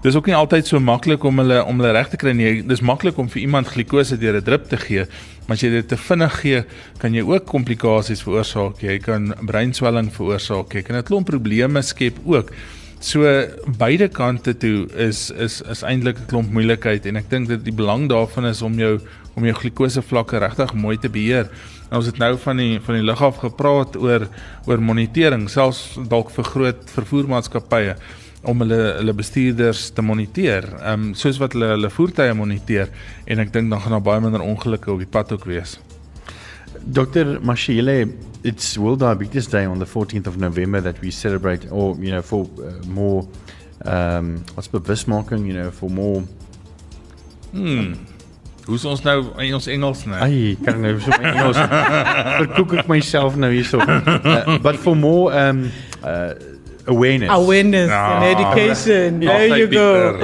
Dis 0.01 0.15
ook 0.15 0.25
nie 0.25 0.35
altyd 0.35 0.67
so 0.67 0.79
maklik 0.79 1.23
om 1.23 1.37
hulle 1.37 1.63
om 1.63 1.77
hulle 1.79 1.91
reg 1.93 2.09
te 2.09 2.17
kry 2.17 2.31
nie. 2.31 2.63
Dis 2.67 2.81
maklik 2.81 3.17
om 3.17 3.29
vir 3.29 3.41
iemand 3.41 3.67
glikose 3.67 4.17
deur 4.17 4.35
'n 4.35 4.43
drip 4.43 4.65
te 4.69 4.77
gee, 4.77 5.05
maar 5.45 5.55
as 5.55 5.61
jy 5.61 5.69
dit 5.69 5.87
te 5.87 5.97
vinnig 5.97 6.39
gee, 6.41 6.63
kan 6.97 7.13
jy 7.13 7.21
ook 7.21 7.45
komplikasies 7.45 8.23
veroorsaak. 8.23 8.81
Jy 8.81 8.97
kan 8.99 9.35
breinswelling 9.45 10.11
veroorsaak. 10.11 10.73
Jy 10.73 10.81
kan 10.81 10.95
'n 10.95 11.03
klomp 11.03 11.25
probleme 11.25 11.81
skep 11.81 12.17
ook. 12.25 12.51
So 12.99 13.47
beide 13.77 14.07
kante 14.07 14.57
toe 14.57 14.87
is 14.95 15.29
is 15.29 15.61
is 15.61 15.83
eintlik 15.83 16.17
'n 16.17 16.25
klomp 16.25 16.51
moeilikheid 16.51 17.05
en 17.05 17.15
ek 17.15 17.29
dink 17.29 17.47
dat 17.47 17.63
die 17.63 17.73
belang 17.75 18.09
daarvan 18.09 18.45
is 18.45 18.61
om 18.61 18.73
jou 18.73 18.99
om 19.33 19.45
jou 19.47 19.53
glikose 19.57 20.01
vlakke 20.05 20.41
regtig 20.41 20.73
mooi 20.77 20.97
te 21.01 21.09
beheer. 21.09 21.49
Nou 21.89 22.01
ons 22.01 22.09
het 22.09 22.19
nou 22.21 22.33
van 22.41 22.59
die 22.61 22.79
van 22.83 22.99
die 22.99 23.05
lug 23.05 23.21
af 23.21 23.39
gepraat 23.41 23.97
oor 23.97 24.27
oor 24.69 24.81
monitering, 24.81 25.47
selfs 25.49 25.97
dalk 26.09 26.33
vir 26.35 26.49
groot 26.51 26.83
vervoermaatskappye 26.95 27.95
om 28.49 28.59
hulle 28.63 28.79
hulle 28.99 29.15
bestuurders 29.15 29.87
te 29.95 30.05
moniteer. 30.05 30.67
Ehm 30.81 31.09
um, 31.09 31.15
soos 31.17 31.39
wat 31.41 31.55
hulle 31.57 31.73
hulle 31.75 31.89
voertuie 31.93 32.35
moniteer 32.37 32.91
en 33.25 33.43
ek 33.43 33.53
dink 33.53 33.71
dan 33.71 33.81
gaan 33.81 33.97
daar 33.97 34.07
baie 34.09 34.23
minder 34.23 34.43
ongelukke 34.43 34.91
op 34.91 35.01
die 35.01 35.09
pad 35.09 35.31
ook 35.33 35.47
wees. 35.49 35.79
Dr. 36.83 37.37
Mashile, 37.41 38.09
it's 38.43 38.75
World 38.77 38.99
Diabetes 38.99 39.47
Day 39.47 39.65
on 39.65 39.79
the 39.79 39.85
14th 39.85 40.27
of 40.27 40.37
November 40.37 40.81
that 40.81 40.99
we 41.01 41.11
celebrate 41.11 41.69
or 41.71 41.95
you 41.99 42.11
know 42.11 42.21
for 42.21 42.47
uh, 42.59 42.85
more 42.87 43.25
um 43.85 44.43
what's 44.55 44.69
bewusmaking, 44.69 45.47
you 45.47 45.53
know, 45.53 45.71
for 45.71 45.89
more 45.89 46.23
Hmm. 47.53 47.93
Hoe's 48.65 48.85
ons 48.87 49.01
nou 49.03 49.17
in 49.43 49.57
ons 49.57 49.67
Engels 49.67 50.05
nou? 50.07 50.19
Ai, 50.23 50.55
kan 50.63 50.79
nou 50.79 50.95
so 51.03 51.11
in 51.17 51.29
Engels 51.33 51.59
verkoek 52.43 52.77
ek 52.79 52.89
myself 52.91 53.35
nou 53.35 53.51
hierso. 53.51 53.83
Uh, 53.83 54.57
but 54.63 54.79
for 54.79 54.95
more 54.95 55.35
um 55.35 55.67
uh 56.03 56.31
awareness. 56.87 57.29
Awareness 57.31 57.89
no. 57.89 57.95
and 57.95 58.23
education. 58.23 59.21
Yeah. 59.21 59.37
There 59.37 59.57
you 59.57 59.67
go. 59.67 60.19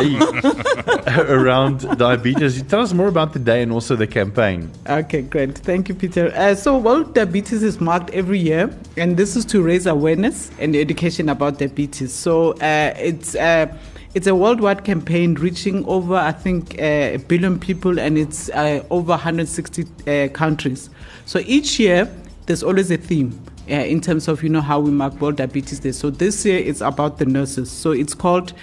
Around 1.08 1.98
diabetes. 1.98 2.62
Tell 2.64 2.82
us 2.82 2.94
more 2.94 3.08
about 3.08 3.34
the 3.34 3.40
day 3.40 3.62
and 3.62 3.72
also 3.72 3.96
the 3.96 4.08
campaign. 4.08 4.70
Okay, 4.88 5.22
great. 5.22 5.58
Thank 5.58 5.90
you, 5.90 5.96
Peter. 5.96 6.32
Uh, 6.36 6.56
so, 6.56 6.78
World 6.78 7.14
Diabetes 7.14 7.64
is 7.64 7.80
marked 7.80 8.10
every 8.12 8.40
year, 8.40 8.70
and 8.98 9.18
this 9.18 9.36
is 9.36 9.46
to 9.46 9.62
raise 9.62 9.86
awareness 9.86 10.52
and 10.60 10.76
education 10.76 11.30
about 11.30 11.60
diabetes. 11.60 12.14
So, 12.14 12.52
uh, 12.54 12.94
it's 12.98 13.36
uh, 13.36 13.68
it's 14.14 14.28
a 14.28 14.34
worldwide 14.36 14.84
campaign 14.84 15.36
reaching 15.36 15.86
over, 15.86 16.16
I 16.16 16.32
think, 16.32 16.76
uh, 16.80 16.84
a 17.14 17.18
billion 17.18 17.60
people, 17.60 18.00
and 18.00 18.18
it's 18.18 18.50
uh, 18.50 18.84
over 18.90 19.12
160 19.12 19.86
uh, 20.08 20.28
countries. 20.30 20.90
So 21.26 21.40
each 21.40 21.80
year, 21.80 22.12
there's 22.46 22.64
always 22.64 22.90
a 22.90 22.98
theme 22.98 23.40
uh, 23.70 23.74
in 23.74 24.02
terms 24.02 24.28
of 24.28 24.42
you 24.42 24.50
know 24.50 24.62
how 24.62 24.80
we 24.80 24.90
mark 24.90 25.20
World 25.22 25.36
Diabetes 25.36 25.80
Day. 25.80 25.92
So 25.92 26.10
this 26.10 26.46
year 26.46 26.58
it's 26.58 26.82
about 26.82 27.20
the 27.20 27.26
nurses. 27.26 27.70
So 27.70 27.92
it's 27.92 28.16
called 28.16 28.54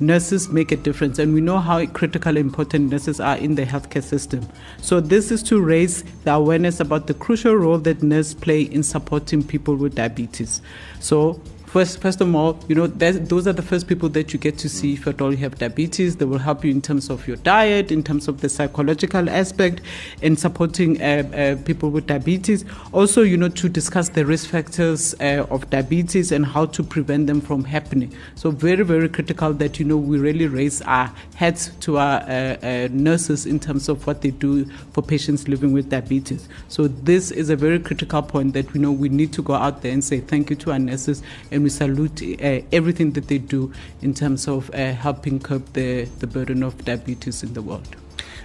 nurses 0.00 0.48
make 0.50 0.72
a 0.72 0.76
difference 0.76 1.18
and 1.18 1.32
we 1.32 1.40
know 1.40 1.58
how 1.58 1.84
critical 1.86 2.36
important 2.36 2.90
nurses 2.90 3.18
are 3.18 3.36
in 3.38 3.54
the 3.54 3.64
healthcare 3.64 4.02
system 4.02 4.46
so 4.82 5.00
this 5.00 5.30
is 5.30 5.42
to 5.42 5.58
raise 5.58 6.02
the 6.24 6.32
awareness 6.32 6.80
about 6.80 7.06
the 7.06 7.14
crucial 7.14 7.54
role 7.54 7.78
that 7.78 8.02
nurses 8.02 8.34
play 8.34 8.60
in 8.60 8.82
supporting 8.82 9.42
people 9.42 9.74
with 9.74 9.94
diabetes 9.94 10.60
so 11.00 11.40
First, 11.76 12.00
first 12.00 12.22
of 12.22 12.34
all, 12.34 12.58
you 12.68 12.74
know, 12.74 12.86
those 12.86 13.46
are 13.46 13.52
the 13.52 13.60
first 13.60 13.86
people 13.86 14.08
that 14.08 14.32
you 14.32 14.38
get 14.38 14.56
to 14.60 14.68
see 14.70 14.94
if 14.94 15.06
at 15.06 15.20
all 15.20 15.30
you 15.30 15.36
have 15.36 15.58
diabetes. 15.58 16.16
They 16.16 16.24
will 16.24 16.38
help 16.38 16.64
you 16.64 16.70
in 16.70 16.80
terms 16.80 17.10
of 17.10 17.28
your 17.28 17.36
diet, 17.36 17.92
in 17.92 18.02
terms 18.02 18.28
of 18.28 18.40
the 18.40 18.48
psychological 18.48 19.28
aspect, 19.28 19.82
in 20.22 20.38
supporting 20.38 21.02
uh, 21.02 21.28
uh, 21.34 21.62
people 21.66 21.90
with 21.90 22.06
diabetes. 22.06 22.64
Also, 22.92 23.20
you 23.20 23.36
know, 23.36 23.50
to 23.50 23.68
discuss 23.68 24.08
the 24.08 24.24
risk 24.24 24.48
factors 24.48 25.14
uh, 25.20 25.46
of 25.50 25.68
diabetes 25.68 26.32
and 26.32 26.46
how 26.46 26.64
to 26.64 26.82
prevent 26.82 27.26
them 27.26 27.42
from 27.42 27.62
happening. 27.62 28.10
So, 28.36 28.50
very, 28.50 28.82
very 28.82 29.10
critical 29.10 29.52
that, 29.52 29.78
you 29.78 29.84
know, 29.84 29.98
we 29.98 30.16
really 30.16 30.46
raise 30.46 30.80
our 30.80 31.12
heads 31.34 31.72
to 31.80 31.98
our 31.98 32.22
uh, 32.22 32.56
uh, 32.62 32.88
nurses 32.90 33.44
in 33.44 33.60
terms 33.60 33.90
of 33.90 34.06
what 34.06 34.22
they 34.22 34.30
do 34.30 34.64
for 34.94 35.02
patients 35.02 35.46
living 35.46 35.74
with 35.74 35.90
diabetes. 35.90 36.48
So, 36.68 36.88
this 36.88 37.30
is 37.30 37.50
a 37.50 37.56
very 37.56 37.80
critical 37.80 38.22
point 38.22 38.54
that 38.54 38.72
we 38.72 38.80
know 38.80 38.92
we 38.92 39.10
need 39.10 39.34
to 39.34 39.42
go 39.42 39.52
out 39.52 39.82
there 39.82 39.92
and 39.92 40.02
say 40.02 40.20
thank 40.20 40.48
you 40.48 40.56
to 40.56 40.72
our 40.72 40.78
nurses 40.78 41.22
and 41.50 41.65
we 41.66 41.70
salute 41.70 42.22
uh, 42.22 42.60
everything 42.70 43.10
that 43.10 43.26
they 43.26 43.38
do 43.38 43.72
in 44.00 44.14
terms 44.14 44.46
of 44.46 44.70
uh, 44.72 44.92
helping 44.92 45.40
curb 45.40 45.64
the, 45.72 46.04
the 46.20 46.26
burden 46.28 46.62
of 46.62 46.72
diabetes 46.84 47.42
in 47.42 47.54
the 47.54 47.62
world. 47.62 47.96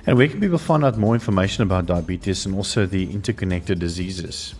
And 0.08 0.18
where 0.18 0.28
can 0.28 0.40
people 0.40 0.58
find 0.58 0.84
out 0.84 0.98
more 0.98 1.14
information 1.14 1.62
about 1.62 1.86
diabetes 1.86 2.48
and 2.48 2.56
also 2.56 2.88
the 2.88 3.14
interconnected 3.14 3.78
diseases? 3.78 4.56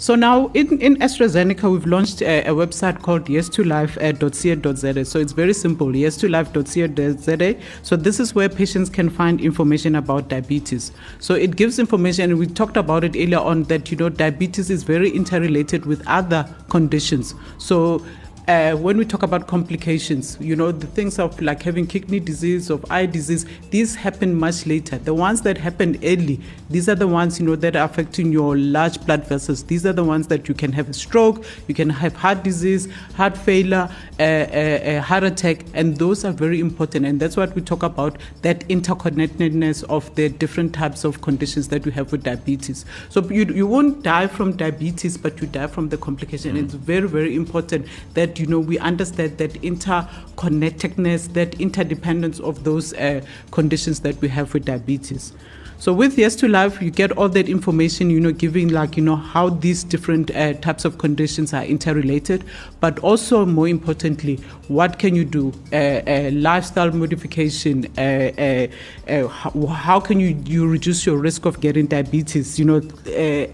So 0.00 0.14
now 0.14 0.46
in, 0.54 0.80
in 0.80 0.96
AstraZeneca, 0.96 1.70
we've 1.70 1.84
launched 1.84 2.22
a, 2.22 2.40
a 2.46 2.54
website 2.54 3.02
called 3.02 3.26
yes2life.ca.za. 3.26 5.00
Uh, 5.00 5.04
so 5.04 5.18
it's 5.18 5.32
very 5.32 5.52
simple, 5.52 5.88
yes2life.ca.za. 5.88 7.60
So 7.82 7.96
this 7.96 8.18
is 8.18 8.34
where 8.34 8.48
patients 8.48 8.88
can 8.88 9.10
find 9.10 9.42
information 9.42 9.94
about 9.96 10.28
diabetes. 10.28 10.92
So 11.18 11.34
it 11.34 11.54
gives 11.54 11.78
information, 11.78 12.30
and 12.30 12.38
we 12.38 12.46
talked 12.46 12.78
about 12.78 13.04
it 13.04 13.14
earlier 13.14 13.40
on, 13.40 13.64
that, 13.64 13.90
you 13.90 13.98
know, 13.98 14.08
diabetes 14.08 14.70
is 14.70 14.84
very 14.84 15.10
interrelated 15.10 15.84
with 15.84 16.02
other 16.08 16.48
conditions. 16.70 17.34
So 17.58 18.02
uh, 18.50 18.74
when 18.74 18.98
we 18.98 19.04
talk 19.04 19.22
about 19.22 19.46
complications, 19.46 20.36
you 20.40 20.56
know, 20.56 20.72
the 20.72 20.86
things 20.88 21.20
of 21.20 21.40
like 21.40 21.62
having 21.62 21.86
kidney 21.86 22.18
disease, 22.18 22.68
of 22.68 22.84
eye 22.90 23.06
disease, 23.06 23.46
these 23.70 23.94
happen 23.94 24.34
much 24.34 24.66
later. 24.66 24.98
The 24.98 25.14
ones 25.14 25.42
that 25.42 25.56
happen 25.56 25.96
early, 26.02 26.40
these 26.68 26.88
are 26.88 26.96
the 26.96 27.06
ones, 27.06 27.38
you 27.38 27.46
know, 27.46 27.54
that 27.54 27.76
are 27.76 27.84
affecting 27.84 28.32
your 28.32 28.56
large 28.56 29.00
blood 29.06 29.24
vessels. 29.24 29.62
These 29.62 29.86
are 29.86 29.92
the 29.92 30.02
ones 30.02 30.26
that 30.26 30.48
you 30.48 30.54
can 30.54 30.72
have 30.72 30.88
a 30.88 30.92
stroke, 30.92 31.44
you 31.68 31.76
can 31.76 31.90
have 31.90 32.16
heart 32.16 32.42
disease, 32.42 32.88
heart 33.14 33.38
failure, 33.38 33.88
uh, 34.18 34.22
uh, 34.22 34.24
uh 34.24 35.00
heart 35.00 35.22
attack, 35.22 35.64
and 35.72 35.96
those 35.96 36.24
are 36.24 36.32
very 36.32 36.58
important. 36.58 37.06
And 37.06 37.20
that's 37.20 37.36
what 37.36 37.54
we 37.54 37.62
talk 37.62 37.84
about, 37.84 38.18
that 38.42 38.68
interconnectedness 38.68 39.84
of 39.84 40.12
the 40.16 40.28
different 40.28 40.74
types 40.74 41.04
of 41.04 41.20
conditions 41.22 41.68
that 41.68 41.86
we 41.86 41.92
have 41.92 42.10
with 42.10 42.24
diabetes. 42.24 42.84
So 43.10 43.22
you, 43.30 43.44
you 43.44 43.68
won't 43.68 44.02
die 44.02 44.26
from 44.26 44.56
diabetes, 44.56 45.16
but 45.16 45.40
you 45.40 45.46
die 45.46 45.68
from 45.68 45.90
the 45.90 45.98
complication. 45.98 46.56
Mm. 46.56 46.64
It's 46.64 46.74
very, 46.74 47.06
very 47.06 47.36
important 47.36 47.86
that 48.14 48.39
you 48.40 48.46
know, 48.46 48.58
we 48.58 48.78
understand 48.78 49.38
that 49.38 49.52
interconnectedness, 49.62 51.32
that 51.34 51.60
interdependence 51.60 52.40
of 52.40 52.64
those 52.64 52.94
uh, 52.94 53.20
conditions 53.50 54.00
that 54.00 54.20
we 54.20 54.28
have 54.28 54.52
with 54.54 54.64
diabetes. 54.64 55.32
So 55.80 55.94
with 55.94 56.18
Yes 56.18 56.36
to 56.36 56.46
Life, 56.46 56.82
you 56.82 56.90
get 56.90 57.12
all 57.12 57.30
that 57.30 57.48
information, 57.48 58.10
you 58.10 58.20
know, 58.20 58.32
giving 58.32 58.68
like, 58.68 58.98
you 58.98 59.02
know, 59.02 59.16
how 59.16 59.48
these 59.48 59.82
different 59.82 60.30
uh, 60.36 60.52
types 60.52 60.84
of 60.84 60.98
conditions 60.98 61.54
are 61.54 61.64
interrelated, 61.64 62.44
but 62.80 62.98
also 62.98 63.46
more 63.46 63.66
importantly, 63.66 64.36
what 64.68 64.98
can 64.98 65.14
you 65.14 65.24
do? 65.24 65.54
Uh, 65.72 66.02
uh, 66.06 66.30
lifestyle 66.34 66.90
modification, 66.92 67.86
uh, 67.96 68.00
uh, 68.00 68.66
uh, 69.10 69.26
how, 69.28 69.66
how, 69.68 69.98
can 69.98 70.20
you, 70.20 70.38
you 70.44 70.68
reduce 70.68 71.06
your 71.06 71.16
risk 71.16 71.46
of 71.46 71.62
getting 71.62 71.86
diabetes, 71.86 72.58
you 72.58 72.66
know, 72.66 72.82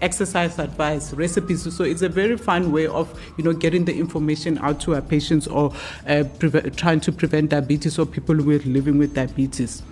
exercise 0.01 0.59
advice, 0.59 1.13
recipes. 1.13 1.73
So 1.73 1.85
it's 1.85 2.01
a 2.01 2.09
very 2.09 2.35
fun 2.35 2.73
way 2.73 2.87
of, 2.87 3.07
you 3.37 3.45
know, 3.45 3.53
getting 3.53 3.85
the 3.85 3.97
information 3.97 4.57
out 4.57 4.76
to 4.81 4.95
our 4.95 5.01
patients 5.01 5.47
or 5.47 5.71
pre- 6.39 6.69
trying 6.71 6.99
to 7.01 7.11
prevent 7.11 7.49
diabetes 7.49 7.99
or 7.99 8.05
people 8.05 8.35
who 8.35 8.51
are 8.51 8.59
living 8.59 8.97
with 8.97 9.13
diabetes. 9.13 9.83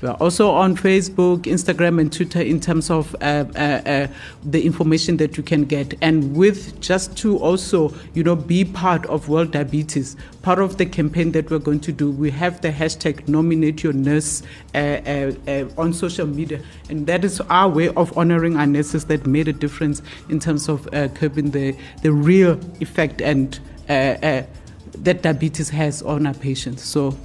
We 0.00 0.08
are 0.08 0.14
also 0.14 0.50
on 0.50 0.76
Facebook, 0.76 1.42
Instagram, 1.42 2.00
and 2.00 2.10
Twitter 2.10 2.40
in 2.40 2.58
terms 2.58 2.90
of 2.90 3.14
uh, 3.16 3.44
uh, 3.54 3.58
uh, 3.58 4.06
the 4.42 4.64
information 4.64 5.18
that 5.18 5.36
you 5.36 5.42
can 5.42 5.64
get. 5.64 5.92
And 6.00 6.34
with 6.34 6.80
just 6.80 7.18
to 7.18 7.36
also, 7.36 7.92
you 8.14 8.24
know, 8.24 8.34
be 8.34 8.64
part 8.64 9.04
of 9.06 9.28
World 9.28 9.50
Diabetes, 9.50 10.16
part 10.40 10.58
of 10.58 10.78
the 10.78 10.86
campaign 10.86 11.32
that 11.32 11.50
we're 11.50 11.58
going 11.58 11.80
to 11.80 11.92
do, 11.92 12.10
we 12.10 12.30
have 12.30 12.62
the 12.62 12.70
hashtag 12.70 13.28
nominate 13.28 13.82
your 13.82 13.92
nurse 13.92 14.42
uh, 14.74 14.78
uh, 14.78 15.32
uh, 15.46 15.64
on 15.76 15.92
social 15.92 16.26
media. 16.26 16.62
And 16.88 17.06
that 17.06 17.22
is 17.22 17.42
our 17.42 17.68
way 17.68 17.90
of 17.90 18.16
honoring 18.16 18.56
our 18.56 18.66
nurses 18.66 19.04
that 19.06 19.26
made 19.26 19.48
a 19.48 19.52
difference 19.52 20.00
in 20.30 20.40
terms 20.40 20.70
of 20.70 20.88
curbing 21.14 21.50
the, 21.50 21.76
the 22.00 22.12
real 22.12 22.58
effect 22.80 23.20
and 23.20 23.60
that 23.90 25.22
diabetes 25.22 25.70
has 25.70 26.02
on 26.02 26.26
our 26.26 26.34
patients. 26.34 26.82
So, 26.84 27.16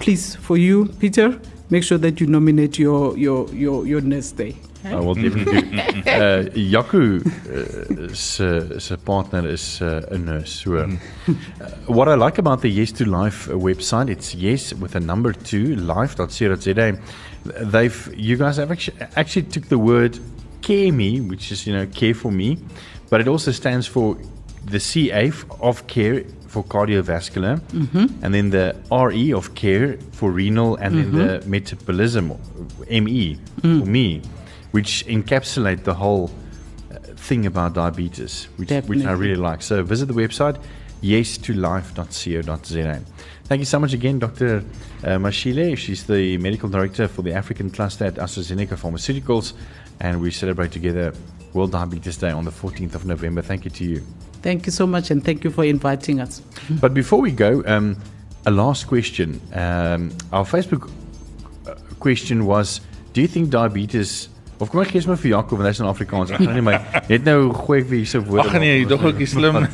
please, 0.00 0.36
for 0.36 0.56
you, 0.56 0.86
Peter, 0.98 1.38
make 1.70 1.84
sure 1.84 1.98
that 1.98 2.20
you 2.20 2.26
nominate 2.26 2.78
your 2.78 3.16
your 3.16 3.48
your 3.54 3.86
your 3.86 4.00
nurse 4.00 4.32
day. 4.32 4.56
I 4.84 4.94
will 4.94 5.14
definitely. 5.14 5.58
uh 6.06 6.44
Jaco 6.54 7.20
uh, 7.20 8.14
se 8.14 8.78
se 8.78 8.96
partner 8.96 9.46
is 9.46 9.82
uh, 9.82 10.06
a 10.10 10.18
nurse. 10.18 10.62
So 10.62 10.76
uh, 10.76 10.86
what 11.86 12.08
I 12.08 12.14
like 12.14 12.38
about 12.38 12.62
the 12.62 12.70
Yes 12.70 12.92
to 12.92 13.04
Life 13.04 13.48
website, 13.48 14.08
it's 14.08 14.34
yes 14.34 14.72
with 14.74 14.94
a 14.94 15.00
number 15.00 15.32
2 15.32 15.76
life.co.za. 15.76 16.98
They've 17.44 18.14
you 18.16 18.36
guys 18.36 18.56
have 18.58 18.70
actually, 18.70 18.98
actually 19.16 19.42
took 19.42 19.68
the 19.68 19.78
word 19.78 20.18
care 20.62 20.92
me, 20.92 21.20
which 21.20 21.50
is 21.50 21.66
you 21.66 21.72
know 21.72 21.86
care 21.86 22.14
for 22.14 22.30
me, 22.30 22.58
but 23.10 23.20
it 23.20 23.28
also 23.28 23.50
stands 23.50 23.86
for 23.86 24.16
the 24.70 24.80
CA 24.80 25.32
of 25.60 25.86
care 25.86 26.24
for 26.46 26.64
cardiovascular, 26.64 27.60
mm-hmm. 27.60 28.24
and 28.24 28.34
then 28.34 28.50
the 28.50 28.74
RE 28.90 29.32
of 29.32 29.54
care 29.54 29.98
for 30.12 30.30
renal, 30.30 30.76
and 30.76 30.94
mm-hmm. 30.94 31.16
then 31.16 31.26
the 31.26 31.38
mm-hmm. 31.38 31.50
metabolism, 31.50 32.28
ME 32.90 33.38
mm. 33.60 33.80
for 33.80 33.86
me, 33.86 34.22
which 34.70 35.04
encapsulate 35.06 35.84
the 35.84 35.94
whole 35.94 36.30
uh, 36.90 36.98
thing 37.16 37.46
about 37.46 37.74
diabetes, 37.74 38.48
which, 38.56 38.70
which 38.70 39.04
I 39.04 39.12
really 39.12 39.36
like. 39.36 39.62
So 39.62 39.82
visit 39.82 40.06
the 40.06 40.14
website 40.14 40.58
yes2life.co.za. 41.02 43.00
Thank 43.44 43.60
you 43.60 43.64
so 43.64 43.78
much 43.78 43.92
again, 43.92 44.18
Dr. 44.18 44.64
Uh, 45.02 45.18
Mashile. 45.18 45.76
She's 45.76 46.04
the 46.04 46.36
medical 46.38 46.68
director 46.68 47.08
for 47.08 47.22
the 47.22 47.32
African 47.32 47.70
cluster 47.70 48.06
at 48.06 48.14
AstraZeneca 48.14 48.76
Pharmaceuticals, 48.76 49.52
and 50.00 50.20
we 50.20 50.30
celebrate 50.30 50.72
together 50.72 51.14
World 51.52 51.72
Diabetes 51.72 52.16
Day 52.18 52.30
on 52.30 52.44
the 52.44 52.50
14th 52.50 52.94
of 52.94 53.06
November. 53.06 53.42
Thank 53.42 53.64
you 53.64 53.70
to 53.70 53.84
you. 53.84 54.02
Thank 54.48 54.64
you 54.64 54.72
so 54.72 54.86
much, 54.86 55.10
and 55.10 55.22
thank 55.22 55.44
you 55.44 55.50
for 55.50 55.62
inviting 55.62 56.20
us. 56.20 56.40
But 56.80 56.94
before 56.94 57.20
we 57.20 57.32
go, 57.32 57.62
um, 57.66 57.98
a 58.46 58.50
last 58.50 58.86
question. 58.86 59.42
Um, 59.52 60.10
our 60.32 60.46
Facebook 60.46 60.90
uh, 61.66 61.74
question 62.00 62.46
was: 62.46 62.80
Do 63.12 63.20
you 63.20 63.28
think 63.28 63.50
diabetes 63.50 64.30
Of 64.58 64.72
kom 64.72 64.80
ek 64.82 64.90
gee 64.90 65.02
sommer 65.04 65.18
vir 65.22 65.30
Jaco 65.30 65.56
want 65.58 65.68
hy's 65.70 65.78
in 65.78 65.86
Afrikaans. 65.86 66.32
Ek 66.34 66.40
gaan 66.42 66.56
nie 66.58 66.64
my 66.66 66.74
net 67.06 67.26
nou 67.28 67.52
gooi 67.54 67.76
ek 67.78 67.88
vir 67.92 67.96
hierse 68.00 68.20
woorde. 68.26 68.48
Ag 68.50 68.58
nee, 68.62 68.80
dog 68.90 69.04
ook 69.06 69.22
slim. 69.30 69.60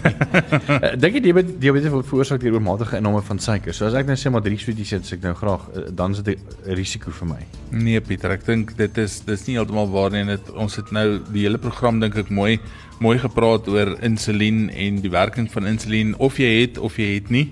Eh, 0.75 0.95
dink 0.99 1.17
jy 1.17 1.21
diabetes 1.25 1.57
diabetes 1.61 1.93
word 1.93 2.07
veroorsaak 2.09 2.41
deur 2.43 2.57
oormatige 2.57 2.99
inname 2.99 3.21
van 3.25 3.39
suiker? 3.41 3.75
So 3.77 3.87
as 3.87 3.95
ek 3.99 4.09
nou 4.09 4.17
sê 4.19 4.31
maar 4.33 4.43
drie 4.45 4.59
sweeties 4.61 4.93
eet, 4.97 5.11
ek 5.17 5.23
nou 5.25 5.33
graag 5.39 5.65
eh, 5.73 5.85
dan 5.97 6.13
is 6.17 6.23
dit 6.27 6.39
'n 6.39 6.77
risiko 6.77 7.13
vir 7.15 7.29
my. 7.31 7.41
Nee 7.71 8.01
Pieter, 8.05 8.35
ek 8.35 8.45
dink 8.47 8.75
dit 8.77 8.99
is 8.99 9.21
dis 9.25 9.47
nie 9.47 9.57
heeltemal 9.57 9.89
waar 9.93 10.11
nie. 10.13 10.25
Dit 10.35 10.51
ons 10.51 10.77
het 10.77 10.93
nou 10.93 11.21
die 11.33 11.47
hele 11.47 11.59
program 11.59 12.01
dink 12.01 12.17
ek 12.17 12.31
mooi 12.31 12.59
mooi 13.01 13.17
gepraat 13.19 13.69
oor 13.69 13.97
insulien 14.03 14.69
en 14.71 15.01
die 15.03 15.11
werking 15.11 15.49
van 15.53 15.67
insulien 15.67 16.15
of 16.19 16.39
jy 16.39 16.61
het 16.61 16.79
of 16.79 16.99
jy 16.99 17.15
het 17.15 17.31
nie. 17.31 17.49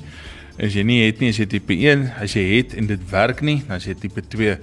As 0.60 0.74
jy 0.76 0.84
nie 0.84 1.00
het 1.06 1.20
nie, 1.20 1.30
as 1.32 1.38
jy 1.40 1.46
tipe 1.48 1.72
1, 1.72 2.10
as 2.20 2.34
jy 2.36 2.44
het 2.58 2.74
en 2.76 2.86
dit 2.86 3.04
werk 3.10 3.40
nie, 3.40 3.62
dan 3.66 3.78
as 3.80 3.86
jy 3.88 3.94
tipe 3.98 4.20
2 4.20 4.58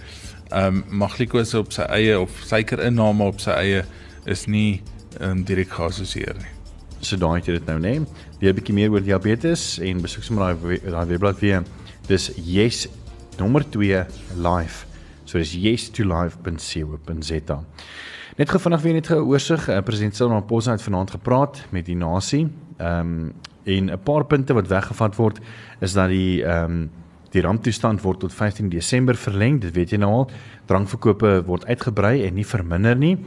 ehm 0.50 0.66
um, 0.66 0.84
mag 0.90 1.16
glikose 1.16 1.60
op 1.60 1.72
sy 1.72 1.82
eie 1.82 2.20
of 2.20 2.30
suikerinname 2.46 3.24
op 3.24 3.40
sy 3.40 3.52
eie 3.52 3.84
is 4.26 4.48
nie 4.48 4.82
ehm 5.20 5.32
um, 5.32 5.44
direk 5.44 5.70
geassosieer 5.70 6.36
nie. 6.38 6.50
So 7.02 7.18
daai 7.18 7.40
het 7.40 7.48
jy 7.48 7.54
dit 7.60 7.66
nou 7.66 7.80
neem. 7.80 8.08
Leer 8.42 8.54
'n 8.54 8.56
bietjie 8.56 8.74
meer 8.74 8.92
oor 8.92 9.02
diabetes 9.02 9.80
en 9.80 10.02
besoek 10.02 10.24
sommer 10.24 10.56
daai 10.56 10.80
daai 10.80 11.06
webblad 11.06 11.40
weer. 11.40 11.64
Dis 12.08 12.32
yes 12.36 12.88
nommer 13.38 13.70
2 13.70 14.06
live. 14.36 14.86
So 15.26 15.38
dis 15.38 15.54
yes2live.co.za. 15.54 17.64
Net 18.40 18.50
gou 18.50 18.60
vinnig 18.60 18.82
weer 18.82 18.94
net 18.94 19.10
'n 19.10 19.14
oorsig. 19.14 19.70
Uh, 19.70 19.82
President 19.82 20.16
Cyril 20.16 20.34
Ramaphosa 20.34 20.72
het 20.72 20.82
vanaand 20.82 21.12
gepraat 21.12 21.66
met 21.70 21.86
die 21.86 21.96
nasie. 21.96 22.48
Ehm 22.78 23.00
um, 23.00 23.34
en 23.64 23.92
'n 23.92 24.00
paar 24.04 24.26
punte 24.26 24.54
wat 24.54 24.68
weggevat 24.68 25.16
word 25.16 25.40
is 25.80 25.94
dat 25.94 26.10
die 26.10 26.44
ehm 26.44 26.72
um, 26.72 26.90
Die 27.34 27.42
ramptoestand 27.46 28.02
word 28.02 28.24
tot 28.24 28.34
15 28.34 28.70
Desember 28.70 29.16
verleng, 29.16 29.60
dit 29.62 29.74
weet 29.76 29.94
jy 29.94 30.00
nou 30.02 30.10
al. 30.22 30.30
Drankverkope 30.70 31.40
word 31.46 31.68
uitgebrei 31.70 32.24
en 32.26 32.34
nie 32.40 32.48
verminder 32.48 32.98
nie. 32.98 33.18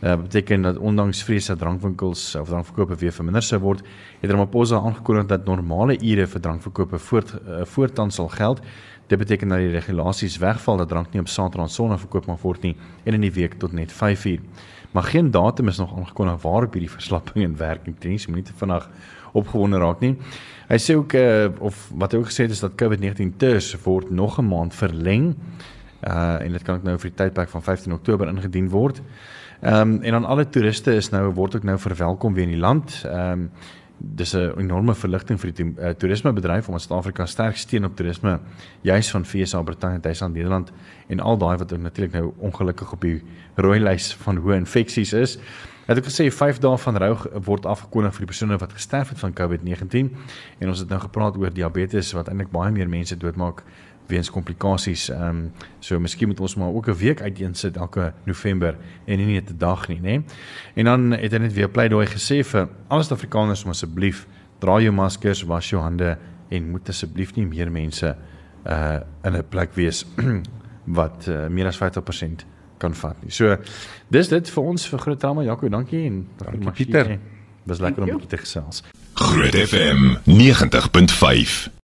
uh, 0.00 0.16
beteken 0.16 0.62
dat 0.62 0.78
ondanks 0.78 1.22
vrees 1.22 1.46
dat 1.46 1.58
drankwinkels 1.58 2.34
of 2.34 2.48
drankverkope 2.48 2.96
weer 2.96 3.12
verminder 3.12 3.42
sou 3.42 3.60
word, 3.60 3.82
het 4.20 4.30
Ramaphosa 4.30 4.80
aangekondig 4.80 5.26
dat 5.28 5.44
normale 5.44 5.98
ure 6.00 6.26
vir 6.26 6.40
drankverkope 6.40 6.98
voort 6.98 7.34
uh, 7.34 7.64
voortaan 7.64 8.10
sal 8.10 8.28
geld. 8.28 8.62
Dit 9.06 9.18
beteken 9.18 9.48
dat 9.48 9.58
die 9.58 9.72
regulasies 9.74 10.38
wegval 10.38 10.76
dat 10.76 10.88
drank 10.88 11.12
nie 11.12 11.20
op 11.20 11.28
Saterdag 11.28 11.68
en 11.68 11.74
Sondag 11.74 12.00
verkoop 12.00 12.26
mag 12.26 12.40
word 12.40 12.62
nie 12.62 12.76
en 13.04 13.14
in 13.14 13.26
die 13.26 13.32
week 13.34 13.58
tot 13.58 13.72
net 13.72 13.92
5uur. 13.92 14.40
Maar 14.90 15.02
geen 15.02 15.30
datum 15.30 15.68
is 15.68 15.78
nog 15.78 15.98
aangekondig 15.98 16.42
waarop 16.42 16.72
hierdie 16.72 16.90
verslapping 16.90 17.44
in 17.44 17.56
werking 17.56 17.96
tree. 17.98 18.18
Jy 18.18 18.26
moenie 18.26 18.46
te 18.46 18.56
vinnig 18.56 18.88
opgewonde 19.32 19.78
raak 19.78 20.00
nie. 20.00 20.16
Hy 20.70 20.78
sê 20.78 20.94
ook 20.98 21.14
uh, 21.18 21.48
of 21.58 21.88
wat 21.94 22.12
hy 22.12 22.18
ook 22.18 22.30
gesê 22.30 22.46
het 22.46 22.54
is 22.54 22.62
dat 22.62 22.78
COVID-19 22.78 23.36
ters 23.38 23.74
word 23.84 24.10
nog 24.10 24.38
'n 24.38 24.48
maand 24.48 24.74
verleng. 24.74 25.34
Uh 26.00 26.40
en 26.40 26.52
dit 26.52 26.62
kan 26.62 26.74
ook 26.74 26.82
nou 26.82 26.98
vir 26.98 27.10
die 27.10 27.16
tydperk 27.16 27.48
van 27.48 27.62
15 27.62 27.92
Oktober 27.92 28.28
ingedien 28.28 28.68
word. 28.68 29.02
Ehm 29.60 29.80
um, 29.80 30.02
en 30.02 30.12
dan 30.12 30.24
alle 30.24 30.48
toeriste 30.48 30.94
is 30.94 31.10
nou 31.10 31.32
word 31.34 31.56
ook 31.56 31.62
nou 31.62 31.78
verwelkom 31.78 32.34
weer 32.34 32.44
in 32.44 32.56
die 32.56 32.64
land. 32.66 33.02
Ehm 33.04 33.32
um, 33.32 33.50
dis 34.00 34.32
'n 34.34 34.52
enorme 34.56 34.94
verligting 34.94 35.40
vir 35.40 35.52
die 35.52 35.64
uh, 35.64 35.88
toerismebedryf 35.88 36.68
omdat 36.68 36.82
Suid-Afrika 36.82 37.26
sterk 37.26 37.56
steun 37.56 37.84
op 37.84 37.96
toerisme 37.96 38.40
juis 38.82 39.10
van 39.10 39.24
FSA, 39.24 39.62
Brittanje, 39.62 40.00
Duitsland, 40.00 40.34
Nederland 40.34 40.72
en 41.08 41.20
al 41.20 41.38
daai 41.38 41.56
wat 41.58 41.72
ook 41.72 41.80
natuurlik 41.80 42.12
nou 42.12 42.32
ongelukkig 42.38 42.92
op 42.92 43.00
die 43.00 43.22
rooi 43.54 43.80
lys 43.80 44.14
van 44.14 44.36
hoë 44.36 44.54
infeksies 44.54 45.12
is. 45.12 45.38
Het 45.86 45.98
ek 45.98 46.06
gesê 46.06 46.30
5 46.30 46.58
dae 46.58 46.78
van 46.78 46.96
rou 46.96 47.16
word 47.44 47.66
afgekondig 47.66 48.12
vir 48.14 48.24
die 48.24 48.30
persone 48.30 48.58
wat 48.58 48.72
gesterf 48.72 49.08
het 49.08 49.18
van 49.18 49.32
COVID-19 49.32 50.10
en 50.58 50.68
ons 50.68 50.78
het 50.78 50.88
nou 50.88 51.00
gepraat 51.00 51.36
oor 51.36 51.52
diabetes 51.52 52.12
wat 52.12 52.28
eintlik 52.28 52.50
baie 52.50 52.70
meer 52.70 52.88
mense 52.88 53.16
doodmaak 53.16 53.64
weens 54.10 54.30
komplikasies. 54.30 55.08
Ehm 55.10 55.28
um, 55.28 55.52
so 55.78 56.00
miskien 56.00 56.28
moet 56.28 56.40
ons 56.40 56.54
maar 56.54 56.72
ook 56.74 56.88
'n 56.88 56.96
week 56.96 57.20
uiteensit 57.20 57.76
elke 57.76 58.12
November 58.24 58.76
en 59.04 59.16
nie 59.18 59.34
net 59.34 59.50
'n 59.50 59.58
dag 59.58 59.88
nie, 59.88 60.00
nê. 60.00 60.22
En 60.74 60.84
dan 60.84 61.10
het 61.10 61.32
hy 61.32 61.38
net 61.38 61.52
weer 61.52 61.68
pleidooi 61.68 62.06
gesê 62.06 62.44
vir 62.44 62.68
al 62.88 63.02
die 63.02 63.10
Afrikaners 63.10 63.64
om 63.64 63.70
asseblief 63.70 64.26
dra 64.58 64.80
jou 64.80 64.92
maskers, 64.92 65.42
was 65.42 65.70
jou 65.70 65.82
hande 65.82 66.18
en 66.48 66.70
moet 66.70 66.88
asseblief 66.88 67.34
nie 67.34 67.46
meer 67.46 67.70
mense 67.70 68.16
uh 68.66 69.00
in 69.24 69.36
'n 69.36 69.48
plek 69.48 69.74
wees 69.74 70.06
wat 70.98 71.26
uh, 71.28 71.46
meer 71.46 71.66
as 71.66 71.78
50% 71.78 72.44
kan 72.78 72.94
vat 72.94 73.16
nie. 73.22 73.30
So 73.30 73.56
dis 74.08 74.28
dit 74.28 74.50
vir 74.50 74.64
ons 74.64 74.88
vir 74.88 74.98
Groot 74.98 75.20
Trauma 75.20 75.42
Jaco, 75.42 75.68
dankie 75.68 76.04
en 76.06 76.28
dankie 76.36 76.84
Pieter. 76.84 77.18
Was 77.64 77.80
lekker 77.80 78.02
om 78.02 78.08
bietjie 78.08 78.28
te 78.28 78.36
gesels. 78.36 78.82
Groot 79.20 79.54
FM 79.54 80.16
90.5 80.24 81.70